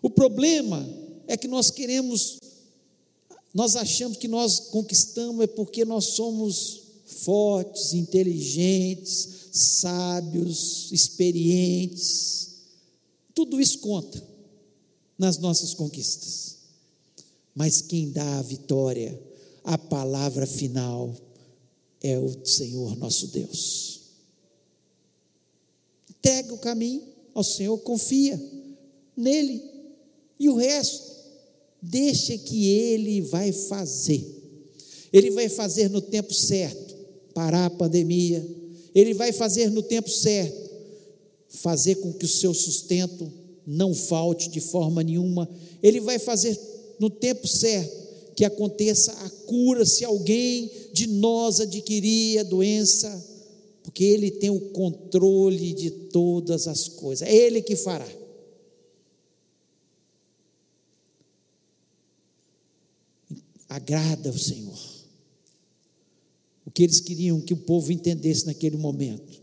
O 0.00 0.10
problema 0.10 0.86
é 1.28 1.36
que 1.36 1.46
nós 1.46 1.70
queremos, 1.70 2.38
nós 3.54 3.76
achamos 3.76 4.16
que 4.16 4.28
nós 4.28 4.58
conquistamos 4.58 5.44
é 5.44 5.46
porque 5.46 5.84
nós 5.84 6.06
somos 6.06 6.82
fortes, 7.06 7.92
inteligentes, 7.94 9.28
sábios, 9.52 10.90
experientes. 10.90 12.56
Tudo 13.34 13.60
isso 13.60 13.78
conta 13.78 14.22
nas 15.16 15.38
nossas 15.38 15.74
conquistas. 15.74 16.56
Mas 17.54 17.80
quem 17.80 18.10
dá 18.10 18.38
a 18.38 18.42
vitória, 18.42 19.20
a 19.62 19.76
palavra 19.76 20.46
final, 20.46 21.14
é 22.00 22.18
o 22.18 22.44
Senhor 22.44 22.96
nosso 22.96 23.28
Deus. 23.28 24.01
Entrega 26.24 26.54
o 26.54 26.58
caminho 26.58 27.02
ao 27.34 27.42
Senhor, 27.42 27.76
confia 27.78 28.40
nele, 29.16 29.60
e 30.38 30.48
o 30.48 30.54
resto 30.54 31.12
Deixa 31.82 32.38
que 32.38 32.68
ele 32.68 33.22
vai 33.22 33.50
fazer. 33.50 34.24
Ele 35.12 35.32
vai 35.32 35.48
fazer 35.48 35.90
no 35.90 36.00
tempo 36.00 36.32
certo, 36.32 36.94
parar 37.34 37.66
a 37.66 37.70
pandemia. 37.70 38.46
Ele 38.94 39.12
vai 39.12 39.32
fazer 39.32 39.68
no 39.68 39.82
tempo 39.82 40.08
certo, 40.08 40.70
fazer 41.48 41.96
com 41.96 42.12
que 42.12 42.24
o 42.24 42.28
seu 42.28 42.54
sustento 42.54 43.30
não 43.66 43.92
falte 43.92 44.48
de 44.48 44.60
forma 44.60 45.02
nenhuma. 45.02 45.48
Ele 45.82 46.00
vai 46.00 46.20
fazer 46.20 46.56
no 47.00 47.10
tempo 47.10 47.48
certo 47.48 48.00
que 48.36 48.44
aconteça 48.44 49.10
a 49.10 49.30
cura 49.46 49.84
se 49.84 50.04
alguém 50.04 50.70
de 50.92 51.08
nós 51.08 51.58
adquirir 51.60 52.38
a 52.38 52.42
doença, 52.44 53.22
porque 53.92 54.04
ele 54.04 54.30
tem 54.30 54.48
o 54.48 54.70
controle 54.70 55.74
de 55.74 55.90
todas 55.90 56.66
as 56.66 56.88
coisas. 56.88 57.28
É 57.28 57.34
ele 57.34 57.60
que 57.60 57.76
fará. 57.76 58.08
agrada 63.68 64.28
ao 64.28 64.36
Senhor. 64.36 64.78
que 66.74 66.82
eles 66.82 67.00
queriam 67.00 67.40
que 67.40 67.54
o 67.54 67.56
povo 67.56 67.90
entendesse 67.90 68.46
naquele 68.46 68.76
momento. 68.76 69.40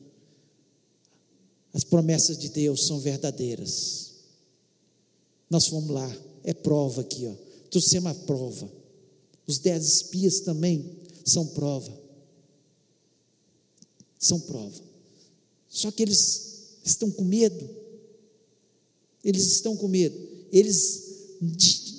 As 1.73 1.83
promessas 1.83 2.37
de 2.37 2.49
Deus 2.49 2.85
são 2.85 2.99
verdadeiras. 2.99 4.13
Nós 5.49 5.67
fomos 5.67 5.89
lá, 5.89 6.17
é 6.43 6.53
prova 6.53 7.01
aqui, 7.01 7.27
ó. 7.27 7.33
Trouxemos 7.69 8.11
uma 8.11 8.25
prova. 8.25 8.71
Os 9.47 9.57
dez 9.57 9.87
espias 9.87 10.41
também 10.41 10.97
são 11.25 11.45
prova. 11.47 12.08
São 14.19 14.39
prova. 14.41 14.83
Só 15.69 15.89
que 15.91 16.03
eles 16.03 16.77
estão 16.83 17.09
com 17.09 17.23
medo. 17.23 17.69
Eles 19.23 19.47
estão 19.47 19.77
com 19.77 19.87
medo. 19.87 20.17
Eles 20.51 21.03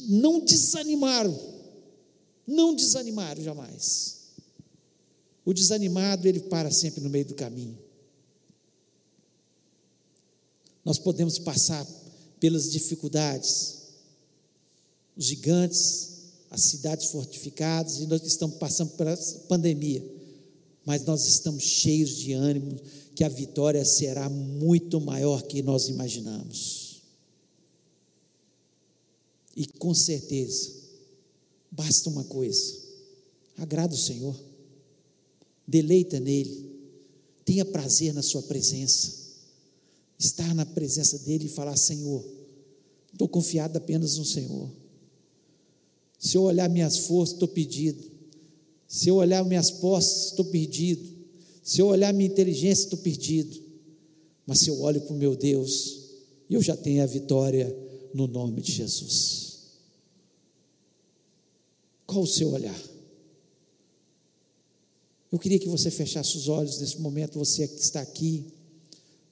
não 0.09 0.41
desanimaram. 0.41 1.39
Não 2.47 2.75
desanimaram 2.75 3.43
jamais. 3.43 4.21
O 5.45 5.55
desanimado, 5.55 6.29
ele 6.29 6.41
para 6.41 6.71
sempre 6.71 7.01
no 7.01 7.09
meio 7.09 7.25
do 7.25 7.35
caminho. 7.35 7.79
Nós 10.85 10.99
podemos 10.99 11.39
passar 11.39 11.87
pelas 12.39 12.71
dificuldades, 12.71 13.79
os 15.17 15.27
gigantes, 15.27 16.09
as 16.51 16.63
cidades 16.63 17.11
fortificadas, 17.11 17.99
e 17.99 18.07
nós 18.07 18.23
estamos 18.25 18.57
passando 18.57 18.91
pela 18.93 19.17
pandemia, 19.49 20.05
mas 20.85 21.05
nós 21.05 21.27
estamos 21.27 21.63
cheios 21.63 22.17
de 22.17 22.33
ânimo 22.33 22.77
que 23.15 23.25
a 23.25 23.29
vitória 23.29 23.85
será 23.85 24.29
muito 24.29 25.01
maior 25.01 25.43
que 25.43 25.63
nós 25.63 25.89
imaginamos. 25.89 27.03
E 29.57 29.67
com 29.67 29.93
certeza, 29.93 30.71
basta 31.71 32.09
uma 32.09 32.25
coisa: 32.25 32.79
agrada 33.57 33.95
o 33.95 33.99
Senhor, 33.99 34.35
deleita 35.67 36.19
nele, 36.19 36.71
tenha 37.45 37.65
prazer 37.65 38.15
na 38.15 38.23
Sua 38.23 38.43
presença, 38.43 39.13
estar 40.19 40.55
na 40.55 40.65
presença 40.65 41.19
dele 41.19 41.47
e 41.47 41.51
falar: 41.51 41.77
Senhor, 41.77 42.25
estou 43.13 43.29
confiado 43.29 43.77
apenas 43.77 44.17
no 44.17 44.25
Senhor. 44.25 44.71
Se 46.19 46.37
eu 46.37 46.43
olhar 46.43 46.69
minhas 46.69 46.99
forças, 46.99 47.35
estou 47.35 47.49
pedido. 47.49 48.11
Se 48.91 49.09
eu 49.09 49.15
olhar 49.15 49.45
minhas 49.45 49.71
posses, 49.71 50.31
estou 50.31 50.45
perdido. 50.47 51.09
Se 51.63 51.81
eu 51.81 51.87
olhar 51.87 52.13
minha 52.13 52.29
inteligência, 52.29 52.83
estou 52.83 52.99
perdido. 52.99 53.57
Mas 54.45 54.59
se 54.59 54.69
eu 54.69 54.81
olho 54.81 55.01
para 55.03 55.15
o 55.15 55.17
meu 55.17 55.37
Deus, 55.37 56.09
eu 56.51 56.61
já 56.61 56.77
tenho 56.77 57.01
a 57.01 57.07
vitória 57.07 57.73
no 58.13 58.27
nome 58.27 58.61
de 58.61 58.73
Jesus. 58.73 59.61
Qual 62.05 62.25
o 62.25 62.27
seu 62.27 62.51
olhar? 62.51 62.83
Eu 65.31 65.39
queria 65.39 65.61
que 65.61 65.69
você 65.69 65.89
fechasse 65.89 66.37
os 66.37 66.49
olhos 66.49 66.81
nesse 66.81 67.01
momento, 67.01 67.39
você 67.39 67.69
que 67.69 67.81
está 67.81 68.01
aqui, 68.01 68.45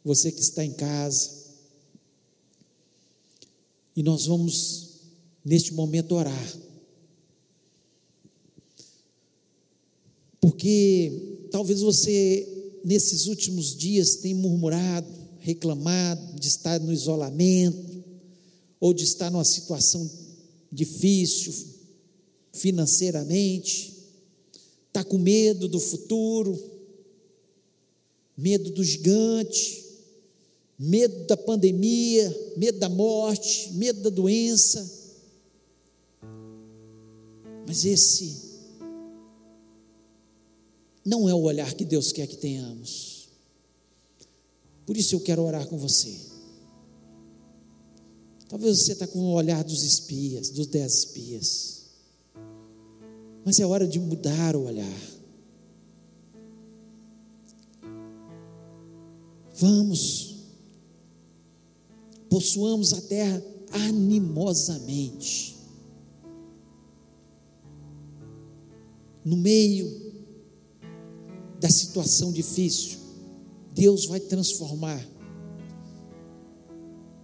você 0.04 0.30
que 0.30 0.40
está 0.40 0.64
em 0.64 0.72
casa. 0.72 1.30
E 3.96 4.04
nós 4.04 4.26
vamos, 4.26 5.00
neste 5.44 5.74
momento, 5.74 6.14
orar. 6.14 6.67
Porque 10.40 11.48
talvez 11.50 11.80
você, 11.80 12.80
nesses 12.84 13.26
últimos 13.26 13.76
dias, 13.76 14.16
tenha 14.16 14.36
murmurado, 14.36 15.08
reclamado 15.40 16.38
de 16.38 16.48
estar 16.48 16.78
no 16.80 16.92
isolamento, 16.92 18.04
ou 18.80 18.94
de 18.94 19.04
estar 19.04 19.30
numa 19.30 19.44
situação 19.44 20.08
difícil 20.70 21.52
financeiramente, 22.52 23.94
está 24.86 25.02
com 25.04 25.18
medo 25.18 25.68
do 25.68 25.80
futuro, 25.80 26.58
medo 28.36 28.70
do 28.70 28.84
gigante, 28.84 29.84
medo 30.78 31.26
da 31.26 31.36
pandemia, 31.36 32.52
medo 32.56 32.78
da 32.78 32.88
morte, 32.88 33.72
medo 33.72 34.00
da 34.02 34.10
doença. 34.10 34.98
Mas 37.66 37.84
esse 37.84 38.47
não 41.08 41.26
é 41.26 41.32
o 41.32 41.40
olhar 41.40 41.72
que 41.72 41.86
Deus 41.86 42.12
quer 42.12 42.26
que 42.26 42.36
tenhamos. 42.36 43.30
Por 44.84 44.94
isso 44.94 45.14
eu 45.14 45.20
quero 45.20 45.42
orar 45.42 45.66
com 45.66 45.78
você. 45.78 46.14
Talvez 48.46 48.78
você 48.78 48.92
está 48.92 49.06
com 49.06 49.18
o 49.20 49.32
olhar 49.32 49.64
dos 49.64 49.82
espias, 49.82 50.50
dos 50.50 50.66
dez 50.66 50.98
espias. 50.98 51.86
Mas 53.42 53.58
é 53.58 53.64
hora 53.64 53.88
de 53.88 53.98
mudar 53.98 54.54
o 54.54 54.66
olhar. 54.66 55.00
Vamos, 59.54 60.36
possuamos 62.28 62.92
a 62.92 63.00
terra 63.00 63.42
animosamente. 63.72 65.56
No 69.24 69.38
meio 69.38 70.07
da 71.60 71.68
situação 71.68 72.32
difícil, 72.32 72.98
Deus 73.72 74.06
vai 74.06 74.20
transformar. 74.20 75.06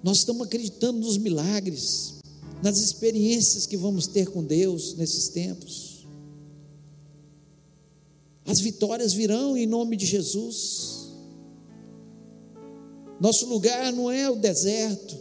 Nós 0.02 0.18
estamos 0.18 0.46
acreditando 0.46 0.98
nos 0.98 1.16
milagres, 1.16 2.14
nas 2.62 2.78
experiências 2.78 3.66
que 3.66 3.76
vamos 3.76 4.06
ter 4.06 4.28
com 4.28 4.44
Deus 4.44 4.94
nesses 4.94 5.28
tempos. 5.28 6.06
As 8.46 8.60
vitórias 8.60 9.12
virão 9.12 9.56
em 9.56 9.66
nome 9.66 9.96
de 9.96 10.04
Jesus. 10.04 11.08
Nosso 13.18 13.46
lugar 13.46 13.92
não 13.92 14.10
é 14.10 14.28
o 14.28 14.36
deserto, 14.36 15.16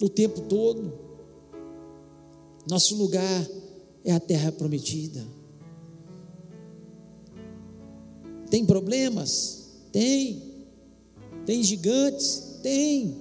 o 0.00 0.08
tempo 0.08 0.40
todo. 0.42 0.92
Nosso 2.68 2.96
lugar 2.96 3.46
é 4.04 4.12
a 4.12 4.20
terra 4.20 4.50
prometida. 4.50 5.37
Tem 8.50 8.64
problemas? 8.64 9.68
Tem. 9.92 10.42
Tem 11.44 11.62
gigantes? 11.62 12.58
Tem. 12.62 13.16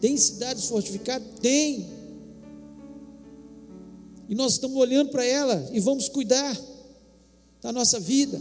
Tem 0.00 0.16
cidades 0.16 0.66
fortificadas? 0.66 1.26
Tem. 1.40 1.86
E 4.28 4.34
nós 4.34 4.54
estamos 4.54 4.76
olhando 4.76 5.10
para 5.10 5.24
ela 5.24 5.68
e 5.72 5.80
vamos 5.80 6.08
cuidar 6.08 6.58
da 7.60 7.72
nossa 7.72 8.00
vida. 8.00 8.40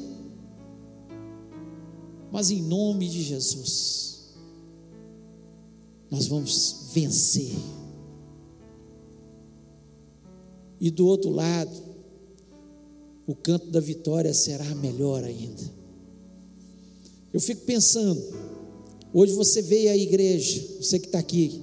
Mas 2.31 2.49
em 2.49 2.61
nome 2.61 3.09
de 3.09 3.21
Jesus, 3.21 4.31
nós 6.09 6.27
vamos 6.27 6.87
vencer. 6.93 7.51
E 10.79 10.89
do 10.89 11.05
outro 11.05 11.29
lado, 11.29 11.71
o 13.27 13.35
canto 13.35 13.69
da 13.69 13.79
vitória 13.79 14.33
será 14.33 14.73
melhor 14.75 15.23
ainda. 15.23 15.80
Eu 17.33 17.39
fico 17.39 17.61
pensando, 17.61 18.21
hoje 19.13 19.33
você 19.33 19.61
veio 19.61 19.89
à 19.91 19.95
igreja, 19.95 20.61
você 20.81 20.99
que 20.99 21.05
está 21.05 21.19
aqui, 21.19 21.61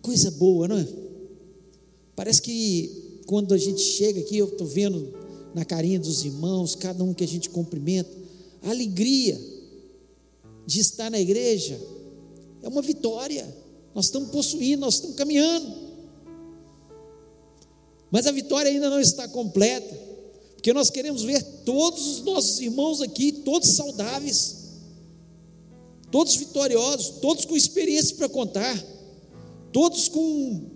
coisa 0.00 0.30
boa, 0.30 0.66
não 0.66 0.78
é? 0.78 0.88
Parece 2.14 2.40
que 2.40 3.20
quando 3.26 3.52
a 3.52 3.58
gente 3.58 3.80
chega 3.80 4.20
aqui, 4.20 4.38
eu 4.38 4.46
estou 4.46 4.66
vendo 4.66 5.12
na 5.54 5.64
carinha 5.64 6.00
dos 6.00 6.24
irmãos, 6.24 6.74
cada 6.74 7.04
um 7.04 7.12
que 7.12 7.24
a 7.24 7.28
gente 7.28 7.50
cumprimenta, 7.50 8.10
a 8.62 8.70
alegria 8.70 9.38
de 10.66 10.80
estar 10.80 11.10
na 11.10 11.20
igreja 11.20 11.78
é 12.62 12.68
uma 12.68 12.82
vitória. 12.82 13.46
Nós 13.94 14.06
estamos 14.06 14.30
possuindo, 14.30 14.80
nós 14.80 14.94
estamos 14.94 15.16
caminhando. 15.16 15.86
Mas 18.10 18.26
a 18.26 18.32
vitória 18.32 18.70
ainda 18.70 18.88
não 18.88 19.00
está 19.00 19.28
completa 19.28 20.05
porque 20.66 20.74
nós 20.74 20.90
queremos 20.90 21.22
ver 21.22 21.40
todos 21.64 22.04
os 22.08 22.24
nossos 22.24 22.58
irmãos 22.58 23.00
aqui, 23.00 23.30
todos 23.30 23.68
saudáveis, 23.76 24.64
todos 26.10 26.34
vitoriosos, 26.34 27.20
todos 27.20 27.44
com 27.44 27.56
experiência 27.56 28.16
para 28.16 28.28
contar, 28.28 28.76
todos 29.72 30.08
com 30.08 30.68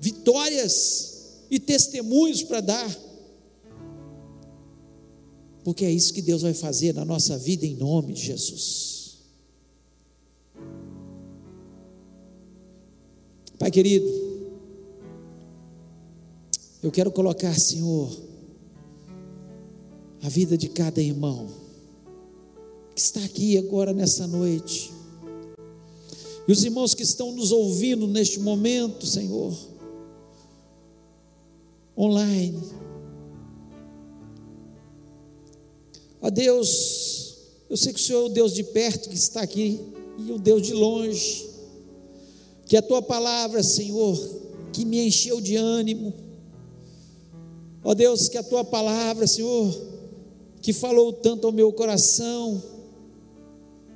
vitórias 0.00 1.44
e 1.48 1.60
testemunhos 1.60 2.42
para 2.42 2.60
dar. 2.60 2.98
Porque 5.62 5.84
é 5.84 5.90
isso 5.92 6.12
que 6.12 6.20
Deus 6.20 6.42
vai 6.42 6.52
fazer 6.52 6.92
na 6.92 7.04
nossa 7.04 7.38
vida 7.38 7.64
em 7.64 7.76
nome 7.76 8.14
de 8.14 8.22
Jesus. 8.22 9.18
Pai 13.56 13.70
querido, 13.70 14.04
eu 16.82 16.90
quero 16.90 17.12
colocar, 17.12 17.56
Senhor, 17.56 18.31
a 20.22 20.28
vida 20.28 20.56
de 20.56 20.68
cada 20.68 21.02
irmão 21.02 21.48
que 22.94 23.00
está 23.00 23.20
aqui 23.24 23.58
agora 23.58 23.92
nessa 23.92 24.26
noite. 24.26 24.92
E 26.46 26.52
os 26.52 26.62
irmãos 26.64 26.94
que 26.94 27.02
estão 27.02 27.32
nos 27.32 27.52
ouvindo 27.52 28.06
neste 28.06 28.38
momento, 28.40 29.06
Senhor, 29.06 29.56
online. 31.96 32.60
Ó 36.20 36.30
Deus, 36.30 37.36
eu 37.70 37.76
sei 37.76 37.92
que 37.92 38.00
o 38.00 38.02
Senhor 38.02 38.22
é 38.22 38.26
o 38.26 38.28
Deus 38.28 38.52
de 38.52 38.64
perto 38.64 39.08
que 39.08 39.16
está 39.16 39.40
aqui 39.40 39.80
e 40.18 40.30
o 40.30 40.38
Deus 40.38 40.62
de 40.62 40.74
longe. 40.74 41.50
Que 42.66 42.76
a 42.76 42.82
tua 42.82 43.02
palavra, 43.02 43.62
Senhor, 43.62 44.18
que 44.72 44.84
me 44.84 45.06
encheu 45.06 45.40
de 45.40 45.56
ânimo. 45.56 46.12
Ó 47.84 47.94
Deus, 47.94 48.28
que 48.28 48.38
a 48.38 48.42
tua 48.42 48.64
palavra, 48.64 49.26
Senhor, 49.26 49.91
que 50.62 50.72
falou 50.72 51.12
tanto 51.12 51.48
ao 51.48 51.52
meu 51.52 51.72
coração, 51.72 52.62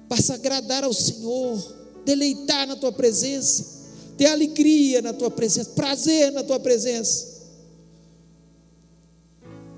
possa 0.09 0.35
agradar 0.35 0.83
ao 0.83 0.93
Senhor, 0.93 1.57
deleitar 2.05 2.67
na 2.67 2.75
tua 2.75 2.91
presença, 2.91 3.87
ter 4.19 4.27
alegria 4.27 5.01
na 5.01 5.13
tua 5.13 5.31
presença, 5.31 5.71
prazer 5.71 6.33
na 6.33 6.43
tua 6.43 6.59
presença. 6.59 7.37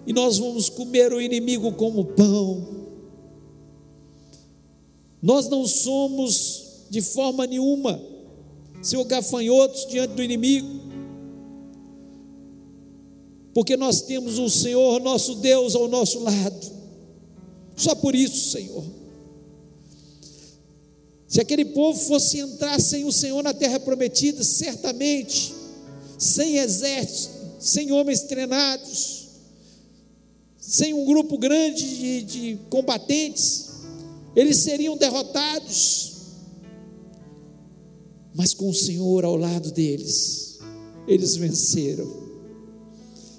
E 0.07 0.13
nós 0.15 0.39
vamos 0.39 0.71
comer 0.71 1.13
o 1.13 1.21
inimigo 1.21 1.71
como 1.73 2.07
pão. 2.07 2.67
Nós 5.21 5.47
não 5.49 5.67
somos 5.67 6.87
de 6.89 7.03
forma 7.03 7.47
nenhuma, 7.47 8.01
Senhor, 8.81 9.05
gafanhotos 9.05 9.87
diante 9.87 10.15
do 10.15 10.23
inimigo, 10.23 10.69
porque 13.53 13.77
nós 13.77 14.01
temos 14.01 14.39
o 14.39 14.49
Senhor, 14.49 15.01
nosso 15.01 15.35
Deus, 15.35 15.75
ao 15.75 15.89
nosso 15.89 16.21
lado. 16.21 16.78
Só 17.79 17.95
por 17.95 18.13
isso, 18.13 18.51
Senhor. 18.51 18.85
Se 21.29 21.41
aquele 21.41 21.65
povo 21.67 21.99
fosse 21.99 22.41
entrar 22.41 22.81
sem 22.81 23.05
o 23.05 23.13
Senhor 23.13 23.41
na 23.43 23.55
terra 23.55 23.79
prometida, 23.79 24.43
certamente, 24.43 25.55
sem 26.19 26.57
exército, 26.57 27.35
sem 27.61 27.93
homens 27.93 28.23
treinados, 28.23 29.29
sem 30.59 30.93
um 30.93 31.05
grupo 31.05 31.39
grande 31.39 31.97
de, 31.97 32.23
de 32.23 32.59
combatentes, 32.69 33.69
eles 34.35 34.57
seriam 34.59 34.97
derrotados. 34.97 36.15
Mas 38.35 38.55
com 38.55 38.71
o 38.71 38.75
Senhor 38.75 39.25
ao 39.25 39.37
lado 39.37 39.71
deles, 39.71 40.59
eles 41.07 41.37
venceram. 41.37 42.29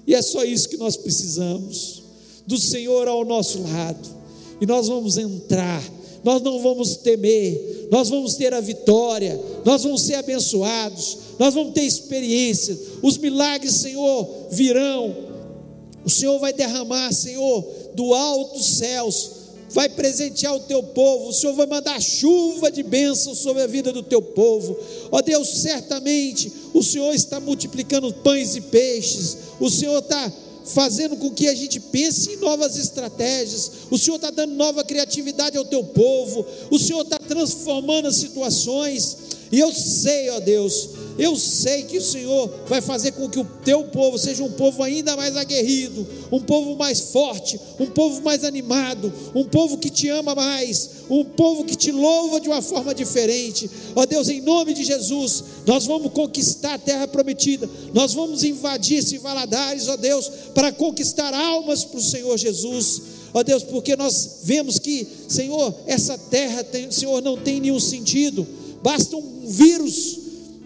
E 0.06 0.14
é 0.14 0.22
só 0.22 0.44
isso 0.44 0.68
que 0.68 0.78
nós 0.78 0.96
precisamos, 0.96 2.02
do 2.46 2.58
Senhor 2.58 3.06
ao 3.06 3.24
nosso 3.24 3.62
lado. 3.62 4.19
E 4.60 4.66
nós 4.66 4.88
vamos 4.88 5.16
entrar. 5.16 5.82
Nós 6.22 6.42
não 6.42 6.60
vamos 6.60 6.96
temer, 6.96 7.88
nós 7.90 8.10
vamos 8.10 8.34
ter 8.34 8.52
a 8.52 8.60
vitória, 8.60 9.40
nós 9.64 9.82
vamos 9.82 10.02
ser 10.02 10.16
abençoados, 10.16 11.16
nós 11.38 11.54
vamos 11.54 11.72
ter 11.72 11.82
experiência, 11.82 12.78
os 13.02 13.16
milagres, 13.16 13.76
Senhor, 13.76 14.28
virão, 14.50 15.16
o 16.04 16.10
Senhor 16.10 16.38
vai 16.38 16.52
derramar, 16.52 17.10
Senhor, 17.12 17.64
do 17.94 18.12
alto 18.12 18.58
dos 18.58 18.66
céus, 18.66 19.30
vai 19.70 19.88
presentear 19.88 20.54
o 20.54 20.60
teu 20.60 20.82
povo, 20.82 21.28
o 21.28 21.32
Senhor 21.32 21.54
vai 21.54 21.66
mandar 21.66 22.00
chuva 22.02 22.70
de 22.70 22.82
bênção 22.82 23.34
sobre 23.34 23.62
a 23.62 23.66
vida 23.66 23.90
do 23.90 24.02
teu 24.02 24.20
povo, 24.20 24.76
ó 25.10 25.22
Deus, 25.22 25.48
certamente 25.48 26.52
o 26.74 26.82
Senhor 26.82 27.14
está 27.14 27.40
multiplicando 27.40 28.12
pães 28.12 28.56
e 28.56 28.60
peixes, 28.60 29.38
o 29.58 29.70
Senhor 29.70 30.00
está 30.00 30.30
fazendo 30.64 31.16
com 31.16 31.30
que 31.30 31.48
a 31.48 31.54
gente 31.54 31.80
pense 31.80 32.32
em 32.32 32.36
novas 32.36 32.76
estratégias. 32.76 33.70
O 33.90 33.98
Senhor 33.98 34.16
está 34.16 34.30
dando 34.30 34.54
nova 34.54 34.84
criatividade 34.84 35.56
ao 35.56 35.64
teu 35.64 35.84
povo. 35.84 36.46
O 36.70 36.78
Senhor 36.78 37.02
está 37.02 37.18
transformando 37.18 38.08
as 38.08 38.16
situações. 38.16 39.16
E 39.52 39.58
eu 39.58 39.72
sei, 39.72 40.30
ó 40.30 40.40
Deus, 40.40 40.90
eu 41.20 41.36
sei 41.36 41.82
que 41.82 41.98
o 41.98 42.02
Senhor 42.02 42.50
vai 42.66 42.80
fazer 42.80 43.12
com 43.12 43.28
que 43.28 43.38
o 43.38 43.44
teu 43.62 43.84
povo 43.84 44.18
seja 44.18 44.42
um 44.42 44.52
povo 44.52 44.82
ainda 44.82 45.14
mais 45.14 45.36
aguerrido, 45.36 46.08
um 46.32 46.40
povo 46.40 46.76
mais 46.76 46.98
forte, 47.12 47.60
um 47.78 47.84
povo 47.84 48.22
mais 48.22 48.42
animado, 48.42 49.12
um 49.34 49.44
povo 49.44 49.76
que 49.76 49.90
te 49.90 50.08
ama 50.08 50.34
mais, 50.34 50.88
um 51.10 51.22
povo 51.22 51.66
que 51.66 51.76
te 51.76 51.92
louva 51.92 52.40
de 52.40 52.48
uma 52.48 52.62
forma 52.62 52.94
diferente. 52.94 53.70
Ó 53.94 54.06
Deus, 54.06 54.30
em 54.30 54.40
nome 54.40 54.72
de 54.72 54.82
Jesus, 54.82 55.44
nós 55.66 55.84
vamos 55.84 56.10
conquistar 56.14 56.72
a 56.72 56.78
terra 56.78 57.06
prometida, 57.06 57.68
nós 57.92 58.14
vamos 58.14 58.42
invadir 58.42 59.00
esse 59.00 59.18
Valadares, 59.18 59.88
ó 59.88 59.98
Deus, 59.98 60.30
para 60.54 60.72
conquistar 60.72 61.34
almas 61.34 61.84
para 61.84 61.98
o 61.98 62.02
Senhor 62.02 62.38
Jesus. 62.38 63.02
Ó 63.34 63.42
Deus, 63.42 63.62
porque 63.62 63.94
nós 63.94 64.38
vemos 64.44 64.78
que, 64.78 65.06
Senhor, 65.28 65.74
essa 65.86 66.16
terra, 66.16 66.64
tem, 66.64 66.90
Senhor, 66.90 67.20
não 67.20 67.36
tem 67.36 67.60
nenhum 67.60 67.78
sentido, 67.78 68.46
basta 68.82 69.14
um 69.18 69.46
vírus 69.46 70.19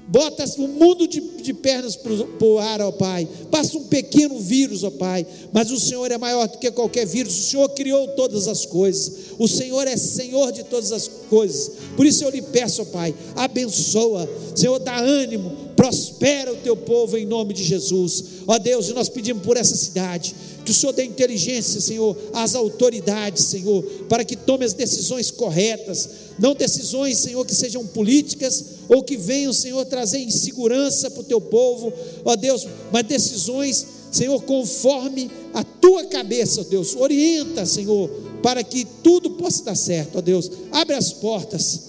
bota 0.06 0.44
um 0.58 0.68
mundo 0.68 1.08
de, 1.08 1.20
de 1.20 1.52
pernas 1.54 1.96
para 1.96 2.12
o 2.46 2.58
ar, 2.58 2.80
ó 2.80 2.92
Pai. 2.92 3.28
Passa 3.50 3.78
um 3.78 3.84
pequeno 3.84 4.38
vírus, 4.38 4.84
ó 4.84 4.90
Pai. 4.90 5.26
Mas 5.52 5.70
o 5.70 5.80
Senhor 5.80 6.10
é 6.10 6.18
maior 6.18 6.48
do 6.48 6.58
que 6.58 6.70
qualquer 6.70 7.06
vírus. 7.06 7.38
O 7.38 7.50
Senhor 7.50 7.68
criou 7.70 8.08
todas 8.08 8.46
as 8.48 8.66
coisas. 8.66 9.12
O 9.38 9.48
Senhor 9.48 9.86
é 9.86 9.96
Senhor 9.96 10.52
de 10.52 10.64
todas 10.64 10.92
as 10.92 11.08
coisas. 11.28 11.72
Por 11.96 12.06
isso 12.06 12.24
eu 12.24 12.30
lhe 12.30 12.42
peço, 12.42 12.82
ó 12.82 12.84
Pai, 12.84 13.14
abençoa. 13.34 14.28
Senhor, 14.54 14.78
dá 14.78 14.98
ânimo, 14.98 15.50
prospera 15.74 16.52
o 16.52 16.56
teu 16.56 16.76
povo 16.76 17.16
em 17.16 17.26
nome 17.26 17.54
de 17.54 17.64
Jesus. 17.64 18.24
Ó 18.46 18.58
Deus, 18.58 18.88
nós 18.90 19.08
pedimos 19.08 19.42
por 19.42 19.56
essa 19.56 19.74
cidade 19.74 20.34
que 20.64 20.70
o 20.70 20.74
Senhor 20.74 20.92
dê 20.92 21.04
inteligência, 21.04 21.80
Senhor, 21.80 22.16
às 22.32 22.54
autoridades, 22.54 23.44
Senhor, 23.44 23.82
para 24.08 24.24
que 24.24 24.34
tome 24.34 24.64
as 24.64 24.72
decisões 24.72 25.30
corretas, 25.30 26.08
não 26.38 26.54
decisões, 26.54 27.18
Senhor, 27.18 27.44
que 27.44 27.54
sejam 27.54 27.86
políticas 27.86 28.64
ou 28.88 29.02
que 29.02 29.16
venham, 29.16 29.52
Senhor, 29.52 29.84
trazer 29.84 30.18
insegurança 30.18 31.10
para 31.10 31.20
o 31.20 31.24
teu 31.24 31.40
povo, 31.40 31.92
ó 32.24 32.34
Deus, 32.36 32.66
mas 32.92 33.06
decisões, 33.06 33.86
Senhor, 34.10 34.40
conforme 34.42 35.30
a 35.52 35.62
tua 35.62 36.04
cabeça, 36.06 36.60
ó 36.60 36.64
Deus, 36.64 36.96
orienta, 36.96 37.64
Senhor, 37.64 38.08
para 38.42 38.62
que 38.62 38.84
tudo 39.02 39.30
possa 39.30 39.64
dar 39.64 39.76
certo, 39.76 40.18
ó 40.18 40.20
Deus, 40.20 40.50
abre 40.72 40.94
as 40.94 41.12
portas, 41.12 41.80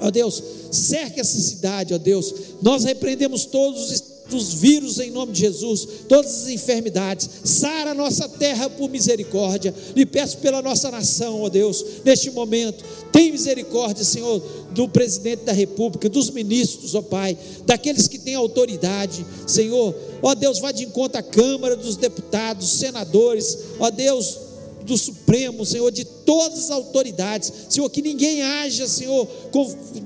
ó 0.00 0.10
Deus, 0.10 0.42
cerca 0.70 1.20
essa 1.20 1.38
cidade, 1.38 1.94
ó 1.94 1.98
Deus, 1.98 2.34
nós 2.60 2.84
repreendemos 2.84 3.44
todos 3.44 3.84
os 3.84 3.90
dos 4.30 4.54
vírus 4.54 4.98
em 4.98 5.10
nome 5.10 5.32
de 5.32 5.40
Jesus, 5.40 5.86
todas 6.08 6.42
as 6.42 6.48
enfermidades, 6.48 7.28
sara 7.44 7.90
a 7.90 7.94
nossa 7.94 8.28
terra 8.28 8.70
por 8.70 8.88
misericórdia, 8.88 9.74
lhe 9.94 10.06
peço 10.06 10.38
pela 10.38 10.62
nossa 10.62 10.90
nação, 10.90 11.42
ó 11.42 11.48
Deus, 11.48 11.84
neste 12.04 12.30
momento, 12.30 12.84
tem 13.12 13.32
misericórdia, 13.32 14.04
Senhor, 14.04 14.40
do 14.70 14.88
presidente 14.88 15.44
da 15.44 15.52
República, 15.52 16.08
dos 16.08 16.30
ministros, 16.30 16.94
ó 16.94 17.02
Pai, 17.02 17.36
daqueles 17.66 18.06
que 18.06 18.18
têm 18.18 18.34
autoridade, 18.36 19.26
Senhor, 19.46 19.94
ó 20.22 20.34
Deus, 20.34 20.60
vá 20.60 20.70
de 20.72 20.84
encontro 20.84 21.18
à 21.18 21.22
Câmara 21.22 21.76
dos 21.76 21.96
deputados, 21.96 22.78
senadores, 22.78 23.58
ó 23.78 23.90
Deus, 23.90 24.50
do 24.84 24.96
Supremo, 24.96 25.64
Senhor, 25.64 25.90
de 25.90 26.04
todas 26.04 26.64
as 26.64 26.70
autoridades, 26.70 27.52
Senhor, 27.68 27.88
que 27.90 28.02
ninguém 28.02 28.42
haja, 28.42 28.88
Senhor, 28.88 29.28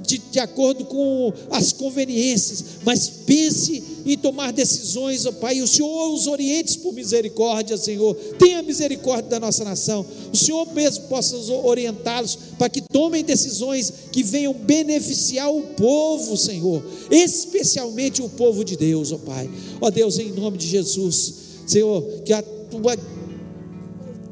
de, 0.03 0.19
de 0.19 0.39
acordo 0.39 0.85
com 0.85 1.33
as 1.51 1.73
conveniências, 1.73 2.65
mas 2.85 3.09
pense 3.09 3.94
em 4.05 4.17
tomar 4.19 4.53
decisões, 4.53 5.27
ó 5.27 5.33
Pai, 5.33 5.57
e 5.57 5.63
o 5.63 5.67
Senhor 5.67 6.13
os 6.13 6.27
orientes 6.27 6.77
por 6.77 6.93
misericórdia, 6.93 7.77
Senhor, 7.77 8.15
tenha 8.39 8.63
misericórdia 8.63 9.31
da 9.31 9.41
nossa 9.41 9.65
nação, 9.65 10.05
o 10.33 10.37
Senhor 10.37 10.67
mesmo 10.73 11.05
possa 11.05 11.37
orientá-los 11.53 12.39
para 12.59 12.69
que 12.69 12.83
tomem 12.83 13.25
decisões 13.25 13.93
que 14.13 14.23
venham 14.23 14.53
beneficiar 14.53 15.51
o 15.51 15.63
povo, 15.63 16.37
Senhor, 16.37 16.83
especialmente 17.11 18.23
o 18.23 18.29
povo 18.29 18.65
de 18.65 18.77
Deus, 18.77 19.13
ó 19.13 19.19
Pai, 19.19 19.49
ó 19.81 19.91
Deus, 19.91 20.19
em 20.19 20.33
nome 20.33 20.59
de 20.59 20.67
Jesus, 20.67 21.35
Senhor, 21.67 22.03
que 22.25 22.33
a 22.33 22.43
tua 22.43 22.97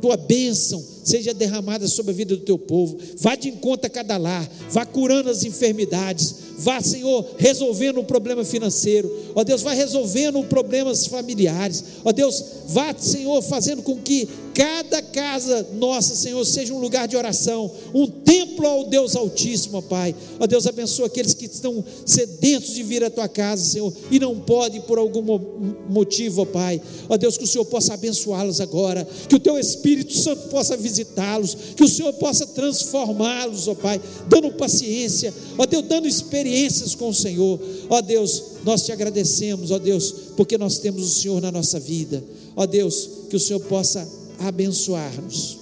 tua 0.02 0.16
bênção 0.16 0.84
seja 1.04 1.32
derramada 1.32 1.86
sobre 1.86 2.10
a 2.10 2.14
vida 2.14 2.36
do 2.36 2.42
teu 2.42 2.58
povo. 2.58 2.98
Vá 3.18 3.36
de 3.36 3.48
encontro 3.48 3.86
a 3.86 3.90
cada 3.90 4.16
lar, 4.16 4.50
vá 4.68 4.84
curando 4.84 5.30
as 5.30 5.44
enfermidades, 5.44 6.34
vá, 6.62 6.80
Senhor, 6.80 7.26
resolvendo 7.38 7.98
o 8.00 8.04
problema 8.04 8.44
financeiro. 8.44 9.10
Ó 9.34 9.42
Deus, 9.42 9.62
vá 9.62 9.72
resolvendo 9.72 10.42
problemas 10.44 11.06
familiares. 11.06 11.84
Ó 12.04 12.12
Deus, 12.12 12.42
vá, 12.68 12.94
Senhor, 12.96 13.42
fazendo 13.42 13.82
com 13.82 13.96
que 13.96 14.28
cada 14.54 15.02
casa 15.02 15.66
nossa, 15.74 16.14
Senhor, 16.14 16.44
seja 16.44 16.72
um 16.72 16.78
lugar 16.78 17.08
de 17.08 17.16
oração, 17.16 17.70
um 17.94 18.06
templo 18.06 18.66
ao 18.66 18.84
Deus 18.84 19.16
Altíssimo, 19.16 19.82
Pai. 19.82 20.14
Ó 20.38 20.46
Deus, 20.46 20.66
abençoa 20.66 21.06
aqueles 21.06 21.34
que 21.34 21.46
estão 21.46 21.84
sedentos 22.04 22.74
de 22.74 22.82
vir 22.82 23.02
à 23.02 23.10
tua 23.10 23.28
casa, 23.28 23.64
Senhor, 23.64 23.92
e 24.10 24.18
não 24.18 24.38
podem 24.40 24.80
por 24.82 24.98
algum 24.98 25.22
motivo, 25.88 26.42
ó 26.42 26.44
Pai. 26.44 26.80
Ó 27.08 27.16
Deus, 27.16 27.36
que 27.36 27.44
o 27.44 27.46
Senhor 27.46 27.64
possa 27.64 27.94
abençoá-los 27.94 28.60
agora, 28.60 29.06
que 29.28 29.36
o 29.36 29.40
teu 29.40 29.58
Espírito 29.58 30.12
Santo 30.12 30.48
possa 30.48 30.76
visitá-los, 30.76 31.56
que 31.76 31.84
o 31.84 31.88
Senhor 31.88 32.12
possa 32.14 32.46
transformá-los, 32.46 33.68
ó 33.68 33.74
Pai, 33.74 34.00
dando 34.28 34.52
paciência, 34.52 35.32
ó 35.56 35.64
Deus, 35.66 35.84
dando 35.86 36.06
experiências 36.06 36.94
com 36.94 37.08
o 37.08 37.14
Senhor. 37.14 37.58
Ó 37.88 38.00
Deus, 38.00 38.42
nós 38.64 38.82
te 38.82 38.92
agradecemos, 38.92 39.70
ó 39.70 39.78
Deus, 39.78 40.14
porque 40.36 40.58
nós 40.58 40.78
temos 40.78 41.04
o 41.04 41.20
Senhor 41.20 41.40
na 41.40 41.50
nossa 41.50 41.80
vida. 41.80 42.22
Ó 42.54 42.66
Deus, 42.66 43.08
que 43.28 43.36
o 43.36 43.40
Senhor 43.40 43.60
possa 43.60 44.06
abençoar-nos. 44.38 45.58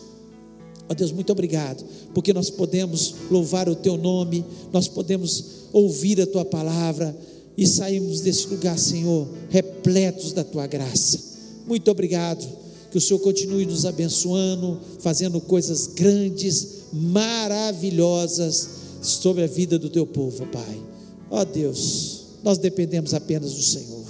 Ó 0.88 0.94
Deus, 0.94 1.12
muito 1.12 1.30
obrigado, 1.30 1.84
porque 2.12 2.32
nós 2.32 2.50
podemos 2.50 3.14
louvar 3.30 3.68
o 3.68 3.76
Teu 3.76 3.96
nome, 3.96 4.44
nós 4.72 4.88
podemos 4.88 5.44
ouvir 5.72 6.20
a 6.20 6.26
Tua 6.26 6.44
palavra 6.44 7.16
e 7.56 7.66
sairmos 7.66 8.20
desse 8.20 8.48
lugar, 8.48 8.78
Senhor, 8.78 9.28
repletos 9.48 10.32
da 10.32 10.42
Tua 10.42 10.66
graça. 10.66 11.20
Muito 11.66 11.90
obrigado 11.90 12.46
que 12.90 12.98
o 12.98 13.00
Senhor 13.00 13.20
continue 13.20 13.64
nos 13.64 13.86
abençoando, 13.86 14.80
fazendo 14.98 15.40
coisas 15.40 15.86
grandes, 15.86 16.80
maravilhosas 16.92 18.68
sobre 19.00 19.44
a 19.44 19.46
vida 19.46 19.78
do 19.78 19.88
teu 19.88 20.04
povo, 20.04 20.44
Pai. 20.46 20.82
Ó 21.30 21.44
Deus, 21.44 22.24
nós 22.42 22.58
dependemos 22.58 23.14
apenas 23.14 23.54
do 23.54 23.62
Senhor 23.62 24.04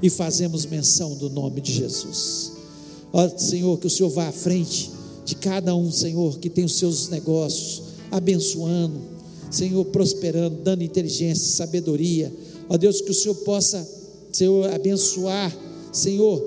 e 0.00 0.08
fazemos 0.08 0.64
menção 0.64 1.16
do 1.16 1.28
nome 1.28 1.60
de 1.60 1.72
Jesus. 1.72 2.51
Ó 3.12 3.28
Senhor, 3.36 3.78
que 3.78 3.86
o 3.86 3.90
Senhor 3.90 4.08
vá 4.08 4.28
à 4.28 4.32
frente 4.32 4.90
de 5.24 5.34
cada 5.36 5.74
um, 5.74 5.90
Senhor, 5.90 6.38
que 6.38 6.48
tem 6.48 6.64
os 6.64 6.76
seus 6.76 7.08
negócios, 7.08 7.82
abençoando, 8.10 9.00
Senhor, 9.50 9.84
prosperando, 9.86 10.56
dando 10.62 10.82
inteligência, 10.82 11.52
sabedoria. 11.52 12.32
Ó 12.68 12.76
Deus, 12.76 13.00
que 13.00 13.10
o 13.10 13.14
Senhor 13.14 13.34
possa, 13.36 13.86
Senhor, 14.32 14.72
abençoar, 14.72 15.54
Senhor, 15.92 16.40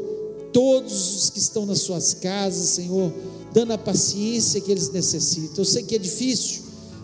todos 0.52 1.16
os 1.16 1.30
que 1.30 1.40
estão 1.40 1.66
nas 1.66 1.80
suas 1.80 2.16
casas, 2.16 2.70
Senhor, 2.70 3.14
dando 3.54 3.74
a 3.74 3.78
paciência 3.78 4.60
que 4.60 4.72
eles 4.72 4.92
necessitam. 4.92 5.58
Eu 5.60 5.66
sei 5.66 5.84
que 5.84 5.96
é 5.96 6.00
difícil, 6.00 6.64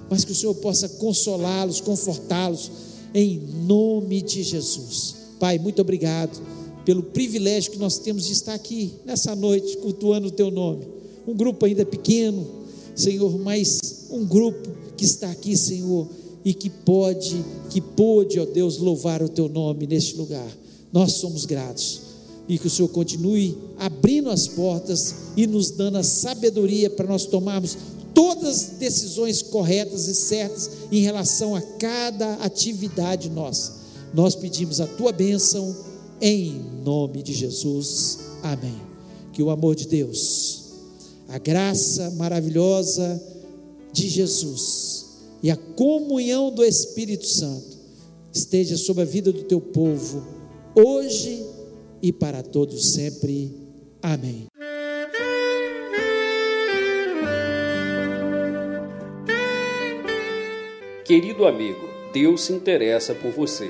mas 0.10 0.26
que 0.26 0.32
o 0.32 0.36
Senhor 0.36 0.56
possa 0.56 0.90
consolá-los, 0.90 1.80
confortá-los, 1.80 2.72
em 3.14 3.40
nome 3.66 4.22
de 4.22 4.42
Jesus. 4.42 5.16
Pai, 5.40 5.60
muito 5.60 5.82
obrigado 5.82 6.51
pelo 6.86 7.04
privilégio 7.04 7.72
que 7.72 7.80
nós 7.80 7.98
temos 7.98 8.26
de 8.26 8.34
estar 8.34 8.54
aqui 8.54 8.94
nessa 9.06 9.36
noite, 9.36 9.78
cultuando 9.78 10.28
o 10.28 10.32
Teu 10.32 10.50
nome. 10.50 10.88
Um 11.28 11.36
grupo 11.36 11.66
ainda 11.66 11.86
pequeno, 11.86 12.48
Senhor, 12.96 13.38
mas 13.40 14.08
um 14.10 14.26
grupo 14.26 14.70
que 14.98 15.06
está 15.06 15.30
aqui, 15.30 15.56
Senhor, 15.56 16.08
e 16.44 16.54
que 16.54 16.70
pode, 16.70 17.44
que 17.70 17.80
pôde, 17.80 18.40
ó 18.40 18.46
Deus, 18.46 18.78
louvar 18.78 19.22
o 19.22 19.30
Teu 19.30 19.48
nome 19.48 19.86
neste 19.86 20.16
lugar. 20.16 20.48
Nós 20.92 21.14
somos 21.14 21.46
gratos. 21.46 22.02
E 22.50 22.58
que 22.58 22.68
o 22.68 22.70
Senhor 22.70 22.90
continue 22.90 23.56
abrindo 23.78 24.30
as 24.30 24.48
portas 24.48 25.16
e 25.38 25.48
nos 25.48 25.70
dando 25.70 25.98
a 25.98 26.04
sabedoria 26.04 26.90
para 26.90 27.08
nós 27.08 27.26
tomarmos 27.26 27.78
todas 28.14 28.48
as 28.48 28.70
decisões 28.78 29.42
corretas 29.42 30.08
e 30.08 30.16
certas 30.16 30.70
em 30.92 31.02
relação 31.02 31.56
a 31.56 31.62
cada 31.62 32.34
atividade 32.36 33.30
nossa. 33.30 33.74
Nós 34.14 34.36
pedimos 34.36 34.82
a 34.82 34.88
tua 34.88 35.14
bênção 35.14 35.74
em 36.22 36.62
nome 36.84 37.24
de 37.24 37.34
Jesus. 37.34 38.20
Amém. 38.44 38.80
Que 39.34 39.42
o 39.42 39.50
amor 39.50 39.76
de 39.76 39.88
Deus, 39.88 40.72
a 41.28 41.38
graça 41.38 42.12
maravilhosa 42.12 43.22
de 43.92 44.08
Jesus 44.08 45.08
e 45.42 45.50
a 45.50 45.56
comunhão 45.56 46.54
do 46.54 46.64
Espírito 46.64 47.26
Santo 47.26 47.78
esteja 48.32 48.78
sobre 48.78 49.04
a 49.04 49.06
vida 49.06 49.32
do 49.32 49.44
teu 49.44 49.60
povo, 49.60 50.26
hoje 50.76 51.46
e 52.02 52.14
para 52.14 52.44
todos 52.44 52.94
sempre. 52.94 53.52
Amém. 54.02 54.48
Querido 61.06 61.46
amigo, 61.46 61.90
Deus 62.14 62.44
se 62.44 62.54
interessa 62.54 63.14
por 63.14 63.32
você. 63.32 63.70